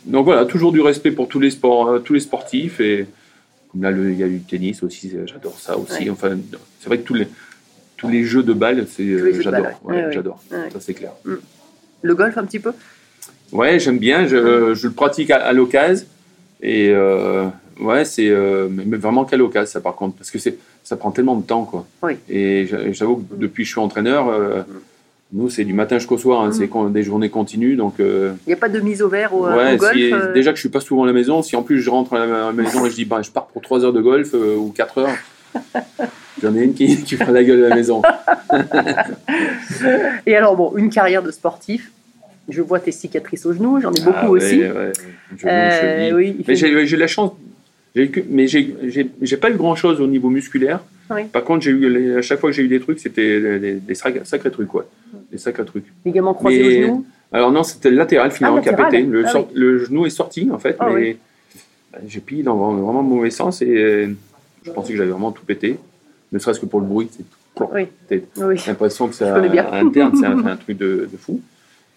donc 0.07 0.25
voilà, 0.25 0.47
toujours 0.47 0.73
du 0.73 0.81
respect 0.81 1.11
pour 1.11 1.29
tous 1.29 1.39
les 1.39 1.51
sports, 1.51 1.89
euh, 1.89 1.99
tous 1.99 2.15
les 2.15 2.21
sportifs. 2.21 2.81
Et 2.81 3.05
comme 3.71 3.83
là, 3.83 3.91
il 3.91 4.15
y 4.19 4.23
a 4.23 4.29
du 4.29 4.41
tennis 4.41 4.83
aussi, 4.83 5.13
j'adore 5.27 5.59
ça 5.61 5.77
aussi. 5.77 6.09
Enfin, 6.09 6.39
c'est 6.81 6.87
vrai 6.87 6.97
que 6.97 7.05
tous 7.07 7.13
les, 7.13 7.29
tous 7.99 8.09
les 8.09 8.25
jeux 8.25 8.43
de 8.43 8.55
balles, 8.55 8.87
c'est, 8.91 9.43
j'adore. 9.43 9.79
ouais. 9.85 10.07
J'adore. 10.11 10.43
Ça, 10.49 10.81
c'est 10.81 10.95
clair. 10.95 11.13
Le 12.01 12.15
golf 12.15 12.39
un 12.39 12.45
petit 12.47 12.61
peu? 12.61 12.73
Ouais, 13.53 13.79
j'aime 13.79 13.99
bien. 13.99 14.27
Je, 14.27 14.73
je 14.75 14.87
le 14.87 14.95
pratique 14.95 15.31
à, 15.31 15.37
à 15.45 15.53
l'occasion. 15.53 16.07
Et 16.63 16.95
ouais, 17.81 18.05
c'est 18.05 18.29
euh, 18.29 18.69
mais 18.71 18.97
vraiment 18.97 19.25
qu'à 19.25 19.37
l'occasion, 19.37 19.71
ça, 19.71 19.81
par 19.81 19.95
contre. 19.95 20.17
Parce 20.17 20.31
que 20.31 20.39
c'est, 20.39 20.57
ça 20.85 20.97
prend 20.97 21.11
tellement 21.11 21.37
de 21.37 21.43
temps, 21.47 21.65
quoi. 21.65 21.87
Oui. 22.03 22.15
Et 22.29 22.67
j'a- 22.67 22.91
j'avoue 22.93 23.17
que 23.17 23.35
depuis 23.37 23.63
que 23.65 23.67
je 23.69 23.73
suis 23.73 23.81
entraîneur, 23.81 24.29
euh, 24.29 24.63
nous, 25.33 25.51
c'est 25.51 25.65
du 25.65 25.73
matin 25.73 25.99
jusqu'au 25.99 26.19
soir. 26.19 26.43
hein, 26.43 26.49
Mm. 26.49 26.53
C'est 26.53 26.71
des 26.93 27.03
journées 27.03 27.29
continues. 27.31 27.77
Donc, 27.77 27.99
euh, 28.01 28.33
Il 28.47 28.51
n'y 28.51 28.55
a 28.55 28.57
pas 28.57 28.69
de 28.69 28.81
mise 28.81 29.03
au 29.03 29.09
vert 29.09 29.35
au, 29.35 29.47
ouais, 29.47 29.75
au 29.75 29.77
golf 29.79 29.93
si- 29.95 30.13
euh, 30.13 30.33
déjà 30.33 30.51
que 30.53 30.57
je 30.57 30.61
suis 30.61 30.69
pas 30.69 30.81
souvent 30.81 31.03
à 31.05 31.07
la 31.07 31.13
maison, 31.13 31.43
si 31.43 31.57
en 31.57 31.63
plus 31.63 31.81
je 31.81 31.91
rentre 31.91 32.15
à 32.15 32.27
la 32.27 32.53
maison 32.53 32.87
et 32.87 32.91
je 32.91 32.95
dis, 32.95 33.05
bah, 33.05 33.21
je 33.23 33.31
pars 33.31 33.47
pour 33.47 33.61
3 33.63 33.85
heures 33.85 33.93
de 33.93 34.01
golf 34.01 34.31
euh, 34.35 34.57
ou 34.57 34.71
4 34.71 34.99
heures, 34.99 35.17
j'en 36.43 36.55
ai 36.55 36.63
une 36.65 36.75
qui, 36.75 37.03
qui 37.03 37.17
fera 37.17 37.33
la 37.33 37.43
gueule 37.43 37.65
à 37.65 37.69
la 37.71 37.75
maison. 37.75 38.03
Et 40.27 40.37
alors, 40.37 40.57
bon, 40.57 40.73
une 40.77 40.91
carrière 40.91 41.23
de 41.23 41.31
sportif. 41.31 41.91
Je 42.49 42.63
vois 42.63 42.79
tes 42.79 42.93
cicatrices 42.93 43.45
au 43.45 43.53
genou, 43.53 43.81
j'en 43.81 43.93
ai 43.93 44.01
beaucoup 44.01 44.17
Ah 44.21 44.31
ouais, 44.31 44.37
aussi. 44.45 44.61
ouais. 44.61 44.93
Genou, 45.37 45.51
Euh, 45.51 46.13
oui, 46.15 46.37
Mais 46.47 46.55
j'ai 46.55 46.97
la 46.97 47.07
chance, 47.09 47.33
mais 48.29 48.47
j'ai 48.47 49.37
pas 49.37 49.51
eu 49.51 49.55
grand 49.55 49.75
chose 49.75 50.01
au 50.01 50.07
niveau 50.07 50.29
musculaire. 50.31 50.81
Oui. 51.11 51.25
Par 51.33 51.45
contre, 51.45 51.65
j'ai 51.65 51.71
eu 51.71 52.19
à 52.19 52.23
chaque 52.23 52.41
fois 52.41 52.51
que 52.51 52.57
j'ai 52.57 52.63
eu 52.63 52.69
des 52.69 52.81
trucs, 52.81 52.99
c'était 52.99 53.41
des, 53.41 53.59
des- 53.59 53.75
des 53.77 53.95
sacrés, 53.95 54.51
trucs, 54.51 54.69
quoi. 54.69 54.87
Des 55.33 55.39
sacrés 55.39 55.65
trucs. 55.65 55.85
ligament 56.05 56.35
croisé 56.35 56.59
Mais- 56.59 56.67
au 56.85 56.87
genou. 56.87 57.07
Alors 57.33 57.51
non, 57.53 57.63
c'était 57.65 57.91
le 57.91 57.97
latéral 57.97 58.31
finalement 58.31 58.59
Ah, 58.59 58.63
qui 58.63 58.69
a 58.69 58.73
pété. 58.75 59.03
Le, 59.03 59.25
Ah 59.27 59.31
sort- 59.31 59.49
le 59.55 59.85
genou 59.85 60.07
est 60.07 60.11
sorti 60.11 60.49
en 60.53 60.59
fait, 60.59 60.77
Ah 60.79 60.87
mais 60.91 60.95
oui. 60.95 61.17
bah, 61.93 61.99
j'ai 62.07 62.21
pillé 62.21 62.43
dans 62.43 62.57
vraiment 62.57 63.03
mauvais 63.03 63.31
sens 63.31 63.63
et 63.63 63.69
euh, 63.69 64.09
je 64.65 64.71
pensais 64.71 64.93
que 64.93 64.99
j'avais 64.99 65.11
vraiment 65.11 65.33
tout 65.33 65.45
pété. 65.45 65.77
Ne 66.33 66.39
serait-ce 66.39 66.61
que 66.61 66.67
pour 66.67 66.81
le 66.81 66.87
bruit, 66.87 67.09
c'est 67.17 67.25
Oui. 68.39 68.57
L'impression 68.67 69.09
que 69.09 69.15
à 69.25 69.75
interne, 69.81 70.13
c'est 70.19 70.27
un, 70.27 70.45
un 70.47 70.57
truc 70.57 70.77
de, 70.77 71.09
de 71.11 71.17
fou. 71.19 71.41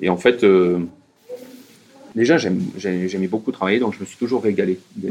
Et 0.01 0.09
en 0.09 0.17
fait, 0.17 0.43
euh, 0.43 0.79
déjà, 2.15 2.37
j'aimais 2.37 3.27
beaucoup 3.27 3.51
travailler, 3.51 3.79
donc 3.79 3.93
je 3.95 3.99
me 3.99 4.05
suis 4.05 4.17
toujours 4.17 4.43
régalé 4.43 4.79
Mm. 4.97 5.09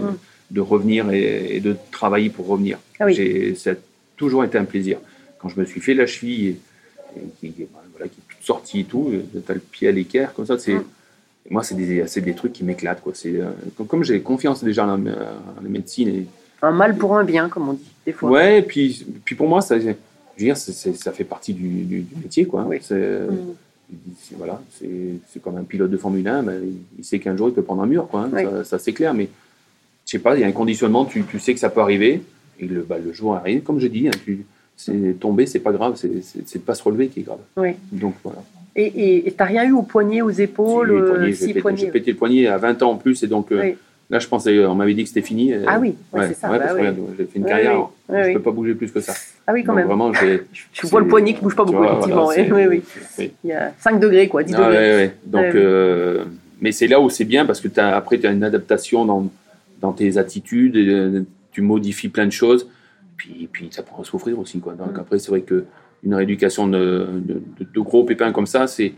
De 0.51 0.61
revenir 0.61 1.11
et, 1.11 1.57
et 1.57 1.61
de 1.61 1.77
travailler 1.91 2.31
pour 2.31 2.47
revenir. 2.47 2.79
Ah 3.01 3.07
oui. 3.07 3.55
Ça 3.57 3.73
a 3.73 3.75
toujours 4.17 4.45
été 4.45 4.57
un 4.59 4.65
plaisir. 4.65 4.99
Quand 5.39 5.49
je 5.49 5.61
me 5.61 5.65
suis 5.65 5.81
fait 5.81 5.95
la 5.95 6.07
cheville, 6.07 6.57
et, 7.17 7.47
et 7.47 7.51
qui, 7.51 7.63
bah, 7.73 7.83
voilà, 7.93 8.09
qui 8.09 8.19
est 8.21 8.35
toute 8.35 8.45
sortie 8.45 8.81
et 8.81 8.85
tout, 8.85 9.13
tu 9.33 9.51
as 9.51 9.55
le 9.55 9.61
pied 9.61 9.89
à 9.89 9.93
l'équerre, 9.93 10.33
comme 10.35 10.47
ça, 10.47 10.59
c'est. 10.59 10.75
Mm. 10.75 10.85
Moi, 11.51 11.63
c'est 11.63 11.75
des, 11.77 12.05
des 12.21 12.35
trucs 12.35 12.53
qui 12.53 12.63
m'éclatent. 12.65 13.01
quoi. 13.01 13.13
C'est, 13.15 13.35
euh, 13.37 13.47
comme, 13.77 13.87
comme 13.87 14.05
j'ai 14.05 14.21
confiance 14.21 14.63
déjà 14.63 14.85
en 14.87 14.97
la, 14.99 15.13
en 15.13 15.63
la 15.63 15.69
médecine 15.69 16.09
et, 16.09 16.27
Un 16.61 16.73
mal 16.73 16.97
pour 16.99 17.17
un 17.17 17.25
bien, 17.25 17.49
comme 17.49 17.69
on 17.71 17.73
dit, 17.75 17.91
des 18.05 18.13
fois. 18.13 18.31
Ouais, 18.31 18.59
et 18.59 18.63
puis, 18.63 19.07
puis 19.25 19.35
pour 19.35 19.49
moi, 19.49 19.63
ça, 19.63 19.79
je 19.81 19.87
veux 19.87 19.95
dire, 20.37 20.57
ça 20.59 21.13
fait 21.13 21.25
partie 21.25 21.55
du, 21.55 21.69
du- 21.85 22.01
du 22.03 22.17
métier. 22.23 22.45
Quoi. 22.47 22.65
Oui. 22.69 22.79
C'est, 22.83 23.21
Mm. 23.21 23.55
c'est- 24.21 24.35
voilà, 24.37 24.61
c'est, 24.79 25.41
comme 25.41 25.57
un 25.57 25.63
pilote 25.65 25.91
de 25.91 25.97
Formule 25.97 26.29
1, 26.29 26.43
ben, 26.43 26.61
il- 26.63 26.83
il 26.99 27.05
sait 27.05 27.19
qu'un 27.19 27.35
jour 27.37 27.49
il 27.49 27.55
peut 27.55 27.63
prendre 27.63 27.83
un 27.83 27.87
mur, 27.87 28.07
quoi, 28.09 28.23
hein, 28.25 28.31
Oui. 28.35 28.43
ça, 28.45 28.65
ça, 28.65 28.79
c'est 28.79 28.93
clair, 28.93 29.15
mais 29.15 29.31
je 30.09 30.13
sais 30.13 30.19
pas, 30.19 30.37
il 30.37 30.41
y 30.41 30.45
a 30.45 30.47
un 30.47 30.53
conditionnement, 30.53 31.05
tu, 31.05 31.23
tu 31.25 31.39
sais 31.39 31.53
que 31.53 31.61
ça 31.61 31.69
peut 31.69 31.83
arriver, 31.83 32.23
et 32.59 32.65
le, 32.65 32.81
bah, 32.81 32.97
le 33.05 33.13
jour 33.13 33.37
arrive, 33.37 33.61
comme 33.63 33.79
je 33.79 33.87
dis, 33.89 34.09
hein, 34.09 34.13
tu, 34.25 34.47
c'est, 34.75 35.21
tomber, 35.21 35.45
c'est 35.45 35.59
pas 35.59 35.71
grave, 35.71 35.97
c'est, 35.97 36.09
de 36.09 36.59
pas 36.65 36.75
se 36.75 36.83
relever 36.83 37.09
qui 37.09 37.21
est 37.21 37.25
grave. 37.25 37.41
Oui. 37.59 37.73
Donc 37.93 38.15
voilà. 38.25 38.39
Et 38.75 39.27
et 39.29 39.33
t'as 39.33 39.45
rien 39.45 39.65
eu 39.65 39.73
au 39.73 39.83
poignet, 39.83 40.23
aux 40.23 40.31
épaules 40.31 40.89
Si, 40.89 40.95
les 40.95 41.01
euh, 41.01 41.11
poignets, 41.11 41.33
si, 41.35 41.41
j'ai, 41.41 41.47
pété, 41.49 41.61
poignets. 41.61 41.79
j'ai 41.79 41.91
pété 41.91 42.11
le 42.13 42.17
poignet 42.17 42.47
à 42.47 42.57
20 42.57 42.83
ans 42.85 42.93
en 42.93 42.97
plus, 42.97 43.23
et 43.23 43.27
donc 43.27 43.53
euh, 43.53 43.73
là, 44.09 44.19
je 44.19 44.27
pensais, 44.29 44.65
on 44.65 44.75
m'avait 44.75 44.95
dit 44.95 45.03
que 45.03 45.09
c'était 45.09 45.21
fini. 45.21 45.53
Ah 45.67 45.79
oui, 45.79 45.95
ouais, 46.15 46.21
ouais, 46.21 46.29
c'est 46.29 46.35
ça. 46.35 46.51
ouais, 46.51 46.59
bah 46.59 46.69
parce 46.69 46.81
oui. 46.81 47.05
j'ai 47.19 47.25
fait 47.27 47.39
une 47.41 47.45
carrière, 47.45 47.79
oui, 48.09 48.17
je 48.23 48.27
oui. 48.29 48.33
peux 48.33 48.41
pas 48.41 48.51
bouger 48.53 48.75
plus 48.75 48.91
que 48.91 49.01
ça. 49.03 49.13
Ah 49.47 49.53
oui, 49.53 49.63
quand 49.63 49.73
Donc 49.73 49.81
même. 49.81 49.89
vraiment, 49.89 50.15
j'ai. 50.15 50.41
Je 50.73 50.87
vois 50.87 51.01
le 51.01 51.09
poignet 51.09 51.35
qui 51.35 51.43
bouge 51.43 51.55
pas 51.57 51.67
Tu 51.67 51.73
beaucoup, 51.73 51.83
vois, 51.83 51.93
effectivement. 51.99 52.25
voilà, 52.25 52.69
oui, 52.69 52.83
oui, 53.19 53.31
Il 53.45 53.51
y 53.51 53.53
a 53.53 53.75
5 53.79 54.01
degrés, 54.01 54.29
quoi, 54.29 54.43
10 54.43 54.55
Ah, 54.57 54.69
degrés. 54.69 55.13
Donc, 55.27 55.55
euh, 55.55 56.25
mais 56.63 56.73
c'est 56.73 56.87
là 56.87 56.99
où 56.99 57.11
c'est 57.11 57.27
bien 57.27 57.45
parce 57.45 57.61
que 57.61 57.69
as, 57.79 57.95
après, 57.95 58.19
tu 58.19 58.27
as 58.27 58.31
une 58.31 58.45
adaptation 58.45 59.05
dans, 59.05 59.29
dans 59.81 59.93
tes 59.93 60.17
attitudes, 60.19 60.77
euh, 60.77 61.23
tu 61.53 61.63
modifies 61.63 62.09
plein 62.09 62.27
de 62.27 62.33
choses, 62.33 62.69
puis, 63.17 63.49
puis 63.51 63.69
ça 63.71 63.83
prend 63.83 64.03
à 64.03 64.05
souffrir 64.05 64.39
aussi. 64.39 64.61
Quoi. 64.61 64.75
Donc 64.75 64.93
Mm. 64.97 65.01
après, 65.01 65.19
c'est 65.19 65.31
vrai 65.31 65.43
qu'une 65.43 66.15
rééducation 66.15 66.67
de, 66.69 67.07
de, 67.15 67.35
de- 67.59 67.67
de 67.75 67.81
gros 67.81 68.05
pépins 68.05 68.33
comme 68.33 68.47
ça, 68.47 68.67
c'est 68.67 68.93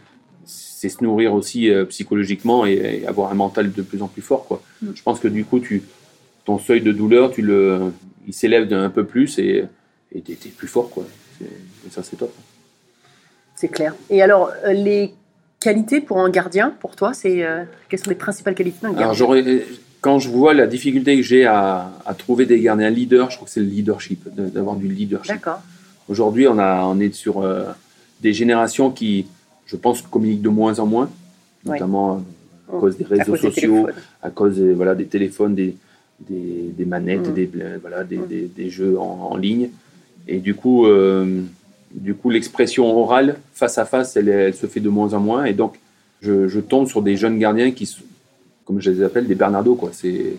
c'est 0.45 0.89
se 0.89 1.05
nourrir 1.05 1.35
aussi 1.35 1.71
euh, 1.71 1.85
psychologiquement 1.85 2.65
et, 2.65 3.01
et 3.03 3.07
avoir 3.07 3.31
un 3.31 3.35
mental 3.35 3.71
de 3.71 3.83
plus 3.83 4.01
en 4.03 4.09
plus 4.09 4.23
fort. 4.23 4.47
Quoi. 4.47 4.63
Mm. 4.83 4.89
Je 4.95 5.03
pense 5.03 5.21
que 5.21 5.29
du 5.29 5.45
coup, 5.45 5.61
tu, 5.61 5.83
ton 6.47 6.59
seuil 6.59 6.81
de 6.81 6.91
douleur, 6.93 7.31
tu 7.31 7.43
le, 7.43 7.93
il 8.27 8.33
s'élève 8.33 8.67
d'un 8.67 8.89
peu 8.89 9.05
plus 9.05 9.39
et 9.39 9.67
tu 10.25 10.33
es, 10.33 10.37
plus 10.57 10.67
fort. 10.69 10.89
Quoi. 10.91 11.05
Et 11.43 11.91
ça, 11.91 12.03
c'est 12.03 12.17
top. 12.17 12.33
C'est 13.55 13.69
clair. 13.69 13.95
Et 14.09 14.23
alors, 14.23 14.51
euh, 14.65 14.73
les 14.73 15.13
qualités 15.61 16.01
pour 16.01 16.19
un 16.19 16.31
gardien, 16.31 16.71
pour 16.81 16.97
toi, 16.97 17.13
c'est 17.13 17.45
euh, 17.45 17.65
quelles 17.91 18.01
sont 18.01 18.09
les 18.11 18.17
principales 18.17 18.55
qualités 18.55 18.79
d'un 18.81 18.89
gardien? 18.93 19.13
Quand 20.01 20.19
je 20.19 20.29
vois 20.29 20.55
la 20.55 20.67
difficulté 20.67 21.17
que 21.17 21.23
j'ai 21.23 21.45
à, 21.45 21.91
à 22.07 22.15
trouver 22.15 22.47
des 22.47 22.61
gardiens 22.61 22.91
leaders, 22.91 23.31
je 23.31 23.37
trouve 23.37 23.49
que 23.49 23.53
c'est 23.55 23.61
le 23.61 23.67
leadership, 23.67 24.25
de- 24.35 24.49
d'avoir 24.49 24.77
du 24.77 24.89
leadership. 24.89 25.33
D'accord. 25.35 25.61
Aujourd'hui, 26.09 26.49
on, 26.49 26.59
a, 26.59 26.85
on 26.85 26.99
est 27.01 27.15
sur 27.15 27.41
euh, 27.43 27.65
des 28.21 28.33
générations 28.33 28.91
qui, 28.91 29.27
je 29.67 29.77
pense, 29.77 30.03
communiquent 30.03 30.43
de 30.43 30.49
moins 30.49 30.79
en 30.79 30.87
moins, 30.87 31.11
notamment 31.65 32.23
euh, 32.73 32.77
à 32.77 32.81
cause 32.81 32.97
des 32.97 33.05
réseaux 33.05 33.33
cause 33.33 33.41
sociaux, 33.41 33.89
à 34.23 34.31
cause 34.31 34.57
des, 34.57 34.73
voilà, 34.73 34.95
des 34.95 35.07
téléphones, 35.07 35.55
des, 35.55 35.77
des, 36.29 36.71
des 36.77 36.85
manettes, 36.85 37.29
Mm. 37.29 37.35
des, 37.35 37.51
voilà, 37.81 38.05
des, 38.05 38.17
Mm. 38.19 38.27
des- 38.57 38.71
jeux 38.71 38.99
en, 38.99 39.29
en 39.33 39.37
ligne. 39.37 39.69
Et 40.29 40.39
du 40.39 40.55
coup, 40.55 40.87
euh, 40.87 41.43
du 41.95 42.15
coup, 42.15 42.31
l'expression 42.31 42.87
orale 42.99 43.37
face 43.55 43.79
à 43.79 43.85
face, 43.85 44.17
elle, 44.17 44.29
elle 44.29 44.55
se 44.55 44.67
fait 44.67 44.81
de 44.81 44.89
moins 44.89 45.13
en 45.15 45.21
moins. 45.21 45.45
Et 45.45 45.53
donc, 45.53 45.79
je, 46.23 46.49
je 46.49 46.61
tombe 46.61 46.87
sur 46.89 47.03
des 47.03 47.17
jeunes 47.17 47.39
gardiens 47.39 47.71
qui, 47.71 47.87
sont, 47.87 48.03
comme 48.71 48.81
je 48.81 48.91
les 48.93 49.03
appelle, 49.03 49.27
des 49.27 49.35
Bernardo. 49.35 49.75
Quoi. 49.75 49.91
C'est, 49.93 50.35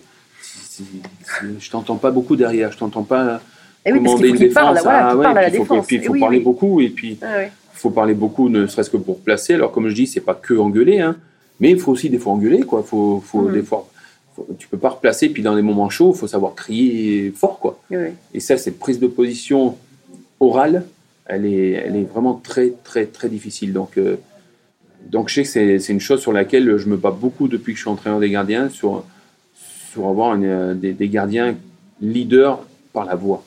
je 1.58 1.70
t'entends 1.70 1.96
pas 1.96 2.10
beaucoup 2.10 2.34
derrière. 2.34 2.72
Je 2.72 2.78
t'entends 2.78 3.02
pas 3.02 3.42
Eh 3.84 3.92
oui, 3.92 3.98
parce 4.00 4.14
commander 4.14 4.28
une 4.46 4.52
parle, 4.54 4.68
défense. 4.74 4.82
voilà, 4.84 5.08
Ah 5.10 5.16
ouais, 5.16 5.22
parle 5.22 5.38
à 5.38 5.42
la 5.42 5.48
puis 5.50 5.58
il 5.58 5.64
faut, 5.66 5.74
défense. 5.74 5.86
puis 5.86 5.96
il 5.96 6.02
faut 6.02 6.06
Eh 6.06 6.12
oui, 6.14 6.20
parler 6.20 6.38
oui. 6.38 6.44
beaucoup. 6.44 6.80
Et 6.80 6.88
puis, 6.88 7.18
Ah 7.20 7.42
il 7.44 7.50
faut 7.74 7.90
parler 7.90 8.14
beaucoup, 8.14 8.48
ne 8.48 8.66
serait-ce 8.66 8.88
que 8.88 8.96
pour 8.96 9.20
placer. 9.20 9.52
Alors, 9.52 9.70
comme 9.70 9.86
je 9.88 9.94
dis, 9.94 10.06
c'est 10.06 10.20
pas 10.20 10.34
que 10.34 10.54
engueuler, 10.54 11.00
hein, 11.00 11.16
mais 11.60 11.72
il 11.72 11.78
faut 11.78 11.92
aussi 11.92 12.08
des 12.08 12.16
fois 12.18 12.32
engueuler, 12.32 12.60
quoi. 12.62 12.82
Faut, 12.82 13.22
faut 13.24 13.42
Mhm. 13.42 13.52
des 13.52 13.62
fois, 13.62 13.86
faut- 14.34 14.48
tu 14.58 14.66
peux 14.66 14.78
pas 14.78 14.88
replacer. 14.90 15.28
Puis 15.28 15.42
dans 15.42 15.54
les 15.54 15.62
moments 15.62 15.90
chauds, 15.90 16.12
il 16.14 16.18
faut 16.18 16.26
savoir 16.26 16.54
crier 16.54 17.32
fort, 17.36 17.58
quoi. 17.58 17.78
Et 18.32 18.40
ça, 18.40 18.56
cette 18.56 18.78
prise 18.78 18.98
de 18.98 19.08
position 19.08 19.76
orale, 20.40 20.84
elle 21.26 21.44
est, 21.44 21.72
elle 21.72 21.96
est 21.96 22.04
vraiment 22.10 22.40
très, 22.42 22.72
très, 22.82 23.04
très 23.04 23.28
difficile. 23.28 23.74
Donc, 23.74 23.98
euh, 23.98 24.16
donc 25.10 25.28
je 25.28 25.34
sais 25.34 25.42
que 25.42 25.78
c'est, 25.78 25.92
une 25.92 26.00
chose 26.00 26.20
sur 26.20 26.32
laquelle 26.32 26.76
je 26.76 26.88
me 26.88 26.96
bats 26.96 27.10
beaucoup 27.10 27.48
depuis 27.48 27.72
que 27.72 27.76
je 27.78 27.82
suis 27.82 27.90
entraîneur 27.90 28.20
des 28.20 28.30
gardiens, 28.30 28.68
sur, 28.68 29.04
sur 29.90 30.08
avoir 30.08 30.34
une, 30.34 30.44
euh, 30.44 30.74
des, 30.74 30.92
des 30.92 31.08
gardiens 31.08 31.54
leaders 32.00 32.58
par 32.92 33.04
la 33.04 33.14
voix. 33.14 33.44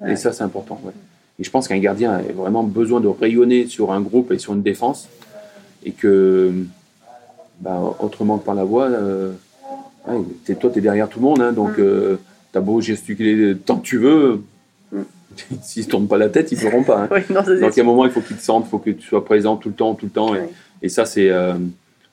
Ouais. 0.00 0.12
Et 0.12 0.16
ça, 0.16 0.32
c'est 0.32 0.42
important. 0.44 0.80
ouais. 0.84 0.92
Et 1.38 1.44
je 1.44 1.50
pense 1.50 1.66
qu'un 1.66 1.78
gardien 1.78 2.12
a 2.12 2.22
vraiment 2.22 2.62
besoin 2.62 3.00
de 3.00 3.08
rayonner 3.08 3.66
sur 3.66 3.92
un 3.92 4.00
groupe 4.00 4.30
et 4.32 4.38
sur 4.38 4.52
une 4.54 4.62
défense. 4.62 5.08
Et 5.84 5.90
que, 5.90 6.52
bah, 7.60 7.96
autrement 7.98 8.38
que 8.38 8.44
par 8.44 8.54
la 8.54 8.64
voix, 8.64 8.84
euh, 8.86 9.32
ouais, 10.08 10.54
toi, 10.54 10.70
tu 10.70 10.78
es 10.78 10.82
derrière 10.82 11.08
tout 11.08 11.18
le 11.18 11.24
monde. 11.24 11.40
hein, 11.40 11.52
donc, 11.52 11.78
Mm. 11.78 12.18
tu 12.52 12.58
as 12.58 12.60
beau 12.60 12.80
gesticuler 12.80 13.56
tant 13.56 13.76
que 13.76 13.86
tu 13.86 13.98
veux. 13.98 14.42
S'ils 15.62 15.84
ne 15.84 15.90
tournent 15.90 16.08
pas 16.08 16.18
la 16.18 16.28
tête, 16.28 16.50
ils 16.52 16.56
ne 16.56 16.60
feront 16.60 16.82
pas. 16.82 17.02
hein. 17.04 17.08
Oui, 17.10 17.20
non, 17.30 17.44
ça, 17.44 17.54
Donc, 17.56 17.72
il 17.74 17.76
y 17.76 17.80
a 17.80 17.82
un 17.82 17.86
moment, 17.86 18.04
il 18.04 18.10
faut 18.10 18.20
qu'ils 18.20 18.36
te 18.36 18.42
sentent, 18.42 18.64
il 18.66 18.70
faut 18.70 18.78
que 18.78 18.90
tu 18.90 19.06
sois 19.06 19.24
présent 19.24 19.56
tout 19.56 19.68
le 19.68 19.74
temps, 19.74 19.94
tout 19.94 20.06
le 20.06 20.12
temps. 20.12 20.34
Et, 20.34 20.38
Ouais. 20.40 20.48
et 20.82 20.88
ça, 20.88 21.04
c'est. 21.04 21.30
euh, 21.30 21.54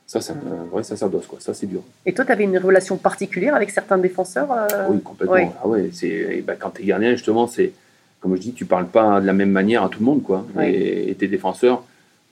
ça, 0.07 0.19
c'est 0.19 0.34
un 0.34 0.65
vrai 0.69 0.84
sacerdoce, 0.84 1.26
quoi. 1.26 1.39
Ça, 1.39 1.53
c'est 1.53 1.67
dur. 1.67 1.82
Et 2.05 2.13
toi, 2.13 2.26
tu 2.26 2.32
avais 2.34 2.43
une 2.43 2.57
relation 2.57 2.97
particulière 2.97 3.55
avec 3.55 3.69
certains 3.69 3.97
défenseurs 3.97 4.51
euh, 4.51 4.88
Oui, 4.89 4.99
complètement. 5.01 5.34
ouais. 5.36 5.49
Ah 5.63 5.67
ouais, 5.67 5.89
c'est, 5.93 6.43
ben, 6.45 6.55
quand 6.59 6.72
tu 6.72 6.82
es 6.82 6.86
gardien, 6.86 7.11
justement, 7.11 7.47
c'est, 7.47 7.72
comme 8.19 8.36
je 8.36 8.41
dis, 8.41 8.51
tu 8.51 8.65
parles 8.65 8.88
pas 8.88 9.22
de 9.22 9.26
la 9.26 9.32
même 9.34 9.51
manière 9.51 9.84
à 9.84 9.89
tout 9.89 9.99
le 9.99 10.05
monde. 10.05 10.22
Quoi. 10.22 10.45
Ouais. 10.55 10.69
Et, 10.74 11.11
et 11.11 11.15
tes 11.15 11.28
défenseurs, 11.30 11.84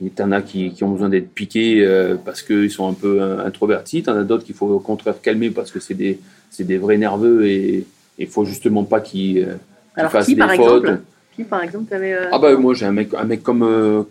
il 0.02 0.12
y 0.18 0.22
en 0.22 0.32
a 0.34 0.42
qui, 0.42 0.72
qui 0.74 0.84
ont 0.84 0.90
besoin 0.92 1.08
d'être 1.10 1.30
piqués 1.34 1.86
euh, 1.86 2.16
parce 2.24 2.42
qu'ils 2.42 2.70
sont 2.72 2.88
un 2.90 2.94
peu 2.94 3.22
euh, 3.22 3.46
introvertis. 3.46 4.04
Tu 4.04 4.10
en 4.10 4.16
as 4.18 4.24
d'autres 4.24 4.44
qu'il 4.44 4.56
faut 4.56 4.68
au 4.68 4.80
contraire 4.80 5.16
calmer 5.22 5.50
parce 5.50 5.72
que 5.72 5.80
c'est 5.80 5.94
des, 5.94 6.20
c'est 6.50 6.66
des 6.66 6.78
vrais 6.78 6.98
nerveux 6.98 7.48
et 7.48 7.86
il 8.18 8.28
faut 8.28 8.44
justement 8.46 8.84
pas 8.84 8.98
euh, 8.98 9.02
qu'ils 9.02 9.48
Alors, 9.96 10.12
fassent 10.12 10.26
qui, 10.28 10.36
des 10.36 10.40
par 10.40 10.54
fautes. 10.54 10.84
exemple 10.86 11.02
Qui, 11.36 11.44
par 11.44 11.64
exemple, 11.64 11.86
tu 11.90 11.94
avais. 11.96 12.16
Ah 12.32 12.40
bah 12.40 12.56
moi 12.58 12.74
j'ai 12.74 12.86
un 12.86 12.92
mec, 12.92 13.14
un 13.14 13.24
mec 13.26 13.44
comme, 13.44 13.64
euh, 13.64 14.04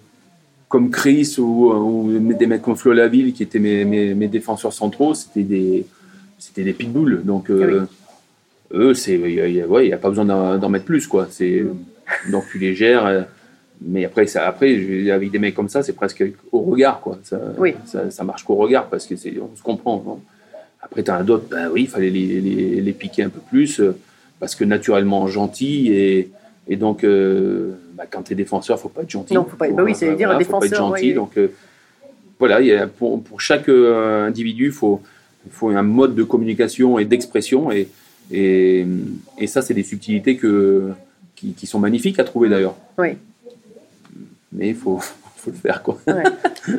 comme 0.68 0.91
Chris 0.91 1.37
ou, 1.39 1.70
ou 1.72 2.33
des 2.35 2.47
mecs 2.47 2.62
comme 2.62 2.76
Flo 2.76 2.93
Laville 2.93 3.33
qui 3.33 3.43
étaient 3.43 3.59
mes, 3.59 3.85
mes, 3.85 4.14
mes 4.14 4.29
défenseurs 4.29 4.72
centraux, 4.72 5.14
c'était 5.14 5.43
des, 5.43 5.87
c'était 6.39 6.64
des 6.64 6.72
pitbulls. 6.72 7.22
Donc 7.24 7.51
euh, 7.51 7.87
eux, 8.72 8.95
c'est, 8.95 9.14
il 9.14 9.64
ouais, 9.66 9.87
n'y 9.87 9.93
a 9.93 9.99
pas 9.99 10.09
besoin 10.11 10.24
d'en, 10.24 10.59
d'en 10.59 10.68
mettre 10.68 10.85
plus. 10.85 11.07
Quoi. 11.07 11.26
C'est, 11.31 11.64
Donc 12.31 12.45
tu 12.51 12.59
les 12.59 12.74
gères. 12.74 13.07
euh, 13.07 13.22
mais 13.81 14.05
après, 14.05 14.26
ça, 14.26 14.45
après 14.47 15.11
avec 15.11 15.31
des 15.31 15.39
mecs 15.39 15.55
comme 15.55 15.68
ça, 15.68 15.85
c'est 15.85 15.93
presque 15.93 16.24
au 16.51 16.61
regard. 16.62 17.01
Quoi. 17.01 17.18
Ça, 17.22 17.41
Oui. 17.59 17.74
ça, 17.87 18.11
ça 18.11 18.24
marche 18.24 18.43
qu'au 18.45 18.57
regard 18.57 18.87
parce 18.89 19.07
que 19.07 19.14
c'est, 19.16 19.33
on 19.41 19.57
se 19.57 19.62
comprend. 19.62 20.03
non 20.05 20.20
après, 20.81 21.03
tu 21.03 21.11
as 21.11 21.22
d'autres, 21.22 21.47
ben 21.51 21.68
oui, 21.72 21.83
il 21.83 21.89
fallait 21.89 22.11
les, 22.11 22.41
les, 22.41 22.81
les 22.81 22.93
piquer 22.93 23.24
un 23.24 23.29
peu 23.31 23.41
plus 23.51 23.81
euh, 23.81 23.97
parce 24.41 24.55
que 24.55 24.64
naturellement 24.64 25.26
gentil 25.26 25.93
et, 25.93 26.30
et 26.68 26.76
donc 26.76 27.05
euh, 27.05 27.72
bah, 27.95 28.05
quand 28.11 28.22
tu 28.22 28.32
es 28.32 28.36
défenseur, 28.36 28.78
faut 28.78 28.89
pas 28.89 29.03
être 29.03 29.11
gentil. 29.11 29.34
Non, 29.34 29.45
faut 29.45 29.57
pas- 29.57 29.68
bah 29.70 29.82
oui, 29.84 29.95
c'est 29.95 30.14
dire 30.14 30.28
faut 30.28 30.34
pas 30.36 30.41
être 30.41 30.47
défenseur, 30.47 30.78
gentil. 30.89 31.09
ouais. 31.09 31.14
Donc 31.14 31.36
euh, 31.39 31.49
voilà, 32.39 32.61
il 32.61 32.66
y 32.68 32.72
a, 32.72 32.86
pour, 32.86 33.22
pour 33.22 33.41
chaque 33.41 33.68
euh, 33.68 34.26
individu, 34.26 34.66
il 34.66 34.72
faut, 34.72 35.01
faut 35.51 35.70
un 35.70 35.82
mode 35.82 36.14
de 36.14 36.22
communication 36.22 36.99
et 36.99 37.05
d'expression 37.05 37.70
et, 37.72 37.89
et, 38.30 38.86
et 39.39 39.47
ça, 39.47 39.62
c'est 39.62 39.74
des 39.74 39.82
subtilités 39.82 40.36
que, 40.36 40.91
qui, 41.34 41.53
qui 41.55 41.66
sont 41.66 41.78
magnifiques 41.78 42.18
à 42.18 42.24
trouver 42.24 42.49
d'ailleurs. 42.49 42.76
Oui. 42.99 43.09
Mais 44.53 44.68
il 44.68 44.74
faut, 44.74 45.01
faut 45.39 45.51
le 45.51 45.57
faire 45.57 45.82
quoi. 45.82 45.99
Ouais. 46.07 46.22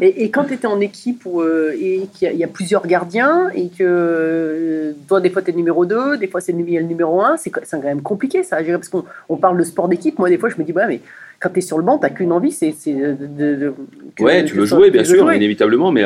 Et, 0.02 0.24
et 0.26 0.30
quand 0.32 0.44
tu 0.46 0.54
étais 0.54 0.68
en 0.68 0.80
équipe 0.80 1.24
où, 1.26 1.42
euh, 1.42 1.72
et 1.80 2.08
qu'il 2.14 2.28
y, 2.28 2.30
a- 2.30 2.34
il 2.34 2.40
y 2.40 2.44
a 2.44 2.48
plusieurs 2.48 2.86
gardiens 2.86 3.50
et 3.56 3.70
que 3.70 3.84
euh, 3.84 4.92
toi, 5.08 5.20
des 5.22 5.30
fois, 5.30 5.42
tu 5.42 5.50
es 5.50 5.52
le 5.52 5.58
numéro 5.58 5.86
2, 5.86 6.18
des 6.18 6.28
fois, 6.28 6.42
c'est 6.42 6.52
le, 6.52 6.82
il 6.82 6.88
numéro 6.88 7.22
1, 7.22 7.38
c'est, 7.38 7.50
quand 7.82 7.84
même 7.84 8.02
compliqué 8.02 8.44
ça 8.44 8.58
à 8.58 8.64
gérer 8.64 8.78
parce 8.78 8.90
qu'on 8.90 9.04
on 9.30 9.38
parle 9.38 9.58
de 9.58 9.64
sport 9.64 9.88
d'équipe. 9.88 10.20
Moi, 10.20 10.30
des 10.30 10.38
fois, 10.38 10.50
je 10.50 10.58
me 10.58 10.64
dis, 10.64 10.72
ouais, 10.74 10.88
mais 10.88 11.02
quand 11.40 11.50
tu 11.50 11.60
es 11.60 11.62
sur 11.62 11.78
le 11.78 11.84
banc, 11.84 11.98
tu 11.98 12.14
qu'une 12.14 12.32
envie, 12.32 12.52
c'est, 12.52 12.74
de, 12.92 13.16
de- 13.26 13.56
de- 13.56 13.74
Ouais, 14.24 14.44
tu 14.44 14.56
veux 14.56 14.66
jouer, 14.66 14.92
bien 14.92 15.04
sûr, 15.04 15.32
inévitablement, 15.34 15.92
mais 15.92 16.06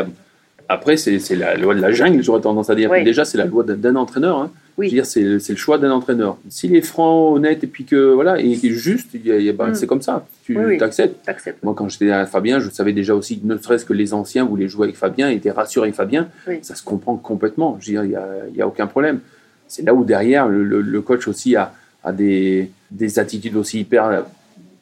après, 0.73 0.97
c'est 0.97 1.35
la 1.35 1.55
loi 1.55 1.73
de 1.75 1.81
la 1.81 1.91
jungle, 1.91 2.21
j'aurais 2.23 2.41
tendance 2.41 2.69
à 2.69 2.75
dire. 2.75 2.91
Déjà, 3.03 3.25
c'est 3.25 3.37
la 3.37 3.45
loi 3.45 3.63
d'un- 3.63 3.95
entraîneur. 3.95 4.39
hein. 4.39 4.51
Oui. 4.77 4.89
Dire, 4.89 5.05
c'est 5.05 5.21
le 5.21 5.55
choix 5.55 5.77
d'un 5.77 5.91
entraîneur. 5.91 6.37
S'il 6.49 6.75
est 6.75 6.81
franc, 6.81 7.31
honnête, 7.33 7.63
et 7.63 7.67
puis 7.67 7.85
que, 7.85 8.11
voilà, 8.13 8.39
et 8.39 8.55
qu'il 8.55 8.71
est 8.71 8.75
juste, 8.75 9.09
bah, 9.55 9.67
Mm. 9.69 9.75
c'est 9.75 9.85
comme 9.85 10.01
ça. 10.01 10.25
Tu 10.43 10.57
Oui, 10.57 10.65
oui. 10.65 10.81
acceptes. 10.81 11.23
T'acceptes. 11.23 11.63
Moi, 11.63 11.75
quand 11.77 11.87
j'étais 11.89 12.09
à 12.09 12.25
Fabien, 12.25 12.59
je 12.59 12.71
savais 12.71 12.91
déjà 12.91 13.13
aussi 13.13 13.39
que 13.39 13.45
ne 13.45 13.55
serait-ce 13.57 13.85
que 13.85 13.93
les 13.93 14.15
anciens 14.15 14.45
voulaient 14.45 14.67
jouer 14.67 14.85
avec 14.85 14.95
Fabien, 14.97 15.29
étaient 15.29 15.51
rassurés 15.51 15.85
avec 15.89 15.95
Fabien. 15.95 16.27
Ça 16.63 16.73
se 16.73 16.81
comprend 16.83 17.15
complètement. 17.17 17.77
Je 17.79 17.91
veux 17.91 17.91
dire, 18.07 18.19
il 18.49 18.53
n'y 18.55 18.61
a, 18.61 18.67
aucun 18.67 18.87
problème. 18.87 19.19
C'est 19.67 19.83
là 19.83 19.93
où 19.93 20.03
derrière, 20.03 20.47
le, 20.47 20.63
le- 20.63 20.81
le 20.81 21.01
coach 21.01 21.27
aussi 21.27 21.55
a, 21.55 21.71
a 22.03 22.11
des, 22.11 22.71
des 22.89 23.19
attitudes 23.19 23.55
aussi 23.55 23.81
hyper 23.81 24.23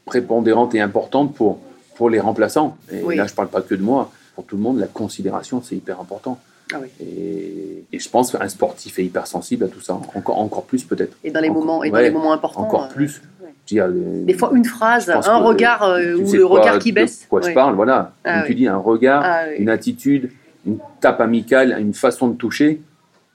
prépondérantes 0.06 0.74
et 0.74 0.80
importantes 0.82 1.36
pour, 1.36 1.60
pour 1.96 2.10
les 2.10 2.20
remplaçants. 2.22 2.78
Et 2.92 3.02
là, 3.16 3.26
je 3.28 3.32
ne 3.32 3.36
parle 3.36 3.50
pas 3.50 3.62
que 3.62 3.76
de 3.76 3.84
moi. 3.84 4.12
Pour 4.36 4.46
tout 4.46 4.56
le 4.56 4.62
monde, 4.62 4.80
la 4.80 4.88
considération, 4.88 5.62
c'est 5.62 5.76
hyper 5.76 6.00
important. 6.00 6.40
Ah 6.74 6.78
oui. 6.82 6.88
Et, 7.06 7.84
et 7.92 8.00
je 8.00 8.10
pense 8.10 8.32
qu'un 8.32 8.48
sportif 8.48 8.98
est 9.00 9.04
hyper 9.04 9.28
sensible 9.28 9.66
à 9.66 9.68
tout 9.68 9.82
ça. 9.82 9.94
Encore, 10.16 10.40
encore 10.40 10.64
plus 10.64 10.84
peut-être. 10.86 11.18
Et 11.24 11.32
dans 11.32 11.42
les 11.42 11.50
Encore- 11.50 11.66
moments, 11.66 11.84
et 11.84 11.90
dans 11.92 11.98
les 12.00 12.12
moments 12.12 12.32
importants. 12.34 12.62
Encore 12.62 12.86
euh, 12.86 12.94
plus. 12.94 13.22
ouais. 13.44 13.50
Je 13.68 13.74
dire, 13.76 13.86
euh, 13.88 14.24
Des 14.26 14.34
fois, 14.34 14.52
une 14.56 14.64
phrase, 14.66 15.06
je 15.08 15.30
un 15.30 15.38
regard 15.38 15.84
euh, 15.84 16.16
ou 16.16 16.32
le 16.32 16.48
quoi- 16.48 16.62
regard 16.62 16.80
qui 16.80 16.92
de 16.92 16.96
baisse. 16.96 17.26
quoi 17.30 17.42
je 17.42 17.48
Ouais. 17.48 17.54
parle, 17.54 17.76
voilà. 17.76 18.14
Ah 18.24 18.34
Comme 18.34 18.42
oui. 18.44 18.48
tu 18.48 18.56
dis, 18.56 18.68
un 18.68 18.78
regard, 18.78 19.22
Ah 19.26 19.42
oui. 19.50 19.56
une 19.60 19.70
attitude, 19.70 20.32
une 20.66 20.78
tape 21.02 21.20
amicale, 21.20 21.76
une 21.80 21.94
façon 21.94 22.30
de 22.30 22.36
toucher, 22.38 22.82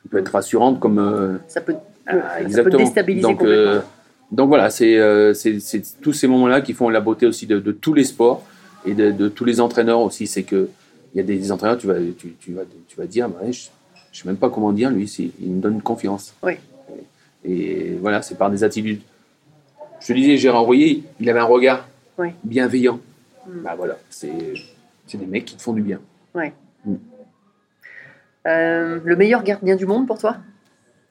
qui 0.02 0.08
peut 0.08 0.18
être 0.18 0.30
rassurante 0.32 0.80
comme. 0.80 0.98
euh, 0.98 1.36
Ça 1.46 1.60
peut, 1.60 1.74
ah, 2.06 2.14
ça 2.48 2.62
peut 2.62 2.70
déstabiliser 2.70 3.22
donc, 3.22 3.38
complètement. 3.40 3.82
donc 4.32 4.48
voilà, 4.48 4.70
c'est 4.70 4.98
tous 6.00 6.12
ces 6.14 6.26
moments-là 6.26 6.62
qui 6.62 6.72
font 6.72 6.88
la 6.88 7.00
beauté 7.00 7.26
aussi 7.26 7.46
de, 7.46 7.58
de 7.60 7.72
tous 7.72 7.92
les 7.92 8.04
sports 8.04 8.42
et 8.86 8.94
de, 8.94 9.10
de 9.10 9.28
tous 9.28 9.44
les 9.44 9.60
entraîneurs 9.60 10.00
aussi. 10.00 10.26
C'est 10.26 10.44
que 10.44 10.68
il 11.14 11.18
y 11.18 11.20
a 11.20 11.22
des 11.24 11.50
entraîneurs, 11.52 11.78
tu 11.78 11.86
vas, 11.86 11.94
tu, 12.18 12.34
tu 12.38 12.52
vas, 12.52 12.62
tu 12.88 12.96
vas 12.96 13.06
dire, 13.06 13.28
bah 13.28 13.38
ouais, 13.42 13.52
je 13.52 13.68
ne 13.68 14.14
sais 14.22 14.26
même 14.26 14.36
pas 14.36 14.50
comment 14.50 14.72
dire, 14.72 14.90
lui, 14.90 15.04
il 15.40 15.50
me 15.52 15.60
donne 15.60 15.80
confiance. 15.82 16.34
Oui. 16.42 16.54
Et, 17.44 17.90
et 17.92 17.98
voilà, 18.00 18.22
c'est 18.22 18.36
par 18.36 18.50
des 18.50 18.64
attitudes. 18.64 19.00
Je 20.00 20.08
te 20.08 20.12
disais, 20.12 20.36
Gérard 20.36 20.62
Royer, 20.64 21.02
il 21.20 21.28
avait 21.30 21.40
un 21.40 21.44
regard 21.44 21.86
Oui. 22.18 22.28
bienveillant. 22.44 23.00
Mm. 23.46 23.62
Bah 23.62 23.74
voilà, 23.76 23.96
c'est 24.10 24.32
des 25.14 25.26
mecs 25.26 25.44
qui 25.46 25.56
te 25.56 25.62
font 25.62 25.72
du 25.72 25.82
bien. 25.82 26.00
Euh, 28.46 29.00
le 29.04 29.16
meilleur 29.16 29.42
gardien 29.42 29.74
du 29.76 29.86
monde 29.86 30.06
pour 30.06 30.18
toi? 30.18 30.36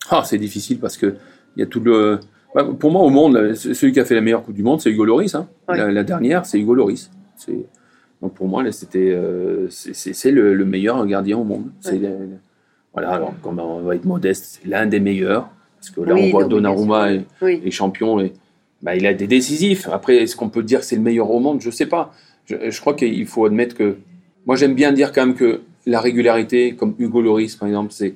Ah, 0.10 0.24
c'est 0.26 0.38
difficile 0.38 0.80
parce 0.80 0.96
que 0.98 1.16
il 1.56 1.60
y 1.60 1.64
a 1.64 1.66
tout 1.66 1.80
le. 1.82 2.20
Ouais, 2.54 2.64
Pour 2.80 2.92
moi, 2.92 3.02
au 3.02 3.10
monde, 3.10 3.54
celui 3.56 3.92
qui 3.92 4.00
a 4.00 4.06
fait 4.06 4.16
la 4.16 4.22
meilleure 4.22 4.44
Coupe 4.44 4.56
du 4.56 4.64
Monde, 4.64 4.80
c'est 4.80 4.90
Hugo 4.90 5.04
Loris. 5.04 5.36
hein. 5.36 5.48
Ouais. 5.68 5.78
La, 5.78 5.92
la 5.92 6.04
dernière, 6.04 6.46
c'est 6.46 6.58
Hugo 6.60 6.74
Loris. 6.74 7.10
C'est- 7.36 7.66
Donc 8.22 8.34
pour 8.34 8.48
moi, 8.48 8.70
c'était, 8.72 9.12
euh, 9.14 9.68
c'est- 9.70 10.32
le, 10.32 10.54
le 10.54 10.66
meilleur 10.66 11.06
gardien 11.06 11.38
au 11.38 11.44
monde. 11.44 11.72
Ouais. 11.86 11.98
le- 11.98 12.30
Voilà, 12.94 13.10
alors 13.12 13.34
quand 13.42 13.58
on 13.60 13.82
va 13.82 13.96
être 13.96 14.06
modeste, 14.06 14.46
c'est 14.62 14.68
l'un 14.70 14.86
des 14.86 15.00
meilleurs. 15.02 15.50
Parce 15.78 15.90
que 15.92 16.02
là, 16.02 16.14
Oui, 16.16 16.28
on 16.28 16.32
voit 16.32 16.46
Donnarumma 16.46 17.12
et, 17.14 17.26
Oui. 17.42 17.62
et 17.64 17.70
champion. 17.72 18.20
Et, 18.22 18.34
bah, 18.82 18.96
il 18.96 19.06
a 19.06 19.14
des 19.14 19.28
décisifs. 19.28 19.88
Après, 19.92 20.16
est-ce 20.18 20.36
qu'on 20.36 20.50
peut 20.50 20.64
dire 20.64 20.80
que 20.80 20.86
c'est 20.86 20.96
le 20.96 21.02
meilleur 21.02 21.30
au 21.30 21.40
monde? 21.40 21.60
Je 21.62 21.68
ne 21.68 21.72
sais 21.74 21.86
pas. 21.88 22.14
Je, 22.46 22.56
je 22.72 22.80
crois 22.82 22.94
qu'il 22.94 23.26
faut 23.28 23.46
admettre 23.46 23.76
que. 23.76 23.98
Moi, 24.46 24.56
j'aime 24.56 24.76
bien 24.76 24.92
dire 24.94 25.12
quand 25.12 25.26
même 25.26 25.36
que 25.36 25.62
la 25.86 26.00
régularité, 26.00 26.76
comme 26.76 26.96
Hugo 27.00 27.22
Loris, 27.22 27.56
par 27.58 27.68
exemple, 27.68 27.92
c'est, 27.92 28.14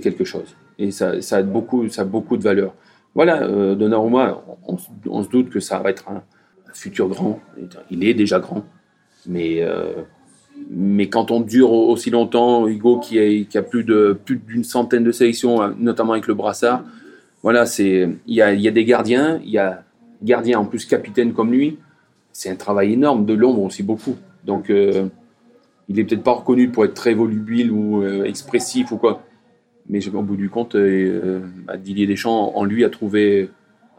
quelque 0.00 0.24
chose. 0.24 0.56
Et 0.78 0.90
ça, 0.90 1.20
ça, 1.20 1.36
a 1.38 1.42
beaucoup, 1.42 1.88
ça 1.88 2.02
a 2.02 2.04
beaucoup 2.04 2.36
de 2.36 2.42
valeur. 2.42 2.74
Voilà, 3.14 3.42
euh, 3.42 3.74
Donnarumma, 3.74 4.42
on, 4.66 4.74
on 4.74 4.78
se- 4.78 4.88
on 5.08 5.22
se 5.22 5.28
doute 5.28 5.50
que 5.50 5.60
ça 5.60 5.78
va 5.80 5.90
être 5.90 6.08
un 6.08 6.22
futur 6.72 7.08
grand. 7.08 7.38
Il 7.90 8.02
est 8.04 8.14
déjà 8.14 8.38
grand. 8.38 8.64
Mais, 9.26 9.62
euh, 9.62 9.92
mais 10.70 11.08
quand 11.08 11.30
on 11.30 11.40
dure 11.40 11.72
aussi 11.72 12.10
longtemps, 12.10 12.66
Hugo 12.66 12.98
qui 12.98 13.18
a, 13.18 13.44
qui 13.44 13.58
a 13.58 13.62
plus, 13.62 13.84
d'une 13.84 14.64
centaine 14.64 15.04
de 15.04 15.12
sélections, 15.12 15.62
euh, 15.62 15.70
notamment 15.78 16.12
avec 16.12 16.26
le 16.26 16.34
brassard, 16.34 16.84
voilà, 17.42 17.64
il 17.78 18.18
y 18.26 18.42
a, 18.42 18.70
des 18.70 18.84
gardiens, 18.84 19.40
il 19.42 19.50
y 19.50 19.58
a 19.58 19.82
gardien 20.22 20.58
en 20.58 20.66
plus 20.66 20.84
capitaine 20.84 21.32
comme 21.32 21.52
lui. 21.52 21.78
C'est 22.32 22.50
un 22.50 22.56
travail 22.56 22.92
énorme, 22.92 23.24
de 23.24 23.32
l'ombre 23.32 23.62
aussi 23.62 23.82
beaucoup. 23.82 24.16
Donc, 24.44 24.70
euh, 24.70 25.06
il 25.88 25.98
est 25.98 26.04
peut-être 26.04 26.22
pas 26.22 26.32
reconnu 26.32 26.68
pour 26.68 26.84
être 26.84 26.94
très 26.94 27.14
volubile 27.14 27.72
ou 27.72 28.04
expressif 28.24 28.92
ou 28.92 28.96
quoi. 28.96 29.24
Mais 29.88 30.06
au 30.08 30.22
bout 30.22 30.36
du 30.36 30.48
compte, 30.48 30.76
bah, 30.76 31.76
Didier 31.76 32.06
Deschamps, 32.06 32.52
en 32.54 32.64
lui, 32.64 32.84
a 32.84 32.90
trouvé, 32.90 33.48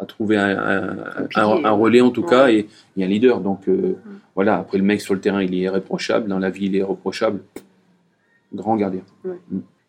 à 0.01 0.05
trouver 0.05 0.37
un, 0.37 0.49
un- 0.49 0.89
Un 0.89 1.23
un- 1.23 1.27
pilier. 1.27 1.61
un 1.65 1.71
relais 1.71 2.01
en 2.01 2.09
tout 2.09 2.23
Ouais. 2.23 2.29
cas 2.29 2.49
et, 2.49 2.67
et 2.97 3.03
un 3.03 3.07
leader. 3.07 3.39
Donc 3.39 3.67
euh, 3.69 3.95
voilà, 4.35 4.57
après 4.57 4.77
le 4.77 4.83
mec 4.83 4.99
sur 4.99 5.13
le 5.13 5.19
terrain, 5.21 5.41
il 5.43 5.53
est 5.53 5.59
irréprochable, 5.59 6.27
dans 6.27 6.39
la 6.39 6.49
vie, 6.49 6.65
il 6.65 6.75
est 6.75 6.79
irréprochable. 6.79 7.41
Grand 8.53 8.75
gardien. 8.75 9.01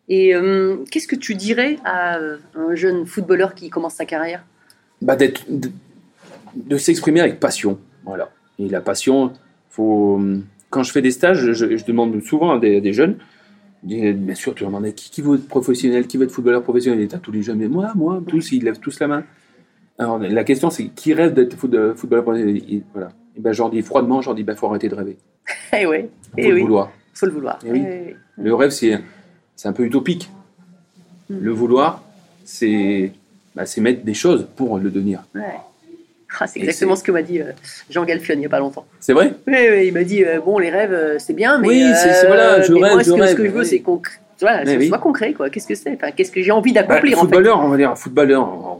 Et 0.09 0.35
euh, 0.35 0.77
qu'est-ce 0.91 1.07
que 1.07 1.15
tu 1.15 1.35
dirais 1.35 1.77
à 1.83 2.17
euh, 2.17 2.37
un 2.55 2.75
jeune 2.75 3.05
footballeur 3.05 3.55
qui 3.55 3.69
commence 3.69 3.95
sa 3.95 4.05
carrière? 4.05 4.43
Bah, 5.01 5.15
de, 5.15 5.31
de 6.55 6.77
s'exprimer 6.77 7.19
avec 7.21 7.39
passion. 7.39 7.77
Voilà. 8.05 8.29
Et 8.59 8.69
la 8.69 8.79
passion, 8.81 9.33
faut, 9.69 10.21
quand 10.69 10.83
je 10.83 10.91
fais 10.91 11.01
des 11.01 11.11
stages, 11.11 11.51
je, 11.51 11.75
je 11.77 11.85
demande 11.85 12.21
souvent 12.23 12.51
à 12.51 12.59
des, 12.59 12.77
à 12.77 12.79
des 12.81 12.93
jeunes, 12.93 13.15
bien 13.83 14.35
sûr, 14.35 14.53
tu 14.55 14.63
leur 14.63 14.71
demandes 14.71 14.93
qui, 14.93 15.09
qui 15.09 15.21
veut 15.21 15.35
être 15.35 15.47
professionnel, 15.47 16.07
qui 16.07 16.17
veut 16.17 16.23
être 16.25 16.31
footballeur 16.31 16.63
professionnel, 16.63 17.01
et 17.01 17.07
t'as 17.07 17.17
tous 17.17 17.31
les 17.31 17.41
jeunes, 17.41 17.57
mais 17.57 17.67
moi, 17.67 17.91
moi, 17.95 18.21
tous, 18.25 18.51
ils 18.53 18.63
lèvent 18.63 18.79
tous 18.79 18.99
la 18.99 19.07
main. 19.07 19.23
Alors, 19.99 20.17
la 20.19 20.43
question, 20.43 20.69
c'est 20.69 20.85
qui 20.87 21.13
rêve 21.13 21.33
d'être 21.33 21.67
de- 21.67 21.93
footballeur 21.95 22.23
professionnel 22.23 22.61
voilà. 22.93 23.09
Et 23.37 23.39
ben, 23.39 23.51
je 23.53 23.59
leur 23.59 23.69
dis 23.69 23.81
froidement, 23.81 24.21
je 24.21 24.27
leur 24.29 24.35
dis, 24.35 24.43
ben, 24.43 24.55
faut 24.55 24.67
arrêter 24.67 24.89
de 24.89 24.95
rêver. 24.95 25.17
Eh 25.73 25.83
Faut 25.85 25.93
eh 26.37 26.47
le 26.47 26.53
oui, 26.55 26.61
vouloir. 26.61 26.91
faut 27.13 27.25
le 27.27 27.31
vouloir. 27.31 27.59
Eh 27.65 27.71
oui. 27.71 27.83
Eh 27.85 28.03
oui. 28.09 28.15
Le 28.43 28.55
rêve, 28.55 28.71
c'est 28.71 28.99
c'est 29.55 29.67
un 29.67 29.73
peu 29.73 29.83
utopique. 29.83 30.29
Mm. 31.29 31.37
Le 31.41 31.51
vouloir, 31.51 32.03
c'est 32.43 33.11
bah, 33.55 33.65
c'est 33.65 33.81
mettre 33.81 34.03
des 34.03 34.13
choses 34.15 34.47
pour 34.55 34.77
le 34.79 34.89
devenir. 34.89 35.23
Ouais. 35.35 35.41
Ah, 36.39 36.47
c'est 36.47 36.59
exactement 36.59 36.95
ce 36.95 37.03
que 37.03 37.11
m'a 37.11 37.21
dit 37.21 37.39
euh, 37.39 37.51
Jean 37.91 38.03
Galfion 38.05 38.33
il 38.33 38.39
n'y 38.39 38.45
a 38.47 38.49
pas 38.49 38.57
longtemps. 38.59 38.85
C'est 38.99 39.13
vrai? 39.13 39.33
Oui, 39.45 39.53
oui, 39.71 39.87
il 39.87 39.93
m'a 39.93 40.03
dit 40.03 40.25
euh, 40.25 40.39
bon, 40.41 40.57
les 40.57 40.71
rêves, 40.71 40.91
euh, 40.91 41.19
c'est 41.19 41.33
bien, 41.33 41.59
mais, 41.59 41.67
Oui, 41.67 41.83
c'est- 41.93 42.13
c'est- 42.13 42.25
voilà, 42.27 42.61
je 42.63 42.73
mais 42.73 42.79
moi, 42.79 42.89
ce 42.89 42.97
je 42.97 42.97
que, 42.97 43.17
ce 43.17 43.21
rêve, 43.21 43.35
que 43.37 43.45
je 43.45 43.51
veux, 43.51 43.63
c'est 43.63 43.79
concret. 43.81 44.17
Voilà, 44.41 44.63
Mais 44.65 44.77
oui. 44.77 44.87
soit 44.87 44.97
concret, 44.97 45.33
quoi. 45.33 45.49
Qu'est-ce 45.51 45.67
que 45.67 45.75
c'est? 45.75 45.93
Enfin, 45.93 46.09
qu'est-ce 46.11 46.31
que 46.31 46.41
j'ai 46.41 46.51
envie 46.51 46.73
Bah, 46.73 46.81
d'accomplir, 46.81 47.17
en 47.19 47.21
fait? 47.21 47.27
Footballeur, 47.27 47.59
on 47.63 47.67
va 47.69 47.77
dire 47.77 47.95
footballeur. 47.97 48.72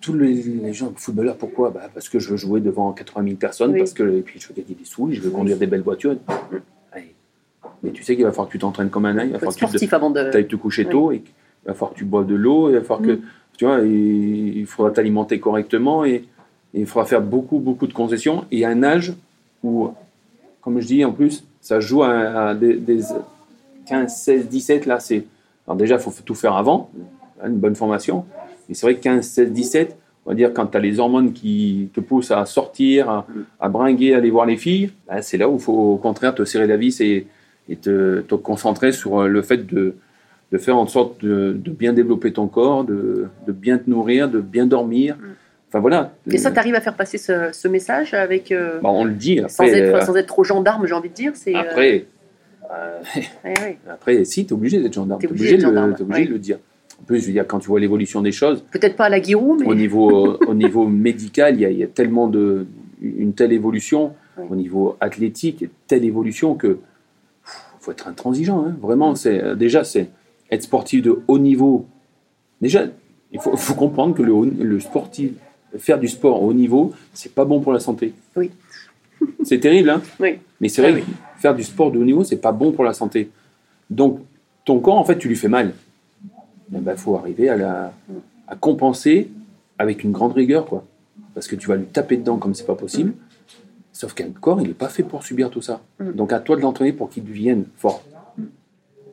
Tous 0.00 0.14
les, 0.14 0.34
les 0.34 0.72
gens, 0.72 0.92
footballeur, 0.96 1.36
pourquoi? 1.36 1.70
Bah, 1.70 1.88
Parce 1.92 2.08
que 2.08 2.18
je 2.18 2.30
veux 2.30 2.36
jouer 2.36 2.60
devant 2.60 2.92
80 2.92 3.24
000 3.24 3.36
personnes, 3.36 3.72
Oui. 3.72 3.78
parce 3.78 3.92
que 3.92 4.02
et 4.18 4.20
puis 4.22 4.40
je 4.40 4.48
veux 4.48 4.54
gagner 4.54 4.74
des 4.74 4.84
sous, 4.84 5.10
je 5.12 5.20
veux 5.20 5.30
conduire 5.30 5.56
des 5.58 5.66
belles 5.66 5.82
voitures. 5.82 6.16
Allez. 6.92 7.14
Mais 7.82 7.90
tu 7.90 8.02
sais 8.02 8.14
qu'il 8.16 8.24
va 8.24 8.30
falloir 8.32 8.48
que 8.48 8.52
tu 8.52 8.58
t'entraînes 8.58 8.90
comme 8.90 9.06
un 9.06 9.16
œil, 9.18 9.28
il 9.28 9.32
va 9.32 9.38
falloir 9.38 9.54
que 9.54 9.78
tu 9.78 9.86
de. 9.86 10.36
ailles 10.36 10.46
te 10.48 10.56
coucher 10.56 10.84
tôt, 10.86 11.12
et 11.12 11.20
qu'il 11.20 11.32
va 11.66 11.74
falloir 11.74 11.92
que 11.92 11.98
tu 11.98 12.04
boives 12.04 12.26
de 12.26 12.34
l'eau, 12.34 12.68
il 12.70 12.74
va 12.76 12.80
falloir 12.82 13.00
Mm. 13.00 13.06
que 13.06 13.20
tu 13.56 13.64
vois, 13.66 13.78
il, 13.80 14.58
il 14.58 14.66
faudra 14.66 14.90
t'alimenter 14.90 15.38
correctement 15.40 16.04
et, 16.04 16.14
et 16.74 16.80
il 16.80 16.86
faudra 16.86 17.06
faire 17.06 17.22
beaucoup, 17.22 17.58
beaucoup 17.58 17.86
de 17.86 17.92
concessions. 17.92 18.44
Et 18.50 18.64
à 18.64 18.70
un 18.70 18.82
âge 18.82 19.14
où, 19.62 19.90
comme 20.60 20.80
je 20.80 20.86
dis 20.86 21.04
en 21.04 21.12
plus, 21.12 21.44
ça 21.60 21.78
joue 21.80 22.02
à, 22.02 22.48
à 22.48 22.54
des, 22.54 22.74
des 22.74 23.00
15, 23.86 24.12
16, 24.14 24.48
17, 24.48 24.86
là, 24.86 24.98
c'est. 25.00 25.24
Alors 25.66 25.76
déjà, 25.76 25.94
il 25.96 26.00
faut 26.00 26.12
tout 26.24 26.34
faire 26.34 26.54
avant, 26.56 26.90
une 27.46 27.56
bonne 27.56 27.74
formation. 27.76 28.24
Mais 28.68 28.74
c'est 28.74 28.86
vrai 28.86 28.94
que 28.96 29.00
15, 29.02 29.24
16, 29.26 29.52
17, 29.52 29.96
on 30.26 30.30
va 30.30 30.34
dire 30.34 30.52
quand 30.54 30.66
tu 30.66 30.76
as 30.76 30.80
les 30.80 30.98
hormones 31.00 31.32
qui 31.32 31.90
te 31.92 32.00
poussent 32.00 32.30
à 32.30 32.44
sortir, 32.46 33.08
à, 33.10 33.26
à 33.60 33.68
bringuer, 33.68 34.14
à 34.14 34.18
aller 34.18 34.30
voir 34.30 34.46
les 34.46 34.56
filles, 34.56 34.90
bah, 35.06 35.20
c'est 35.22 35.36
là 35.36 35.48
où 35.48 35.56
il 35.56 35.60
faut 35.60 35.72
au 35.72 35.96
contraire 35.96 36.34
te 36.34 36.44
serrer 36.44 36.66
la 36.66 36.76
vis 36.76 37.00
et, 37.00 37.26
et 37.68 37.76
te, 37.76 38.20
te 38.20 38.34
concentrer 38.34 38.92
sur 38.92 39.20
euh, 39.22 39.28
le 39.28 39.42
fait 39.42 39.66
de, 39.66 39.94
de 40.52 40.58
faire 40.58 40.76
en 40.76 40.86
sorte 40.86 41.22
de, 41.24 41.52
de 41.52 41.70
bien 41.70 41.92
développer 41.92 42.32
ton 42.32 42.46
corps, 42.46 42.84
de, 42.84 43.26
de 43.46 43.52
bien 43.52 43.78
te 43.78 43.88
nourrir, 43.90 44.28
de 44.30 44.40
bien 44.40 44.66
dormir. 44.66 45.16
Enfin 45.68 45.80
voilà. 45.80 46.12
Et 46.30 46.38
ça, 46.38 46.52
tu 46.52 46.58
arrives 46.58 46.76
à 46.76 46.80
faire 46.80 46.94
passer 46.94 47.18
ce, 47.18 47.50
ce 47.52 47.66
message 47.68 48.14
avec. 48.14 48.52
euh, 48.52 48.78
Bah, 48.80 48.90
on 48.92 49.04
le 49.04 49.12
dit. 49.14 49.40
Après, 49.40 49.48
sans, 49.50 49.64
être, 49.64 49.94
euh, 49.96 50.00
sans 50.02 50.14
être 50.16 50.26
trop 50.28 50.44
gendarme, 50.44 50.86
j'ai 50.86 50.94
envie 50.94 51.08
de 51.08 51.14
dire. 51.14 51.32
c'est, 51.34 51.54
après, 51.54 52.06
euh, 52.70 53.00
après, 53.90 54.24
si, 54.24 54.46
tu 54.46 54.50
es 54.50 54.56
obligé 54.56 54.80
d'être 54.80 54.94
gendarme. 54.94 55.20
Tu 55.20 55.26
es 55.26 55.30
obligé 55.30 55.54
obligé, 55.54 55.56
d'être 55.56 55.70
de, 55.70 55.74
gendarme, 55.74 55.94
t'es 55.96 56.02
obligé 56.02 56.20
ouais. 56.22 56.28
de 56.28 56.32
le 56.32 56.38
dire. 56.38 56.58
En 57.04 57.06
plus, 57.06 57.20
je 57.20 57.26
veux 57.26 57.32
dire, 57.32 57.46
quand 57.46 57.58
tu 57.58 57.68
vois 57.68 57.80
l'évolution 57.80 58.22
des 58.22 58.32
choses, 58.32 58.64
Peut-être 58.70 58.96
pas 58.96 59.04
à 59.04 59.08
la 59.10 59.20
Giroud, 59.20 59.60
mais. 59.60 59.66
au 59.66 59.74
niveau, 59.74 60.38
au 60.48 60.54
niveau 60.54 60.86
médical, 60.88 61.54
il 61.56 61.60
y, 61.60 61.64
a, 61.66 61.70
il 61.70 61.76
y 61.76 61.82
a 61.82 61.86
tellement 61.86 62.28
de. 62.28 62.66
une 63.02 63.34
telle 63.34 63.52
évolution, 63.52 64.12
Oui. 64.38 64.46
au 64.48 64.56
niveau 64.56 64.96
athlétique, 65.00 65.66
telle 65.86 66.02
évolution 66.04 66.54
que. 66.54 66.78
faut 67.80 67.92
être 67.92 68.08
intransigeant, 68.08 68.64
hein. 68.66 68.74
vraiment. 68.80 69.14
C'est, 69.16 69.42
euh, 69.42 69.54
déjà, 69.54 69.84
c'est 69.84 70.08
être 70.50 70.62
sportif 70.62 71.02
de 71.02 71.20
haut 71.28 71.38
niveau. 71.38 71.84
Déjà, 72.62 72.86
il 73.32 73.38
faut, 73.38 73.54
faut 73.54 73.74
comprendre 73.74 74.14
que 74.14 74.22
le, 74.22 74.32
le 74.64 74.80
sportif, 74.80 75.32
faire 75.76 75.98
du 75.98 76.08
sport 76.08 76.42
au 76.42 76.46
haut 76.48 76.54
niveau, 76.54 76.92
c'est 77.12 77.34
pas 77.34 77.44
bon 77.44 77.60
pour 77.60 77.74
la 77.74 77.80
santé. 77.80 78.14
Oui. 78.34 78.50
C'est 79.44 79.58
terrible, 79.60 79.90
hein 79.90 80.00
Oui. 80.20 80.38
mais 80.60 80.68
c'est 80.70 80.82
Ah 80.86 80.90
vrai 80.90 81.00
que 81.02 81.06
faire 81.38 81.54
du 81.54 81.62
sport 81.62 81.90
de 81.92 81.98
haut 81.98 82.04
niveau, 82.04 82.24
c'est 82.24 82.36
pas 82.40 82.52
bon 82.52 82.72
pour 82.72 82.84
la 82.84 82.92
santé. 82.94 83.28
Donc, 83.90 84.20
ton 84.64 84.78
corps, 84.80 84.96
en 84.98 85.04
fait, 85.04 85.18
tu 85.18 85.28
lui 85.28 85.36
fais 85.36 85.48
mal. 85.48 85.72
Il 86.72 86.96
faut 86.96 87.16
arriver 87.16 87.48
à, 87.48 87.56
la, 87.56 87.92
à 88.48 88.56
compenser 88.56 89.30
avec 89.78 90.04
une 90.04 90.12
grande 90.12 90.32
rigueur, 90.32 90.66
quoi. 90.66 90.84
Parce 91.34 91.46
que 91.46 91.56
tu 91.56 91.68
vas 91.68 91.76
lui 91.76 91.86
taper 91.86 92.16
dedans 92.16 92.36
comme 92.36 92.54
c'est 92.54 92.66
pas 92.66 92.76
possible. 92.76 93.12
Sauf 93.92 94.14
qu'un 94.14 94.30
corps, 94.30 94.60
il 94.60 94.68
n'est 94.68 94.74
pas 94.74 94.88
fait 94.88 95.02
pour 95.02 95.22
subir 95.22 95.50
tout 95.50 95.62
ça. 95.62 95.80
Mm. 95.98 96.12
Donc, 96.12 96.32
à 96.32 96.40
toi 96.40 96.56
de 96.56 96.62
l'entraîner 96.62 96.92
pour 96.92 97.10
qu'il 97.10 97.24
devienne 97.24 97.64
fort. 97.76 98.02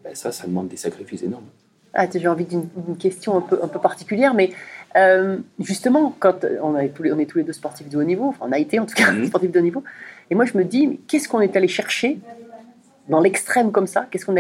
Ben, 0.03 0.15
ça, 0.15 0.31
ça 0.31 0.47
demande 0.47 0.67
des 0.67 0.77
sacrifices 0.77 1.23
énormes. 1.23 1.45
Ah, 1.93 2.07
j'ai 2.13 2.27
envie 2.27 2.45
d'une 2.45 2.97
question 2.97 3.37
un 3.37 3.41
peu, 3.41 3.59
un 3.61 3.67
peu 3.67 3.79
particulière, 3.79 4.33
mais 4.33 4.51
euh, 4.95 5.37
justement, 5.59 6.15
quand 6.19 6.45
on, 6.63 6.77
est 6.77 6.89
tous 6.89 7.03
les, 7.03 7.11
on 7.11 7.19
est 7.19 7.25
tous 7.25 7.39
les 7.39 7.43
deux 7.43 7.53
sportifs 7.53 7.89
de 7.89 7.97
haut 7.97 8.03
niveau, 8.03 8.29
enfin, 8.29 8.45
on 8.47 8.51
a 8.53 8.59
été 8.59 8.79
en 8.79 8.85
tout 8.85 8.95
cas 8.95 9.11
Mhm. 9.11 9.25
sportifs 9.27 9.51
de 9.51 9.59
haut 9.59 9.63
niveau, 9.63 9.83
et 10.29 10.35
moi 10.35 10.45
je 10.45 10.57
me 10.57 10.63
dis, 10.63 10.99
qu'est-ce 11.07 11.27
qu'on 11.27 11.41
est 11.41 11.55
allé 11.57 11.67
chercher 11.67 12.19
dans 13.09 13.19
l'extrême 13.19 13.71
comme 13.71 13.87
ça 13.87 14.07
Qu'est-ce 14.09 14.25
qu'on 14.25 14.35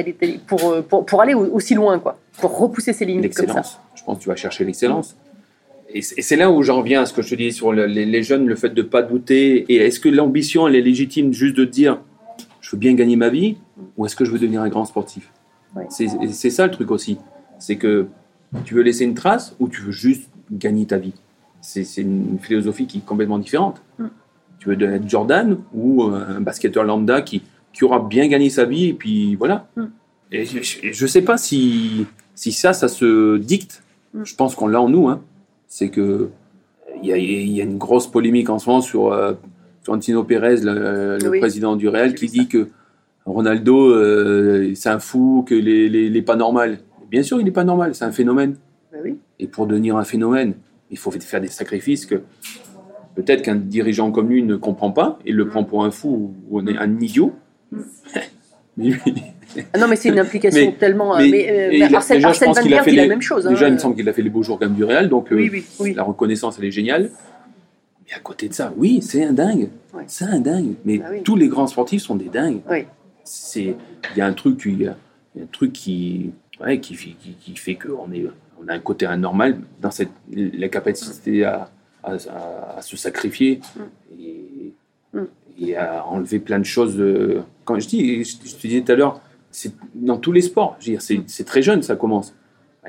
pour, 0.47 0.69
euh, 0.71 0.81
pour, 0.81 1.05
pour 1.05 1.21
aller 1.21 1.33
au- 1.33 1.51
aussi 1.53 1.73
loin, 1.75 1.99
quoi 1.99 2.17
Pour 2.39 2.57
repousser 2.57 2.93
ces 2.93 3.05
limites 3.05 3.35
comme 3.35 3.47
ça. 3.47 3.61
Je 3.95 4.03
pense 4.03 4.17
que 4.17 4.23
tu 4.23 4.29
vas 4.29 4.35
chercher 4.35 4.63
l'excellence. 4.65 5.15
Et 5.93 6.01
c'est 6.01 6.37
là 6.37 6.49
où 6.49 6.63
j'en 6.63 6.77
reviens 6.77 7.01
à 7.01 7.05
ce 7.05 7.13
que 7.13 7.21
je 7.21 7.29
te 7.31 7.35
disais 7.35 7.51
sur 7.51 7.73
le- 7.73 7.85
les, 7.85 8.05
les 8.05 8.23
jeunes, 8.23 8.47
le 8.47 8.55
fait 8.55 8.69
de 8.69 8.81
ne 8.81 8.87
pas 8.87 9.01
douter. 9.01 9.65
Et 9.67 9.75
est-ce 9.77 9.99
que 9.99 10.07
l'ambition, 10.07 10.67
elle 10.67 10.75
est 10.75 10.81
légitime 10.81 11.33
juste 11.33 11.57
de 11.57 11.65
dire 11.65 11.99
je 12.61 12.71
veux 12.71 12.77
bien 12.79 12.93
gagner 12.93 13.17
ma 13.17 13.27
vie 13.29 13.57
ou 13.97 14.05
est-ce 14.05 14.15
que 14.15 14.23
je 14.23 14.31
veux 14.31 14.39
devenir 14.39 14.61
un 14.61 14.69
grand 14.69 14.85
sportif? 14.85 15.29
Ouais. 15.75 15.87
C'est 15.89 16.49
ça 16.49 16.65
le 16.65 16.71
truc 16.71 16.91
aussi. 16.91 17.17
C'est 17.59 17.75
que 17.75 18.07
tu 18.63 18.73
veux 18.73 18.83
laisser 18.83 19.03
une 19.03 19.15
trace 19.15 19.55
ou 19.59 19.67
tu 19.67 19.81
veux 19.81 19.91
juste 19.91 20.29
gagner 20.51 20.85
ta 20.85 20.97
vie? 20.97 21.13
C'est 21.61 21.83
c'est 21.83 22.01
une 22.01 22.39
philosophie 22.41 22.87
qui 22.87 22.99
est 22.99 23.05
complètement 23.05 23.37
différente. 23.39 23.81
Mm. 23.99 24.05
Tu 24.59 24.69
veux 24.69 24.81
être 24.93 25.09
Jordan 25.09 25.57
ou 25.73 26.03
euh, 26.03 26.37
un 26.37 26.41
basketteur 26.41 26.83
lambda 26.83 27.21
qui, 27.21 27.41
qui 27.73 27.83
aura 27.83 27.99
bien 27.99 28.27
gagné 28.27 28.49
sa 28.49 28.65
vie 28.65 28.87
et 28.89 28.93
puis 28.93 29.35
voilà. 29.35 29.67
Mm. 29.75 29.83
Et 30.33 30.45
je 30.45 31.03
ne 31.03 31.07
sais 31.07 31.21
pas 31.21 31.37
si, 31.37 32.05
si 32.35 32.51
ça, 32.51 32.73
ça 32.73 32.87
se 32.87 33.37
dicte. 33.37 33.83
Mm. 34.13 34.23
Je 34.23 34.35
pense 34.35 34.55
qu'on 34.55 34.67
l'a 34.67 34.81
en 34.81 34.89
nous. 34.89 35.07
Hein. 35.07 35.21
C'est 35.67 35.89
que 35.89 36.29
il 37.01 37.09
y 37.09 37.13
a, 37.13 37.17
y 37.17 37.61
a 37.61 37.63
une 37.63 37.77
grosse 37.77 38.07
polémique 38.07 38.49
en 38.49 38.59
ce 38.59 38.69
moment 38.69 38.81
sur 38.81 39.11
euh, 39.11 39.33
Florentino 39.83 40.23
Pérez, 40.23 40.57
le, 40.61 41.17
le 41.21 41.29
Oui. 41.29 41.39
président 41.39 41.75
du 41.75 41.87
Real, 41.87 42.13
qui 42.13 42.27
dit 42.27 42.47
que 42.47 42.67
Ronaldo, 43.25 43.89
euh, 43.89 44.71
c'est 44.75 44.89
un 44.89 44.99
fou, 44.99 45.43
qu'il 45.47 45.65
n'est 45.65 45.87
les, 45.87 46.09
les 46.09 46.21
pas 46.21 46.35
normal. 46.35 46.79
Bien 47.09 47.23
sûr, 47.23 47.39
il 47.39 47.45
n'est 47.45 47.51
pas 47.51 47.63
normal, 47.63 47.95
c'est 47.95 48.05
un 48.05 48.11
phénomène. 48.11 48.55
Ben 48.91 48.99
oui. 49.03 49.17
Et 49.39 49.47
pour 49.47 49.67
devenir 49.67 49.97
un 49.97 50.03
phénomène, 50.03 50.53
il 50.91 50.97
faut 50.97 51.11
faire 51.11 51.41
des 51.41 51.47
sacrifices 51.47 52.05
que 52.05 52.21
peut-être 53.15 53.41
qu'un 53.41 53.55
dirigeant 53.55 54.11
comme 54.11 54.29
lui 54.29 54.43
ne 54.43 54.55
comprend 54.55 54.91
pas, 54.91 55.17
il 55.25 55.35
le 55.35 55.47
prend 55.47 55.63
pour 55.63 55.83
un 55.83 55.91
fou 55.91 56.33
ou 56.49 56.59
un, 56.59 56.67
un 56.67 56.99
idiot. 56.99 57.33
Mais 58.77 58.91
Ah 59.73 59.77
non, 59.79 59.87
mais 59.87 59.95
c'est 59.97 60.09
une 60.09 60.19
implication 60.19 60.65
Mais- 60.67 60.73
tellement. 60.73 61.15
euh, 61.15 61.19
mais- 61.19 61.29
Mais, 61.29 61.49
euh, 61.51 61.73
il 61.73 61.83
a- 61.83 61.97
Arsène, 61.97 62.17
déjà, 62.17 62.27
je 62.29 62.31
Arsène 62.31 62.47
pense 62.47 62.59
qu'il 62.61 62.73
a 62.73 62.77
Wenger 62.77 62.85
fait 62.85 62.91
dit 62.91 62.97
la 62.97 63.07
même 63.07 63.21
chose. 63.21 63.45
déjà, 63.45 63.65
hein. 63.65 63.67
il 63.69 63.73
me 63.73 63.77
semble 63.79 63.95
qu'il 63.95 64.07
a 64.07 64.13
fait 64.13 64.21
les 64.21 64.29
beaux 64.29 64.43
jours 64.43 64.57
quand 64.59 64.65
même 64.65 64.75
du 64.75 64.83
Real, 64.85 65.09
donc 65.09 65.31
euh, 65.31 65.35
Oui, 65.79 65.93
la 65.93 66.03
reconnaissance, 66.03 66.57
elle 66.57 66.65
est 66.65 66.71
géniale. 66.71 67.09
Mais 68.07 68.13
à 68.15 68.19
côté 68.19 68.47
de 68.47 68.53
ça, 68.53 68.73
oui, 68.77 69.01
c'est 69.01 69.23
un 69.25 69.33
dingue. 69.33 69.69
Ouais. 69.93 70.03
C'est 70.07 70.25
un 70.25 70.39
dingue. 70.39 70.73
Mais 70.85 70.97
Bah 70.99 71.05
tous 71.23 71.35
les 71.35 71.47
grands 71.49 71.67
sportifs 71.67 72.01
sont 72.03 72.15
des 72.15 72.29
dingues. 72.29 72.61
Il 73.55 73.75
y 74.17 74.21
a 74.21 74.25
un 74.25 74.33
truc, 74.33 74.61
il 74.65 74.81
y 74.83 74.87
a, 74.87 74.95
il 75.35 75.39
y 75.39 75.41
a 75.41 75.43
un 75.43 75.47
truc 75.51 75.73
qui, 75.73 76.31
ouais, 76.61 76.79
qui, 76.79 76.95
fait- 76.95 77.15
qui, 77.21 77.33
qui 77.39 77.55
fait 77.57 77.75
qu'on 77.75 78.11
est, 78.13 78.25
on 78.63 78.67
a 78.69 78.73
un 78.73 78.79
côté 78.79 79.05
anormal 79.05 79.57
dans 79.81 79.91
cette, 79.91 80.09
la 80.33 80.69
capacité 80.69 81.43
à, 81.43 81.69
à, 82.03 82.13
à- 82.13 82.77
à 82.77 82.81
se 82.81 82.95
sacrifier 82.95 83.59
et, 84.17 84.73
Mm. 85.13 85.25
Et 85.61 85.75
à 85.75 86.05
enlever 86.07 86.39
plein 86.39 86.59
de 86.59 86.65
choses. 86.65 87.01
Quand 87.65 87.79
je 87.79 87.87
dis, 87.87 88.23
je, 88.23 88.35
je 88.45 88.55
te 88.55 88.61
disais 88.67 88.81
tout 88.81 88.91
à 88.91 88.95
l'heure, 88.95 89.21
c'est 89.51 89.73
dans 89.95 90.17
tous 90.17 90.31
les 90.31 90.41
sports. 90.41 90.77
Dire, 90.81 91.01
c'est, 91.01 91.21
c'est 91.27 91.43
très 91.45 91.61
jeune, 91.61 91.81
ça 91.83 91.95
commence. 91.95 92.33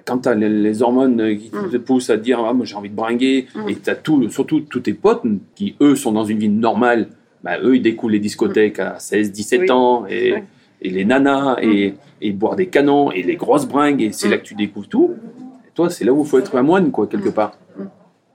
Quand 0.07 0.19
tu 0.19 0.29
as 0.29 0.35
les, 0.35 0.49
les 0.49 0.83
hormones 0.83 1.37
qui 1.39 1.51
te 1.51 1.77
Mm. 1.77 1.81
poussent 1.81 2.09
à 2.11 2.17
te 2.17 2.23
dire 2.23 2.41
ah, 2.45 2.53
moi 2.55 2.65
j'ai 2.65 2.75
envie 2.77 2.89
de 2.89 2.95
bringuer, 2.95 3.47
Mm. 3.55 3.69
et 3.69 3.77
tu 3.77 3.91
as 3.91 3.95
tout, 3.95 4.29
surtout 4.31 4.61
tous 4.61 4.81
tes 4.81 4.95
potes 4.95 5.23
qui, 5.55 5.77
eux, 5.83 5.95
sont 5.97 6.13
dans 6.13 6.25
une 6.25 6.39
vie 6.39 6.49
normale, 6.49 7.09
bah, 7.45 7.59
eux, 7.63 7.77
ils 7.77 7.83
découvrent 7.83 8.13
les 8.13 8.19
discothèques 8.21 8.79
à 8.79 8.99
16, 8.99 9.33
17 9.33 9.61
Oui. 9.63 9.71
ans, 9.71 10.07
et, 10.09 10.33
Ouais. 10.33 10.45
et 10.81 10.91
les 10.91 11.05
nanas, 11.05 11.57
et, 11.61 11.95
et 12.23 12.33
boire 12.33 12.57
des 12.57 12.67
canons, 12.69 13.11
et 13.13 13.23
les 13.23 13.37
grosses 13.37 13.67
bringues, 13.67 14.01
et 14.01 14.13
c'est 14.13 14.29
Mm. 14.29 14.31
là 14.31 14.39
que 14.39 14.45
tu 14.45 14.55
découvres 14.55 14.89
tout. 14.89 15.11
Et 15.67 15.71
toi, 15.75 15.91
c'est 15.91 16.05
là 16.07 16.13
où 16.15 16.23
il 16.23 16.27
faut 16.29 16.39
être 16.39 16.57
un 16.57 16.63
moine, 16.63 16.91
quoi, 16.91 17.07
quelque 17.07 17.29
Mm. 17.29 17.33
part. 17.35 17.59
Mm. 17.79 17.83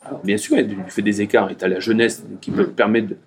Alors, 0.06 0.20
bien 0.24 0.38
sûr, 0.38 0.58
tu 0.58 0.76
fais 0.90 1.02
des 1.02 1.22
écarts, 1.22 1.50
et 1.50 1.56
tu 1.56 1.66
as 1.66 1.70
la 1.70 1.80
jeunesse 1.80 2.24
qui 2.40 2.52
peut 2.52 2.64
Mm. 2.64 2.68
te 2.68 2.72
permettre 2.72 3.08
de. 3.08 3.18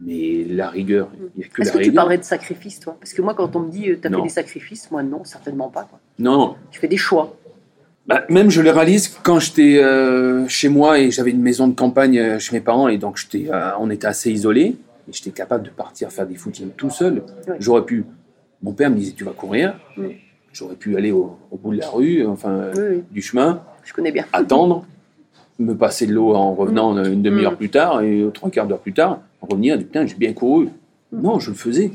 Mais 0.00 0.44
la 0.48 0.68
rigueur, 0.68 1.08
il 1.14 1.38
n'y 1.40 1.44
a 1.44 1.48
que 1.48 1.62
Est-ce 1.62 1.70
la 1.70 1.72
que 1.72 1.78
tu 1.78 1.84
rigueur. 1.90 1.94
parlerais 2.02 2.18
de 2.18 2.22
sacrifice, 2.24 2.78
toi? 2.80 2.96
Parce 3.00 3.12
que 3.12 3.20
moi, 3.22 3.34
quand 3.34 3.56
on 3.56 3.60
me 3.60 3.70
dit 3.70 3.82
tu 3.84 3.98
as 3.98 4.02
fait 4.02 4.08
Non. 4.10 4.22
des 4.22 4.28
sacrifices, 4.28 4.90
moi, 4.90 5.02
non, 5.02 5.24
certainement 5.24 5.68
pas. 5.70 5.82
Quoi. 5.90 5.98
Non, 6.18 6.54
Tu 6.70 6.78
fais 6.78 6.88
des 6.88 6.96
choix. 6.96 7.36
Bah, 8.06 8.24
même 8.30 8.48
je 8.50 8.62
le 8.62 8.70
réalise 8.70 9.08
quand 9.22 9.38
j'étais 9.38 9.78
euh, 9.82 10.48
chez 10.48 10.68
moi 10.70 10.98
et 10.98 11.10
j'avais 11.10 11.30
une 11.30 11.42
maison 11.42 11.68
de 11.68 11.74
campagne 11.74 12.18
euh, 12.18 12.38
chez 12.38 12.54
mes 12.56 12.60
parents 12.62 12.88
et 12.88 12.96
donc 12.96 13.18
j'étais, 13.18 13.50
euh, 13.52 13.72
on 13.78 13.90
était 13.90 14.06
assez 14.06 14.30
isolés 14.30 14.76
et 15.08 15.12
j'étais 15.12 15.30
capable 15.30 15.64
de 15.64 15.70
partir 15.70 16.10
faire 16.10 16.26
des 16.26 16.36
footings 16.36 16.70
tout 16.74 16.88
seul. 16.88 17.22
J'aurais 17.58 17.84
pu. 17.84 18.04
Mon 18.62 18.72
père 18.72 18.88
me 18.90 18.96
disait 18.96 19.12
tu 19.12 19.24
vas 19.24 19.32
courir. 19.32 19.78
Oui. 19.98 20.16
J'aurais 20.54 20.76
pu 20.76 20.96
aller 20.96 21.10
au, 21.12 21.36
au 21.50 21.56
bout 21.58 21.74
de 21.74 21.78
la 21.80 21.88
rue, 21.90 22.24
enfin 22.26 22.50
euh, 22.50 22.94
oui, 22.96 23.04
du 23.10 23.20
chemin, 23.20 23.62
je 23.84 23.92
connais 23.92 24.10
bien. 24.10 24.24
attendre, 24.32 24.86
me 25.58 25.74
passer 25.74 26.06
de 26.06 26.12
l'eau 26.14 26.34
en 26.34 26.54
revenant 26.54 26.96
euh, 26.96 27.04
une 27.12 27.22
demi-heure 27.22 27.52
Mm. 27.52 27.56
plus 27.56 27.70
tard 27.70 28.00
et 28.02 28.24
trois 28.32 28.50
quarts 28.50 28.66
d'heure 28.66 28.78
plus 28.80 28.92
tard, 28.92 29.20
revenir 29.42 29.74
et 29.74 29.78
dire 29.78 29.86
putain 29.86 30.06
j'ai 30.06 30.14
bien 30.14 30.32
couru. 30.32 30.68
Non, 31.12 31.38
je 31.38 31.50
le 31.50 31.56
faisais. 31.56 31.90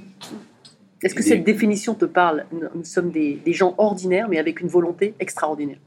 Est-ce 1.01 1.13
que 1.15 1.19
Et- 1.19 1.23
cette 1.23 1.43
définition 1.43 1.93
te 1.93 2.05
parle? 2.05 2.45
Nous, 2.51 2.83
sommes 2.83 3.11
des, 3.11 3.39
des 3.45 3.53
gens 3.53 3.73
ordinaires, 3.77 4.27
mais 4.29 4.37
avec 4.39 4.61
une 4.61 4.67
volonté 4.69 5.13
extraordinaire. 5.19 5.77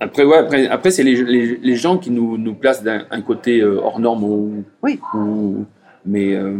Après, 0.00 0.24
ouais, 0.24 0.38
après, 0.38 0.66
après 0.68 0.90
c'est 0.90 1.02
les, 1.02 1.22
les, 1.22 1.56
les 1.56 1.76
gens 1.76 1.98
qui 1.98 2.10
nous, 2.10 2.38
nous 2.38 2.54
placent 2.54 2.82
d'un 2.82 3.04
un 3.10 3.20
côté 3.20 3.60
euh, 3.60 3.80
hors 3.82 4.00
norme. 4.00 4.24
Ou, 4.24 4.64
Oui. 4.82 4.98
ou- 5.14 5.64
mais 6.06 6.34
euh, 6.34 6.54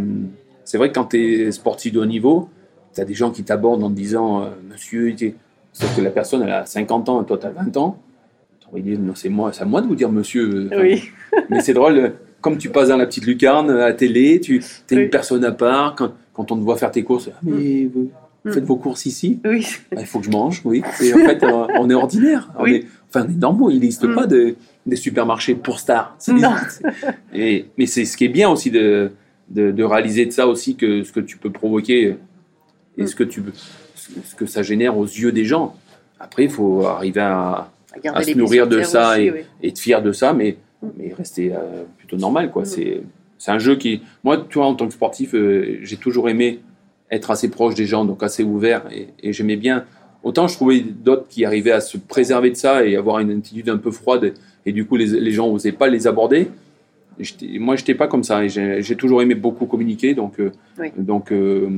c'est 0.64 0.76
vrai 0.76 0.88
que 0.90 0.94
quand 0.94 1.06
tu 1.06 1.46
es 1.46 1.50
sportif 1.52 1.92
de 1.94 2.00
haut 2.00 2.04
niveau, 2.06 2.48
tu 2.94 3.00
as 3.00 3.04
des 3.04 3.14
gens 3.14 3.30
qui 3.30 3.42
t'abordent 3.44 3.82
en 3.82 3.88
te 3.88 3.94
disant 3.94 4.42
euh, 4.42 4.48
Monsieur, 4.70 5.14
sauf 5.72 5.96
que 5.96 6.02
la 6.02 6.10
personne 6.10 6.42
elle 6.42 6.50
a 6.52 6.66
50 6.66 7.08
ans 7.08 7.22
et 7.22 7.26
toi 7.26 7.38
tu 7.38 7.46
as 7.46 7.50
20 7.50 7.76
ans. 7.78 7.96
C'est 9.14 9.28
moi, 9.28 9.52
c'est 9.52 9.62
à 9.62 9.66
moi 9.66 9.80
de 9.80 9.86
vous 9.86 9.96
dire 9.96 10.10
monsieur. 10.10 10.68
Enfin, 10.72 10.80
Oui. 10.82 11.02
Mais 11.48 11.60
c'est 11.60 11.74
drôle, 11.74 11.98
euh, 11.98 12.08
comme 12.40 12.58
tu 12.58 12.68
passes 12.70 12.88
dans 12.88 12.96
la 12.96 13.06
petite 13.06 13.26
lucarne 13.26 13.70
à 13.70 13.74
la 13.74 13.92
télé, 13.92 14.40
tu 14.40 14.56
es 14.58 14.94
Oui. 14.96 15.02
une 15.04 15.10
personne 15.10 15.44
à 15.44 15.52
part. 15.52 15.94
Quand, 15.96 16.12
quand 16.32 16.50
on 16.52 16.56
te 16.56 16.62
voit 16.62 16.76
faire 16.76 16.90
tes 16.90 17.02
courses, 17.02 17.28
ah, 17.32 17.38
mais 17.42 17.88
vous 17.92 18.10
Mm. 18.42 18.52
faites 18.52 18.64
vos 18.64 18.76
courses 18.76 19.04
ici? 19.04 19.38
Oui. 19.44 19.66
ah, 19.94 20.00
Il 20.00 20.06
faut 20.06 20.18
que 20.20 20.24
je 20.24 20.30
mange, 20.30 20.62
oui. 20.64 20.82
Et 21.02 21.12
en 21.12 21.18
fait, 21.18 21.42
euh, 21.42 21.66
on 21.78 21.90
est 21.90 21.94
ordinaire. 21.94 22.50
On 22.58 22.64
est, 22.64 22.86
enfin, 23.10 23.26
on 23.28 23.30
est 23.30 23.36
normaux. 23.36 23.68
Il 23.70 23.80
n'existe 23.80 24.04
Mm. 24.06 24.14
pas 24.14 24.26
de, 24.26 24.54
des 24.86 24.96
supermarchés 24.96 25.54
pour 25.54 25.78
stars. 25.78 26.16
Des- 26.26 26.40
Et, 27.38 27.66
mais 27.76 27.84
c'est 27.86 28.06
ce 28.06 28.16
qui 28.16 28.24
est 28.24 28.28
bien 28.28 28.48
aussi 28.48 28.70
de, 28.70 29.10
de, 29.50 29.70
de 29.72 29.84
réaliser 29.84 30.24
de 30.24 30.30
ça 30.30 30.46
aussi, 30.46 30.76
que 30.76 31.02
ce 31.04 31.12
que 31.12 31.20
tu 31.20 31.36
peux 31.36 31.50
provoquer 31.50 32.16
et 32.96 33.02
Mm. 33.02 33.06
ce, 33.08 33.14
que 33.14 33.24
tu, 33.24 33.42
ce 33.94 34.34
que 34.34 34.46
ça 34.46 34.62
génère 34.62 34.96
aux 34.96 35.04
yeux 35.04 35.32
des 35.32 35.44
gens. 35.44 35.76
Après, 36.18 36.44
il 36.44 36.50
faut 36.50 36.86
arriver 36.86 37.20
à, 37.20 37.70
À, 38.14 38.22
se 38.22 38.36
nourrir 38.36 38.66
de 38.68 38.82
ça 38.82 39.12
aussi, 39.12 39.22
et, 39.22 39.30
oui. 39.32 39.38
et 39.62 39.68
être 39.68 39.78
fier 39.78 40.03
de 40.03 40.12
ça, 40.12 40.32
mais, 40.32 40.57
Mm. 40.82 40.86
mais 40.97 41.12
rester 41.12 41.53
euh, 41.53 41.82
plutôt 41.99 42.16
normal. 42.16 42.51
Quoi. 42.51 42.62
Mm. 42.62 42.66
C'est, 42.66 43.01
c'est 43.38 43.51
un 43.51 43.59
jeu 43.59 43.76
qui. 43.76 44.01
Moi, 44.24 44.47
tu 44.49 44.59
vois, 44.59 44.66
en 44.66 44.74
tant 44.74 44.86
que 44.86 44.95
sportif, 44.95 45.34
euh, 45.34 45.78
j'ai 45.82 45.97
toujours 45.97 46.28
aimé 46.28 46.61
être 47.11 47.30
assez 47.30 47.51
proche 47.51 47.74
des 47.74 47.86
gens, 47.86 48.05
donc 48.05 48.22
assez 48.22 48.43
ouvert, 48.45 48.82
et, 48.93 49.09
et 49.22 49.32
j'aimais 49.32 49.57
bien. 49.57 49.84
Autant 50.22 50.47
je 50.49 50.55
trouvais 50.55 50.80
d'autres 50.80 51.26
qui 51.28 51.45
arrivaient 51.45 51.72
à 51.72 51.80
se 51.80 51.97
préserver 51.99 52.51
de 52.51 52.55
ça 52.55 52.84
et 52.86 52.95
avoir 52.97 53.18
une 53.18 53.30
attitude 53.30 53.68
un 53.68 53.78
peu 53.78 53.91
froide, 53.91 54.32
et, 54.66 54.72
du 54.72 54.84
coup, 54.86 54.97
les, 54.97 55.07
les 55.07 55.32
gens 55.32 55.51
n'osaient 55.51 55.72
pas 55.72 55.88
les 55.88 56.07
aborder. 56.07 56.49
J'étais- 57.18 57.59
moi, 57.59 57.76
j'étais 57.76 57.95
pas 57.95 58.07
comme 58.07 58.22
ça, 58.22 58.45
et 58.45 58.49
j'ai, 58.49 58.80
j'ai 58.82 58.97
toujours 58.97 59.20
aimé 59.22 59.34
beaucoup 59.34 59.66
communiquer, 59.66 60.14
donc, 60.14 60.38
euh, 60.41 60.51
Oui. 60.78 60.88
donc 60.97 61.32
euh, 61.32 61.68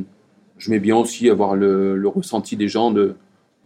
je 0.59 0.71
mets 0.71 0.79
bien 0.81 0.97
aussi 0.97 1.29
avoir 1.31 1.57
le, 1.57 1.97
le 1.97 2.09
ressenti 2.09 2.57
des 2.57 2.69
gens 2.69 2.91
de. 2.93 3.15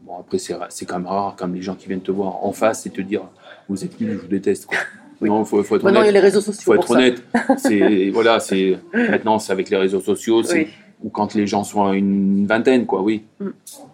Bon, 0.02 0.18
après, 0.20 0.38
c'est, 0.38 0.54
quand 0.86 0.98
même 0.98 1.06
rare, 1.06 1.34
comme 1.36 1.54
les 1.54 1.62
gens 1.62 1.74
qui 1.74 1.88
viennent 1.88 2.00
te 2.00 2.12
voir 2.12 2.44
en 2.44 2.52
face 2.52 2.86
et 2.86 2.90
te 2.90 3.00
dire 3.00 3.22
Vous 3.68 3.84
êtes 3.84 4.00
nul, 4.00 4.12
je 4.12 4.18
vous 4.18 4.26
déteste. 4.28 4.66
Quoi. 4.66 4.78
Oui. 5.22 5.30
Non, 5.30 5.44
il 5.44 5.46
faut, 5.46 5.62
faut 5.62 5.76
être 5.76 5.82
Maintenant, 5.82 6.00
il 6.02 6.04
y 6.04 6.08
a 6.08 6.10
honnête. 6.10 6.14
les 6.22 6.28
réseaux 6.28 6.42
sociaux 6.42 6.62
faut 6.62 6.74
être 6.74 6.90
honnête. 6.90 7.22
C'est, 7.56 8.10
voilà, 8.10 8.38
c'est, 8.38 8.78
maintenant, 8.92 9.38
c'est 9.38 9.50
avec 9.50 9.70
les 9.70 9.78
réseaux 9.78 10.02
sociaux, 10.02 10.42
Oui. 10.52 10.68
ou 11.02 11.08
quand 11.08 11.32
les 11.32 11.46
gens 11.46 11.64
sont 11.64 11.86
à 11.86 11.94
une 11.96 12.46
vingtaine, 12.46 12.84
quoi, 12.84 13.00
oui. 13.00 13.24
Mm. 13.40 13.48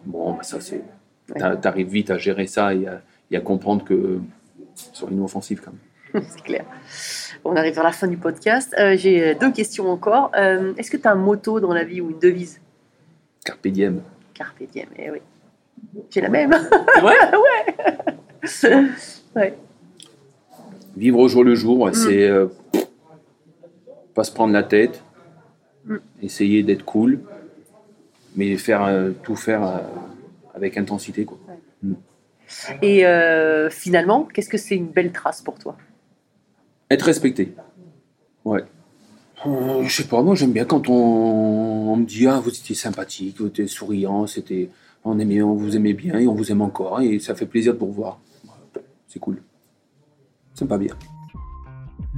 Bon, 0.07 0.33
bah, 0.33 0.43
ça, 0.43 0.61
c'est. 0.61 0.83
Ouais. 1.33 1.39
t'a- 1.39 1.55
T'arrives 1.57 1.91
vite 1.91 2.11
à 2.11 2.19
gérer 2.19 2.49
ça 2.49 2.75
et 2.75 2.89
à, 2.89 3.01
et 3.31 3.37
à 3.37 3.41
comprendre 3.41 3.85
que 3.85 4.19
c'est 4.75 5.07
inoffensif 5.13 5.61
quand 5.65 5.71
même. 5.71 6.25
C'est 6.29 6.43
clair. 6.43 6.65
On 7.45 7.55
arrive 7.55 7.75
vers 7.77 7.85
la 7.85 7.93
fin 7.93 8.09
du 8.09 8.17
podcast. 8.17 8.75
Euh, 8.81 8.97
J'ai 8.97 9.23
euh, 9.23 9.35
deux 9.41 9.53
questions 9.53 9.89
encore. 9.93 10.33
Euh, 10.37 10.75
Est-ce 10.77 10.91
que 10.91 10.97
tu 10.97 11.07
as 11.07 11.13
un 11.13 11.15
motto 11.15 11.61
dans 11.61 11.73
la 11.73 11.85
vie 11.85 12.01
ou 12.01 12.11
une 12.11 12.19
devise? 12.19 12.61
Carpe 13.45 13.69
diem. 13.69 14.03
Carpe 14.35 14.61
diem, 14.73 14.89
eh 14.99 15.11
oui. 15.13 15.19
J'ai 16.11 16.21
la 16.21 16.29
même. 16.29 16.53
C'est 16.95 17.01
vrai 17.01 17.15
ouais. 19.37 19.55
Vivre 20.97 21.19
au 21.19 21.29
jour 21.29 21.45
le 21.45 21.55
jour, 21.55 21.87
Mm. 21.89 21.95
c'est 21.95 22.29
euh, 22.29 22.47
pas 24.15 24.25
se 24.25 24.33
prendre 24.33 24.53
la 24.53 24.63
tête, 24.63 25.03
Mm. 25.87 25.97
essayer 26.23 26.63
d'être 26.63 26.85
cool, 26.85 27.21
mais 28.37 28.57
faire 28.57 28.85
euh, 28.85 29.11
tout 29.23 29.37
faire 29.37 29.67
euh, 29.67 29.79
avec 30.55 30.77
intensité. 30.77 31.25
Quoi. 31.25 31.39
Et 32.83 33.07
euh, 33.07 33.71
finalement, 33.71 34.25
qu'est-ce 34.33 34.49
que 34.51 34.59
c'est 34.59 34.77
une 34.77 34.89
belle 34.89 35.13
trace 35.13 35.41
pour 35.41 35.59
toi? 35.59 35.77
Être 36.91 37.07
respecté. 37.07 37.55
Ouais. 38.45 38.63
Euh, 39.47 39.83
je 39.85 40.03
sais 40.03 40.09
pas, 40.09 40.23
moi 40.23 40.35
j'aime 40.37 40.53
bien 40.53 40.65
quand 40.67 40.89
on, 40.89 40.95
on 40.95 41.97
me 41.97 42.05
dit 42.05 42.29
Ah, 42.29 42.39
vous 42.39 42.51
étiez 42.51 42.77
sympathique, 42.77 43.37
vous 43.41 43.47
étiez 43.49 43.67
souriant, 43.67 44.27
c'était, 44.29 44.69
on, 45.05 45.19
aimait, 45.19 45.41
vous 45.41 45.77
aimait 45.77 45.95
bien 45.95 46.19
et 46.19 46.27
on 46.27 46.35
vous 46.35 46.51
aime 46.51 46.63
encore 46.63 47.01
et 47.01 47.19
ça 47.19 47.35
fait 47.35 47.47
plaisir 47.47 47.75
de 47.75 47.79
vous 47.79 47.87
revoir. 47.87 48.21
C'est 49.09 49.19
cool. 49.19 49.43
Me 50.61 50.67
va 50.67 50.79
bien. 50.79 50.95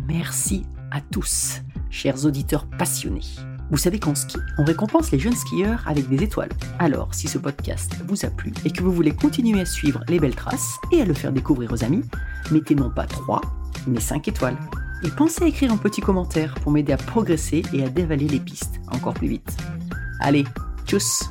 Merci 0.06 0.64
à 0.90 1.00
tous, 1.00 1.62
chers 1.88 2.26
auditeurs 2.26 2.66
passionnés. 2.66 3.22
Vous 3.70 3.78
savez 3.78 3.98
qu'en 3.98 4.14
ski, 4.14 4.36
on 4.58 4.64
récompense 4.64 5.10
les 5.10 5.18
jeunes 5.18 5.34
skieurs 5.34 5.82
avec 5.86 6.08
des 6.08 6.22
étoiles. 6.22 6.50
Alors, 6.78 7.14
si 7.14 7.26
ce 7.26 7.38
podcast 7.38 7.92
vous 8.06 8.26
a 8.26 8.28
plu 8.28 8.52
et 8.64 8.70
que 8.70 8.82
vous 8.82 8.92
voulez 8.92 9.12
continuer 9.12 9.60
à 9.60 9.64
suivre 9.64 10.04
les 10.08 10.20
belles 10.20 10.34
traces 10.34 10.76
et 10.92 11.00
à 11.00 11.06
le 11.06 11.14
faire 11.14 11.32
découvrir 11.32 11.72
aux 11.72 11.82
amis, 11.82 12.02
mettez 12.50 12.74
non 12.74 12.90
pas 12.90 13.06
3, 13.06 13.40
mais 13.86 14.00
5 14.00 14.28
étoiles. 14.28 14.58
Et 15.02 15.08
pensez 15.08 15.44
à 15.44 15.46
écrire 15.46 15.72
un 15.72 15.78
petit 15.78 16.02
commentaire 16.02 16.54
pour 16.56 16.72
m'aider 16.72 16.92
à 16.92 16.98
progresser 16.98 17.62
et 17.72 17.82
à 17.82 17.88
dévaler 17.88 18.28
les 18.28 18.40
pistes 18.40 18.80
encore 18.92 19.14
plus 19.14 19.28
vite. 19.28 19.56
Allez, 20.20 20.44
tchuss 20.86 21.30